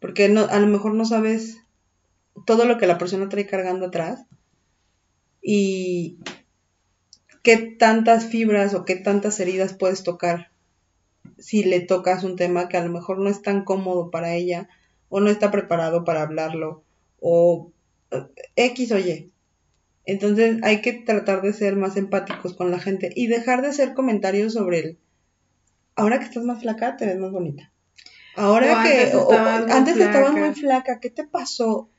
Porque 0.00 0.24
a 0.24 0.60
lo 0.60 0.66
mejor 0.66 0.94
no 0.94 1.04
sabes 1.04 1.58
todo 2.44 2.64
lo 2.64 2.78
que 2.78 2.86
la 2.86 2.98
persona 2.98 3.28
trae 3.28 3.46
cargando 3.46 3.86
atrás 3.86 4.24
y 5.42 6.18
qué 7.42 7.56
tantas 7.56 8.26
fibras 8.26 8.74
o 8.74 8.84
qué 8.84 8.96
tantas 8.96 9.38
heridas 9.40 9.74
puedes 9.74 10.02
tocar 10.02 10.50
si 11.38 11.62
le 11.62 11.80
tocas 11.80 12.24
un 12.24 12.36
tema 12.36 12.68
que 12.68 12.76
a 12.76 12.84
lo 12.84 12.90
mejor 12.90 13.18
no 13.18 13.28
es 13.28 13.42
tan 13.42 13.64
cómodo 13.64 14.10
para 14.10 14.34
ella 14.34 14.68
o 15.08 15.20
no 15.20 15.30
está 15.30 15.50
preparado 15.50 16.04
para 16.04 16.22
hablarlo 16.22 16.82
o 17.20 17.70
X 18.56 18.92
o 18.92 18.98
Y. 18.98 19.30
Entonces 20.04 20.58
hay 20.62 20.80
que 20.80 20.92
tratar 20.94 21.42
de 21.42 21.52
ser 21.52 21.76
más 21.76 21.96
empáticos 21.96 22.54
con 22.54 22.70
la 22.70 22.78
gente 22.78 23.10
y 23.14 23.26
dejar 23.26 23.60
de 23.62 23.68
hacer 23.68 23.94
comentarios 23.94 24.54
sobre 24.54 24.78
el 24.80 24.98
ahora 25.96 26.18
que 26.18 26.24
estás 26.26 26.44
más 26.44 26.60
flaca 26.62 26.96
te 26.96 27.06
ves 27.06 27.18
más 27.18 27.32
bonita. 27.32 27.70
Ahora 28.36 28.80
O 28.80 28.82
que 28.84 29.02
antes 29.72 29.96
o- 29.96 30.02
estabas 30.04 30.32
muy 30.32 30.54
flaca, 30.54 31.00
¿qué 31.00 31.10
te 31.10 31.24
pasó? 31.24 31.90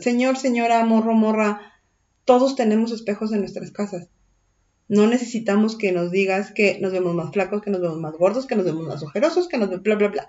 Señor, 0.00 0.36
señora, 0.36 0.84
morro, 0.84 1.14
morra, 1.14 1.60
todos 2.24 2.56
tenemos 2.56 2.90
espejos 2.92 3.32
en 3.32 3.40
nuestras 3.40 3.70
casas. 3.70 4.08
No 4.88 5.06
necesitamos 5.06 5.76
que 5.76 5.92
nos 5.92 6.10
digas 6.10 6.50
que 6.52 6.78
nos 6.80 6.92
vemos 6.92 7.14
más 7.14 7.32
flacos, 7.32 7.62
que 7.62 7.70
nos 7.70 7.80
vemos 7.80 7.98
más 7.98 8.14
gordos, 8.14 8.46
que 8.46 8.56
nos 8.56 8.64
vemos 8.64 8.86
más 8.86 9.02
ojerosos, 9.02 9.46
que 9.48 9.58
nos 9.58 9.68
vemos 9.68 9.84
bla, 9.84 9.94
bla, 9.94 10.08
bla. 10.08 10.28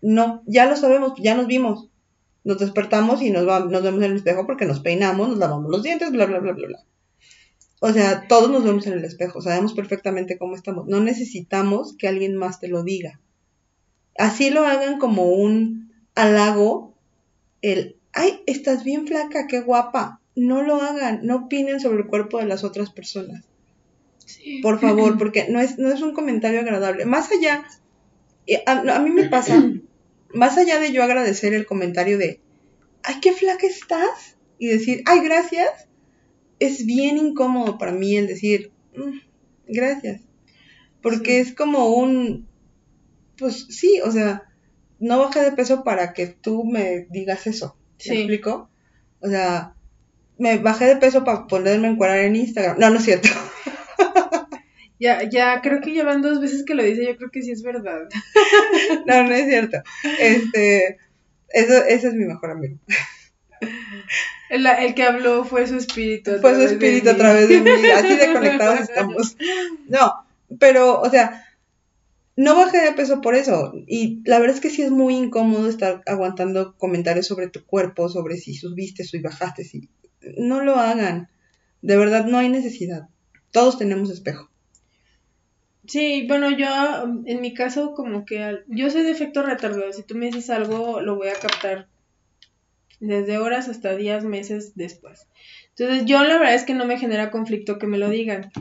No, 0.00 0.42
ya 0.46 0.64
lo 0.66 0.76
sabemos, 0.76 1.12
ya 1.20 1.34
nos 1.34 1.46
vimos. 1.46 1.89
Nos 2.44 2.58
despertamos 2.58 3.20
y 3.22 3.30
nos, 3.30 3.46
va- 3.46 3.64
nos 3.66 3.82
vemos 3.82 4.02
en 4.02 4.10
el 4.12 4.16
espejo 4.16 4.46
porque 4.46 4.64
nos 4.66 4.80
peinamos, 4.80 5.28
nos 5.28 5.38
lavamos 5.38 5.70
los 5.70 5.82
dientes, 5.82 6.10
bla, 6.10 6.26
bla, 6.26 6.38
bla, 6.38 6.52
bla, 6.52 6.66
bla. 6.68 6.78
O 7.80 7.92
sea, 7.92 8.26
todos 8.28 8.50
nos 8.50 8.64
vemos 8.64 8.86
en 8.86 8.94
el 8.94 9.04
espejo, 9.04 9.40
sabemos 9.40 9.72
perfectamente 9.74 10.36
cómo 10.38 10.54
estamos. 10.54 10.86
No 10.86 11.00
necesitamos 11.00 11.96
que 11.96 12.08
alguien 12.08 12.36
más 12.36 12.60
te 12.60 12.68
lo 12.68 12.82
diga. 12.82 13.20
Así 14.18 14.50
lo 14.50 14.66
hagan 14.66 14.98
como 14.98 15.26
un 15.32 15.92
halago, 16.14 16.94
el 17.62 17.96
ay, 18.12 18.40
estás 18.46 18.84
bien 18.84 19.06
flaca, 19.06 19.46
qué 19.46 19.60
guapa. 19.60 20.20
No 20.36 20.62
lo 20.62 20.76
hagan, 20.76 21.20
no 21.24 21.36
opinen 21.36 21.80
sobre 21.80 21.98
el 22.02 22.06
cuerpo 22.06 22.38
de 22.38 22.46
las 22.46 22.64
otras 22.64 22.90
personas. 22.90 23.44
Por 24.62 24.78
favor, 24.78 25.12
porque 25.18 25.48
no 25.48 25.60
es, 25.60 25.78
no 25.78 25.90
es 25.90 26.02
un 26.02 26.12
comentario 26.12 26.60
agradable. 26.60 27.04
Más 27.06 27.30
allá, 27.32 27.64
a, 28.66 28.72
a 28.96 28.98
mí 29.00 29.10
me 29.10 29.28
pasa, 29.28 29.62
más 30.34 30.56
allá 30.58 30.78
de 30.78 30.92
yo 30.92 31.02
agradecer 31.02 31.54
el 31.54 31.66
comentario 31.66 32.18
de, 32.18 32.40
ay, 33.02 33.16
qué 33.20 33.32
flaca 33.32 33.66
estás, 33.66 34.36
y 34.58 34.68
decir, 34.68 35.02
ay, 35.06 35.20
gracias, 35.20 35.88
es 36.58 36.84
bien 36.84 37.16
incómodo 37.16 37.78
para 37.78 37.92
mí 37.92 38.16
el 38.16 38.26
decir, 38.26 38.70
mm, 38.94 39.18
gracias. 39.66 40.20
Porque 41.02 41.40
es 41.40 41.54
como 41.54 41.94
un, 41.96 42.46
pues 43.38 43.66
sí, 43.70 44.00
o 44.04 44.12
sea, 44.12 44.50
no 44.98 45.18
bajé 45.18 45.40
de 45.40 45.52
peso 45.52 45.82
para 45.82 46.12
que 46.12 46.26
tú 46.26 46.64
me 46.64 47.06
digas 47.10 47.46
eso. 47.46 47.76
¿Me 48.06 48.16
explico? 48.16 48.68
O 49.20 49.28
sea, 49.28 49.74
me 50.38 50.58
bajé 50.58 50.86
de 50.86 50.96
peso 50.96 51.24
para 51.24 51.46
ponerme 51.46 51.88
en 51.88 51.94
encuadrar 51.94 52.18
en 52.20 52.36
Instagram. 52.36 52.78
No, 52.78 52.90
no 52.90 52.98
es 52.98 53.04
cierto. 53.04 53.28
Ya, 55.00 55.26
ya, 55.28 55.62
creo 55.62 55.80
que 55.80 55.92
llevan 55.92 56.20
dos 56.20 56.42
veces 56.42 56.62
que 56.62 56.74
lo 56.74 56.82
dice, 56.82 57.06
yo 57.06 57.16
creo 57.16 57.30
que 57.30 57.42
sí 57.42 57.50
es 57.50 57.62
verdad. 57.62 58.02
no, 59.06 59.24
no 59.24 59.34
es 59.34 59.46
cierto. 59.46 59.78
Este, 60.20 60.98
eso, 61.48 61.84
ese 61.88 62.08
es 62.08 62.14
mi 62.14 62.26
mejor 62.26 62.50
amigo. 62.50 62.76
El, 64.50 64.66
el, 64.66 64.94
que 64.94 65.02
habló 65.02 65.44
fue 65.44 65.66
su 65.66 65.76
espíritu. 65.76 66.32
Fue 66.42 66.54
su 66.54 66.62
espíritu 66.62 67.08
a 67.08 67.16
través 67.16 67.48
de 67.48 67.60
mí. 67.60 67.70
Así 67.94 68.14
de 68.14 68.32
conectados 68.34 68.80
estamos. 68.80 69.36
No, 69.88 70.26
pero, 70.58 71.00
o 71.00 71.08
sea, 71.08 71.46
no 72.36 72.56
bajé 72.56 72.82
de 72.82 72.92
peso 72.92 73.22
por 73.22 73.34
eso. 73.34 73.72
Y 73.86 74.22
la 74.28 74.38
verdad 74.38 74.56
es 74.56 74.60
que 74.60 74.70
sí 74.70 74.82
es 74.82 74.90
muy 74.90 75.14
incómodo 75.14 75.66
estar 75.66 76.02
aguantando 76.06 76.74
comentarios 76.76 77.26
sobre 77.26 77.48
tu 77.48 77.64
cuerpo, 77.64 78.10
sobre 78.10 78.36
si 78.36 78.54
subiste 78.54 79.04
o 79.04 79.22
bajaste. 79.22 79.64
Si... 79.64 79.88
No 80.36 80.62
lo 80.62 80.76
hagan. 80.76 81.30
De 81.80 81.96
verdad, 81.96 82.26
no 82.26 82.36
hay 82.36 82.50
necesidad. 82.50 83.08
Todos 83.50 83.78
tenemos 83.78 84.10
espejo. 84.10 84.50
Sí, 85.90 86.24
bueno, 86.28 86.52
yo 86.52 86.68
en 87.26 87.40
mi 87.40 87.52
caso 87.52 87.94
como 87.94 88.24
que 88.24 88.60
yo 88.68 88.90
soy 88.90 89.02
de 89.02 89.10
efecto 89.10 89.42
retardado. 89.42 89.92
Si 89.92 90.04
tú 90.04 90.14
me 90.14 90.26
dices 90.26 90.48
algo, 90.48 91.00
lo 91.00 91.16
voy 91.16 91.26
a 91.26 91.34
captar 91.34 91.88
desde 93.00 93.38
horas 93.38 93.68
hasta 93.68 93.96
días, 93.96 94.22
meses 94.22 94.76
después. 94.76 95.26
Entonces 95.70 96.04
yo 96.04 96.22
la 96.22 96.38
verdad 96.38 96.54
es 96.54 96.62
que 96.62 96.74
no 96.74 96.84
me 96.84 96.96
genera 96.96 97.32
conflicto 97.32 97.80
que 97.80 97.88
me 97.88 97.98
lo 97.98 98.08
digan. 98.08 98.52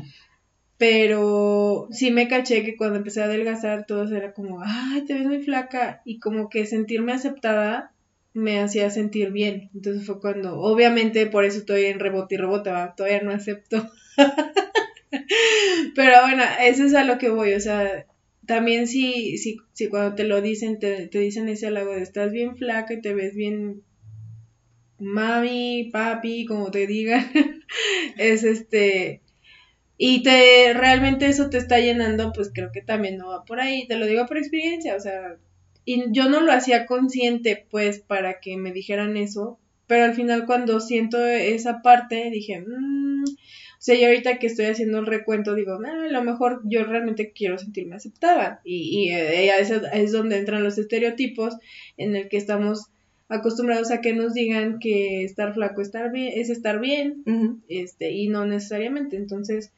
Pero 0.79 1.87
sí 1.91 2.09
me 2.09 2.27
caché 2.27 2.63
que 2.63 2.75
cuando 2.75 2.97
empecé 2.97 3.21
a 3.21 3.25
adelgazar 3.25 3.85
todo 3.85 4.11
era 4.15 4.33
como, 4.33 4.63
ay, 4.63 5.05
te 5.05 5.13
ves 5.13 5.27
muy 5.27 5.43
flaca. 5.43 6.01
Y 6.05 6.17
como 6.17 6.49
que 6.49 6.65
sentirme 6.65 7.13
aceptada 7.13 7.93
me 8.33 8.59
hacía 8.59 8.89
sentir 8.89 9.29
bien. 9.29 9.69
Entonces 9.75 10.03
fue 10.03 10.19
cuando, 10.19 10.59
obviamente 10.59 11.27
por 11.27 11.45
eso 11.45 11.59
estoy 11.59 11.85
en 11.85 11.99
rebote 11.99 12.33
y 12.33 12.37
rebota, 12.39 12.95
todavía 12.97 13.21
no 13.21 13.29
acepto. 13.29 13.87
Pero 15.95 16.21
bueno, 16.21 16.43
eso 16.61 16.83
es 16.83 16.93
a 16.93 17.03
lo 17.03 17.17
que 17.17 17.29
voy, 17.29 17.53
o 17.53 17.59
sea, 17.59 18.05
también 18.45 18.87
si, 18.87 19.37
si, 19.37 19.57
si 19.73 19.87
cuando 19.87 20.15
te 20.15 20.23
lo 20.23 20.41
dicen, 20.41 20.79
te, 20.79 21.07
te 21.07 21.19
dicen 21.19 21.49
ese 21.49 21.67
halago 21.67 21.93
de 21.93 22.01
estás 22.01 22.31
bien 22.31 22.57
flaca 22.57 22.93
y 22.93 23.01
te 23.01 23.13
ves 23.13 23.35
bien 23.35 23.83
mami, 24.99 25.89
papi, 25.91 26.45
como 26.45 26.71
te 26.71 26.85
digan, 26.87 27.25
es 28.17 28.43
este, 28.43 29.21
y 29.97 30.23
te 30.23 30.73
realmente 30.73 31.27
eso 31.27 31.49
te 31.49 31.57
está 31.57 31.79
llenando, 31.79 32.31
pues 32.33 32.51
creo 32.53 32.71
que 32.73 32.81
también 32.81 33.17
no 33.17 33.29
va 33.29 33.45
por 33.45 33.59
ahí, 33.59 33.87
te 33.87 33.97
lo 33.97 34.07
digo 34.07 34.25
por 34.27 34.37
experiencia, 34.37 34.95
o 34.95 34.99
sea, 34.99 35.37
y 35.85 36.05
yo 36.11 36.29
no 36.29 36.41
lo 36.41 36.51
hacía 36.53 36.85
consciente 36.85 37.67
pues 37.69 37.99
para 37.99 38.39
que 38.41 38.57
me 38.57 38.71
dijeran 38.73 39.17
eso, 39.17 39.59
pero 39.87 40.05
al 40.05 40.15
final 40.15 40.45
cuando 40.45 40.79
siento 40.81 41.25
esa 41.25 41.81
parte 41.81 42.29
dije, 42.31 42.61
mmm, 42.61 43.23
sea, 43.81 43.95
yo 43.95 44.07
ahorita 44.07 44.39
que 44.39 44.47
estoy 44.47 44.65
haciendo 44.65 44.99
el 44.99 45.05
recuento 45.05 45.55
digo, 45.55 45.79
ah, 45.85 46.05
a 46.07 46.11
lo 46.11 46.23
mejor 46.23 46.61
yo 46.65 46.83
realmente 46.83 47.31
quiero 47.31 47.57
sentirme 47.57 47.95
aceptada 47.95 48.61
y, 48.63 49.07
y 49.07 49.11
eh, 49.13 49.51
es 49.93 50.11
donde 50.11 50.37
entran 50.37 50.63
los 50.63 50.77
estereotipos 50.77 51.55
en 51.97 52.15
el 52.15 52.27
que 52.27 52.37
estamos 52.37 52.89
acostumbrados 53.29 53.91
a 53.91 54.01
que 54.01 54.13
nos 54.13 54.33
digan 54.33 54.79
que 54.79 55.23
estar 55.23 55.53
flaco 55.53 55.81
estar 55.81 56.11
bien, 56.11 56.33
es 56.35 56.49
estar 56.49 56.79
bien, 56.79 57.23
este, 57.69 58.11
y 58.11 58.27
no 58.27 58.45
necesariamente. 58.45 59.17
Entonces, 59.17 59.71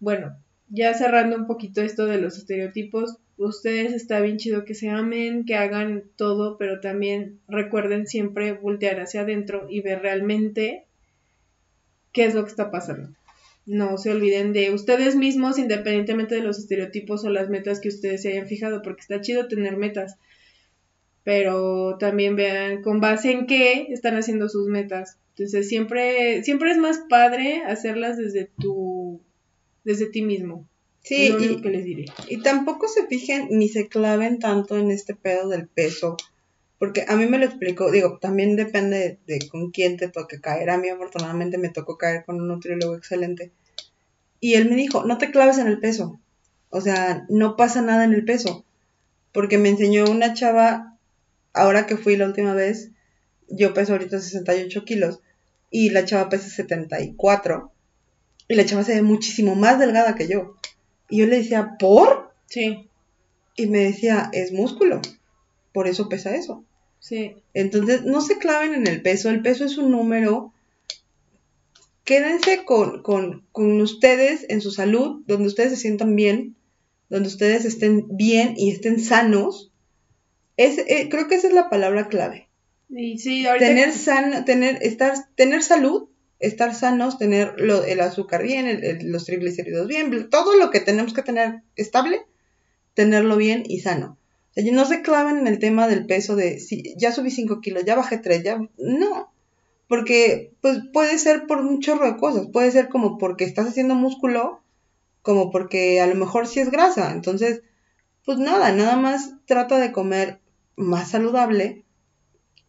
bueno, 0.00 0.36
ya 0.68 0.92
cerrando 0.92 1.36
un 1.36 1.46
poquito 1.46 1.80
esto 1.80 2.06
de 2.06 2.20
los 2.20 2.36
estereotipos, 2.36 3.18
ustedes 3.38 3.92
está 3.92 4.20
bien 4.20 4.38
chido 4.38 4.64
que 4.64 4.74
se 4.74 4.90
amen, 4.90 5.44
que 5.44 5.54
hagan 5.54 6.02
todo, 6.16 6.58
pero 6.58 6.80
también 6.80 7.38
recuerden 7.46 8.08
siempre 8.08 8.52
voltear 8.52 8.98
hacia 9.00 9.20
adentro 9.20 9.68
y 9.70 9.80
ver 9.82 10.02
realmente 10.02 10.84
qué 12.12 12.24
es 12.24 12.34
lo 12.34 12.42
que 12.42 12.50
está 12.50 12.72
pasando. 12.72 13.15
No 13.66 13.98
se 13.98 14.12
olviden 14.12 14.52
de 14.52 14.70
ustedes 14.72 15.16
mismos, 15.16 15.58
independientemente 15.58 16.36
de 16.36 16.42
los 16.42 16.58
estereotipos 16.58 17.24
o 17.24 17.30
las 17.30 17.50
metas 17.50 17.80
que 17.80 17.88
ustedes 17.88 18.22
se 18.22 18.28
hayan 18.28 18.46
fijado, 18.46 18.80
porque 18.80 19.00
está 19.00 19.20
chido 19.20 19.48
tener 19.48 19.76
metas, 19.76 20.16
pero 21.24 21.98
también 21.98 22.36
vean 22.36 22.82
con 22.82 23.00
base 23.00 23.32
en 23.32 23.46
qué 23.46 23.88
están 23.90 24.16
haciendo 24.16 24.48
sus 24.48 24.68
metas. 24.68 25.18
Entonces 25.30 25.68
siempre, 25.68 26.44
siempre 26.44 26.70
es 26.70 26.78
más 26.78 27.00
padre 27.08 27.62
hacerlas 27.66 28.16
desde 28.16 28.48
tu, 28.58 29.20
desde 29.84 30.06
ti 30.06 30.22
mismo. 30.22 30.68
Sí, 31.02 31.32
y, 31.38 31.60
que 31.60 31.70
les 31.70 31.84
diré. 31.84 32.06
y 32.28 32.42
tampoco 32.42 32.88
se 32.88 33.06
fijen 33.06 33.48
ni 33.50 33.68
se 33.68 33.86
claven 33.88 34.40
tanto 34.40 34.76
en 34.76 34.90
este 34.90 35.14
pedo 35.14 35.48
del 35.48 35.68
peso, 35.68 36.16
porque 36.78 37.06
a 37.08 37.16
mí 37.16 37.26
me 37.26 37.38
lo 37.38 37.46
explicó, 37.46 37.90
digo, 37.90 38.18
también 38.20 38.56
depende 38.56 39.18
de, 39.26 39.48
con 39.48 39.70
quién 39.70 39.96
te 39.96 40.08
toque 40.08 40.40
caer. 40.40 40.70
A 40.70 40.78
mí 40.78 40.88
afortunadamente 40.88 41.56
me 41.56 41.70
tocó 41.70 41.96
caer 41.96 42.24
con 42.24 42.40
un 42.40 42.48
nutriólogo 42.48 42.94
excelente. 42.96 43.50
Y 44.40 44.54
él 44.54 44.68
me 44.68 44.76
dijo, 44.76 45.04
no 45.04 45.16
te 45.16 45.30
claves 45.30 45.58
en 45.58 45.68
el 45.68 45.80
peso. 45.80 46.20
O 46.68 46.80
sea, 46.80 47.24
no 47.30 47.56
pasa 47.56 47.80
nada 47.80 48.04
en 48.04 48.12
el 48.12 48.24
peso. 48.24 48.64
Porque 49.32 49.56
me 49.56 49.70
enseñó 49.70 50.04
una 50.04 50.34
chava 50.34 50.98
ahora 51.54 51.86
que 51.86 51.96
fui 51.96 52.16
la 52.16 52.26
última 52.26 52.52
vez, 52.52 52.90
yo 53.48 53.72
peso 53.72 53.92
ahorita 53.92 54.20
68 54.20 54.84
kilos 54.84 55.20
y 55.70 55.90
la 55.90 56.04
chava 56.04 56.28
pesa 56.28 56.48
74 56.48 57.72
y 58.48 58.54
la 58.54 58.66
chava 58.66 58.84
se 58.84 58.94
ve 58.94 59.02
muchísimo 59.02 59.54
más 59.54 59.78
delgada 59.78 60.14
que 60.14 60.28
yo. 60.28 60.56
Y 61.08 61.18
yo 61.18 61.26
le 61.26 61.38
decía, 61.38 61.76
¿por? 61.78 62.32
Sí. 62.46 62.88
Y 63.56 63.66
me 63.66 63.78
decía, 63.78 64.28
es 64.32 64.52
músculo, 64.52 65.00
por 65.72 65.88
eso 65.88 66.08
pesa 66.08 66.36
eso. 66.36 66.64
Sí. 66.98 67.36
Entonces, 67.54 68.04
no 68.04 68.20
se 68.20 68.38
claven 68.38 68.74
en 68.74 68.86
el 68.86 69.02
peso, 69.02 69.30
el 69.30 69.42
peso 69.42 69.64
es 69.64 69.78
un 69.78 69.90
número. 69.90 70.52
Quédense 72.04 72.64
con, 72.64 73.02
con 73.02 73.80
ustedes 73.80 74.46
en 74.48 74.60
su 74.60 74.70
salud, 74.70 75.22
donde 75.26 75.48
ustedes 75.48 75.70
se 75.70 75.76
sientan 75.76 76.14
bien, 76.14 76.56
donde 77.08 77.28
ustedes 77.28 77.64
estén 77.64 78.06
bien 78.16 78.54
y 78.56 78.70
estén 78.70 79.00
sanos 79.00 79.72
es, 80.56 80.78
eh, 80.78 81.08
creo 81.10 81.28
que 81.28 81.34
esa 81.34 81.48
es 81.48 81.54
la 81.54 81.68
palabra 81.68 82.08
clave. 82.08 82.48
tener, 83.58 83.92
san, 83.92 84.44
tener, 84.44 84.78
estar, 84.82 85.14
tener 85.34 85.62
salud, 85.62 86.08
estar 86.38 86.74
sanos, 86.74 87.18
tener 87.18 87.60
lo, 87.60 87.84
el 87.84 88.00
azúcar 88.00 88.42
bien, 88.42 88.80
los 89.02 89.24
triglicéridos 89.24 89.88
bien, 89.88 90.30
todo 90.30 90.56
lo 90.56 90.70
que 90.70 90.80
tenemos 90.80 91.12
que 91.12 91.22
tener 91.22 91.62
estable, 91.74 92.22
tenerlo 92.94 93.36
bien 93.36 93.64
y 93.66 93.80
sano. 93.80 94.18
No 94.56 94.86
se 94.86 95.02
claven 95.02 95.38
en 95.38 95.46
el 95.46 95.58
tema 95.58 95.86
del 95.86 96.06
peso 96.06 96.34
de 96.34 96.60
si 96.60 96.94
ya 96.96 97.12
subí 97.12 97.30
5 97.30 97.60
kilos, 97.60 97.84
ya 97.84 97.94
bajé 97.94 98.18
3, 98.18 98.42
ya. 98.42 98.58
No. 98.78 99.32
Porque 99.86 100.52
pues 100.62 100.80
puede 100.92 101.18
ser 101.18 101.46
por 101.46 101.58
un 101.58 101.80
chorro 101.80 102.06
de 102.06 102.16
cosas. 102.16 102.48
Puede 102.52 102.70
ser 102.70 102.88
como 102.88 103.18
porque 103.18 103.44
estás 103.44 103.66
haciendo 103.66 103.94
músculo, 103.94 104.62
como 105.22 105.50
porque 105.50 106.00
a 106.00 106.06
lo 106.06 106.14
mejor 106.14 106.46
sí 106.46 106.60
es 106.60 106.70
grasa. 106.70 107.12
Entonces, 107.12 107.62
pues 108.24 108.38
nada, 108.38 108.72
nada 108.72 108.96
más 108.96 109.34
trata 109.44 109.78
de 109.78 109.92
comer 109.92 110.40
más 110.74 111.10
saludable 111.10 111.84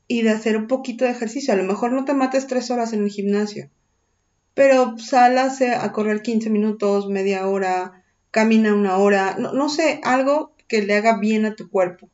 y 0.07 0.21
de 0.21 0.31
hacer 0.31 0.57
un 0.57 0.67
poquito 0.67 1.05
de 1.05 1.11
ejercicio. 1.11 1.53
A 1.53 1.57
lo 1.57 1.63
mejor 1.63 1.93
no 1.93 2.05
te 2.05 2.13
mates 2.13 2.47
tres 2.47 2.69
horas 2.69 2.93
en 2.93 3.03
el 3.03 3.09
gimnasio, 3.09 3.69
pero 4.53 4.97
sal 4.97 5.38
a, 5.38 5.91
correr 5.91 6.21
15 6.21 6.49
minutos, 6.49 7.09
media 7.09 7.47
hora, 7.47 8.03
camina 8.31 8.73
una 8.73 8.97
hora, 8.97 9.35
no, 9.39 9.53
no 9.53 9.69
sé, 9.69 9.99
algo 10.03 10.57
que 10.68 10.82
le 10.82 10.95
haga 10.95 11.18
bien 11.20 11.45
a 11.45 11.55
tu 11.55 11.70
cuerpo. 11.70 12.09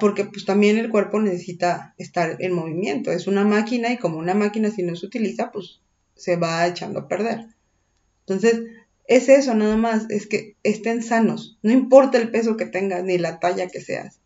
porque 0.00 0.24
pues 0.24 0.46
también 0.46 0.78
el 0.78 0.90
cuerpo 0.90 1.20
necesita 1.20 1.94
estar 1.98 2.36
en 2.40 2.52
movimiento. 2.52 3.12
Es 3.12 3.26
una 3.26 3.44
máquina 3.44 3.92
y 3.92 3.98
como 3.98 4.18
una 4.18 4.34
máquina 4.34 4.70
si 4.70 4.82
no 4.82 4.96
se 4.96 5.06
utiliza, 5.06 5.52
pues 5.52 5.80
se 6.14 6.36
va 6.36 6.66
echando 6.66 7.00
a 7.00 7.08
perder. 7.08 7.46
Entonces, 8.20 8.62
es 9.06 9.28
eso 9.28 9.54
nada 9.54 9.76
más, 9.76 10.10
es 10.10 10.26
que 10.26 10.56
estén 10.62 11.02
sanos, 11.02 11.58
no 11.62 11.72
importa 11.72 12.18
el 12.18 12.30
peso 12.30 12.56
que 12.56 12.66
tengas 12.66 13.04
ni 13.04 13.18
la 13.18 13.38
talla 13.38 13.68
que 13.68 13.80
seas. 13.80 14.20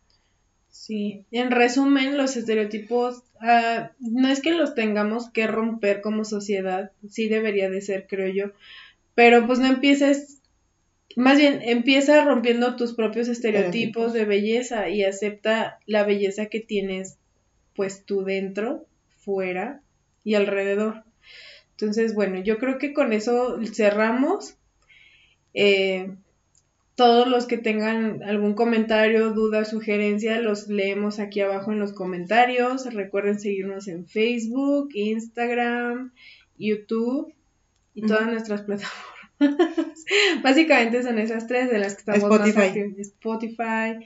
Sí, 0.69 1.25
en 1.31 1.51
resumen, 1.51 2.17
los 2.17 2.35
estereotipos 2.37 3.23
ah, 3.41 3.91
no 3.99 4.29
es 4.29 4.41
que 4.41 4.53
los 4.53 4.73
tengamos 4.73 5.29
que 5.29 5.45
romper 5.45 6.01
como 6.01 6.25
sociedad, 6.25 6.91
sí 7.09 7.27
debería 7.27 7.69
de 7.69 7.81
ser, 7.81 8.07
creo 8.07 8.33
yo, 8.33 8.53
pero 9.13 9.45
pues 9.45 9.59
no 9.59 9.67
empieces, 9.67 10.40
más 11.15 11.37
bien 11.37 11.61
empieza 11.63 12.23
rompiendo 12.25 12.75
tus 12.75 12.93
propios 12.93 13.27
estereotipos 13.27 14.13
de 14.13 14.25
belleza 14.25 14.89
y 14.89 15.03
acepta 15.03 15.79
la 15.85 16.03
belleza 16.03 16.47
que 16.47 16.59
tienes 16.59 17.17
pues 17.75 18.05
tu 18.05 18.23
dentro, 18.23 18.85
fuera 19.17 19.81
y 20.23 20.35
alrededor. 20.35 21.03
Entonces, 21.71 22.13
bueno, 22.13 22.41
yo 22.43 22.57
creo 22.57 22.77
que 22.77 22.93
con 22.93 23.13
eso 23.13 23.59
cerramos. 23.73 24.55
Eh, 25.53 26.11
todos 26.95 27.27
los 27.27 27.47
que 27.47 27.57
tengan 27.57 28.21
algún 28.21 28.53
comentario, 28.53 29.31
duda, 29.31 29.65
sugerencia, 29.65 30.39
los 30.39 30.67
leemos 30.67 31.19
aquí 31.19 31.39
abajo 31.39 31.71
en 31.71 31.79
los 31.79 31.93
comentarios. 31.93 32.93
Recuerden 32.93 33.39
seguirnos 33.39 33.87
en 33.87 34.05
Facebook, 34.05 34.89
Instagram, 34.93 36.13
YouTube 36.59 37.33
y 37.95 38.05
todas 38.05 38.27
nuestras 38.27 38.61
plataformas. 38.61 39.10
Básicamente 40.43 41.03
son 41.03 41.19
esas 41.19 41.47
tres 41.47 41.69
de 41.69 41.79
las 41.79 41.95
que 41.95 41.99
estamos 41.99 42.23
Spotify. 42.23 42.57
más 42.57 42.67
activos. 42.67 42.99
Spotify. 42.99 44.05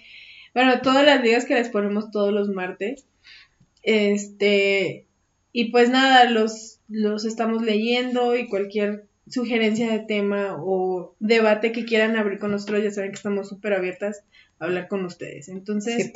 Bueno, 0.53 0.81
todas 0.81 1.05
las 1.05 1.21
ligas 1.21 1.45
que 1.45 1.55
les 1.55 1.69
ponemos 1.69 2.11
todos 2.11 2.33
los 2.33 2.49
martes. 2.49 3.05
Este, 3.83 5.05
y 5.51 5.71
pues 5.71 5.89
nada, 5.89 6.29
los, 6.29 6.79
los 6.87 7.25
estamos 7.25 7.61
leyendo 7.61 8.35
y 8.35 8.47
cualquier 8.47 9.05
sugerencia 9.27 9.91
de 9.91 9.99
tema 9.99 10.55
o 10.59 11.15
debate 11.19 11.71
que 11.71 11.85
quieran 11.85 12.15
abrir 12.15 12.39
con 12.39 12.51
nosotros, 12.51 12.83
ya 12.83 12.91
saben 12.91 13.11
que 13.11 13.17
estamos 13.17 13.49
súper 13.49 13.73
abiertas 13.73 14.23
a 14.59 14.65
hablar 14.65 14.87
con 14.87 15.05
ustedes. 15.05 15.49
Entonces, 15.49 16.13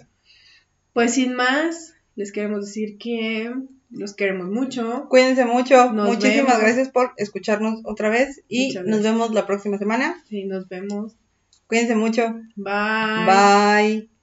pues 0.93 1.13
sin 1.13 1.33
más, 1.33 1.95
les 2.15 2.31
queremos 2.31 2.65
decir 2.65 2.97
que 2.97 3.53
los 3.89 4.13
queremos 4.13 4.49
mucho. 4.49 5.07
Cuídense 5.09 5.45
mucho. 5.45 5.91
Nos 5.91 6.07
Muchísimas 6.09 6.57
vemos. 6.57 6.61
gracias 6.61 6.89
por 6.89 7.13
escucharnos 7.17 7.81
otra 7.83 8.09
vez 8.09 8.43
y 8.47 8.73
nos 8.85 9.01
vemos 9.03 9.33
la 9.33 9.45
próxima 9.47 9.77
semana. 9.77 10.23
Sí, 10.27 10.45
nos 10.45 10.67
vemos. 10.67 11.15
Cuídense 11.67 11.95
mucho. 11.95 12.33
Bye. 12.55 13.25
Bye. 13.25 14.18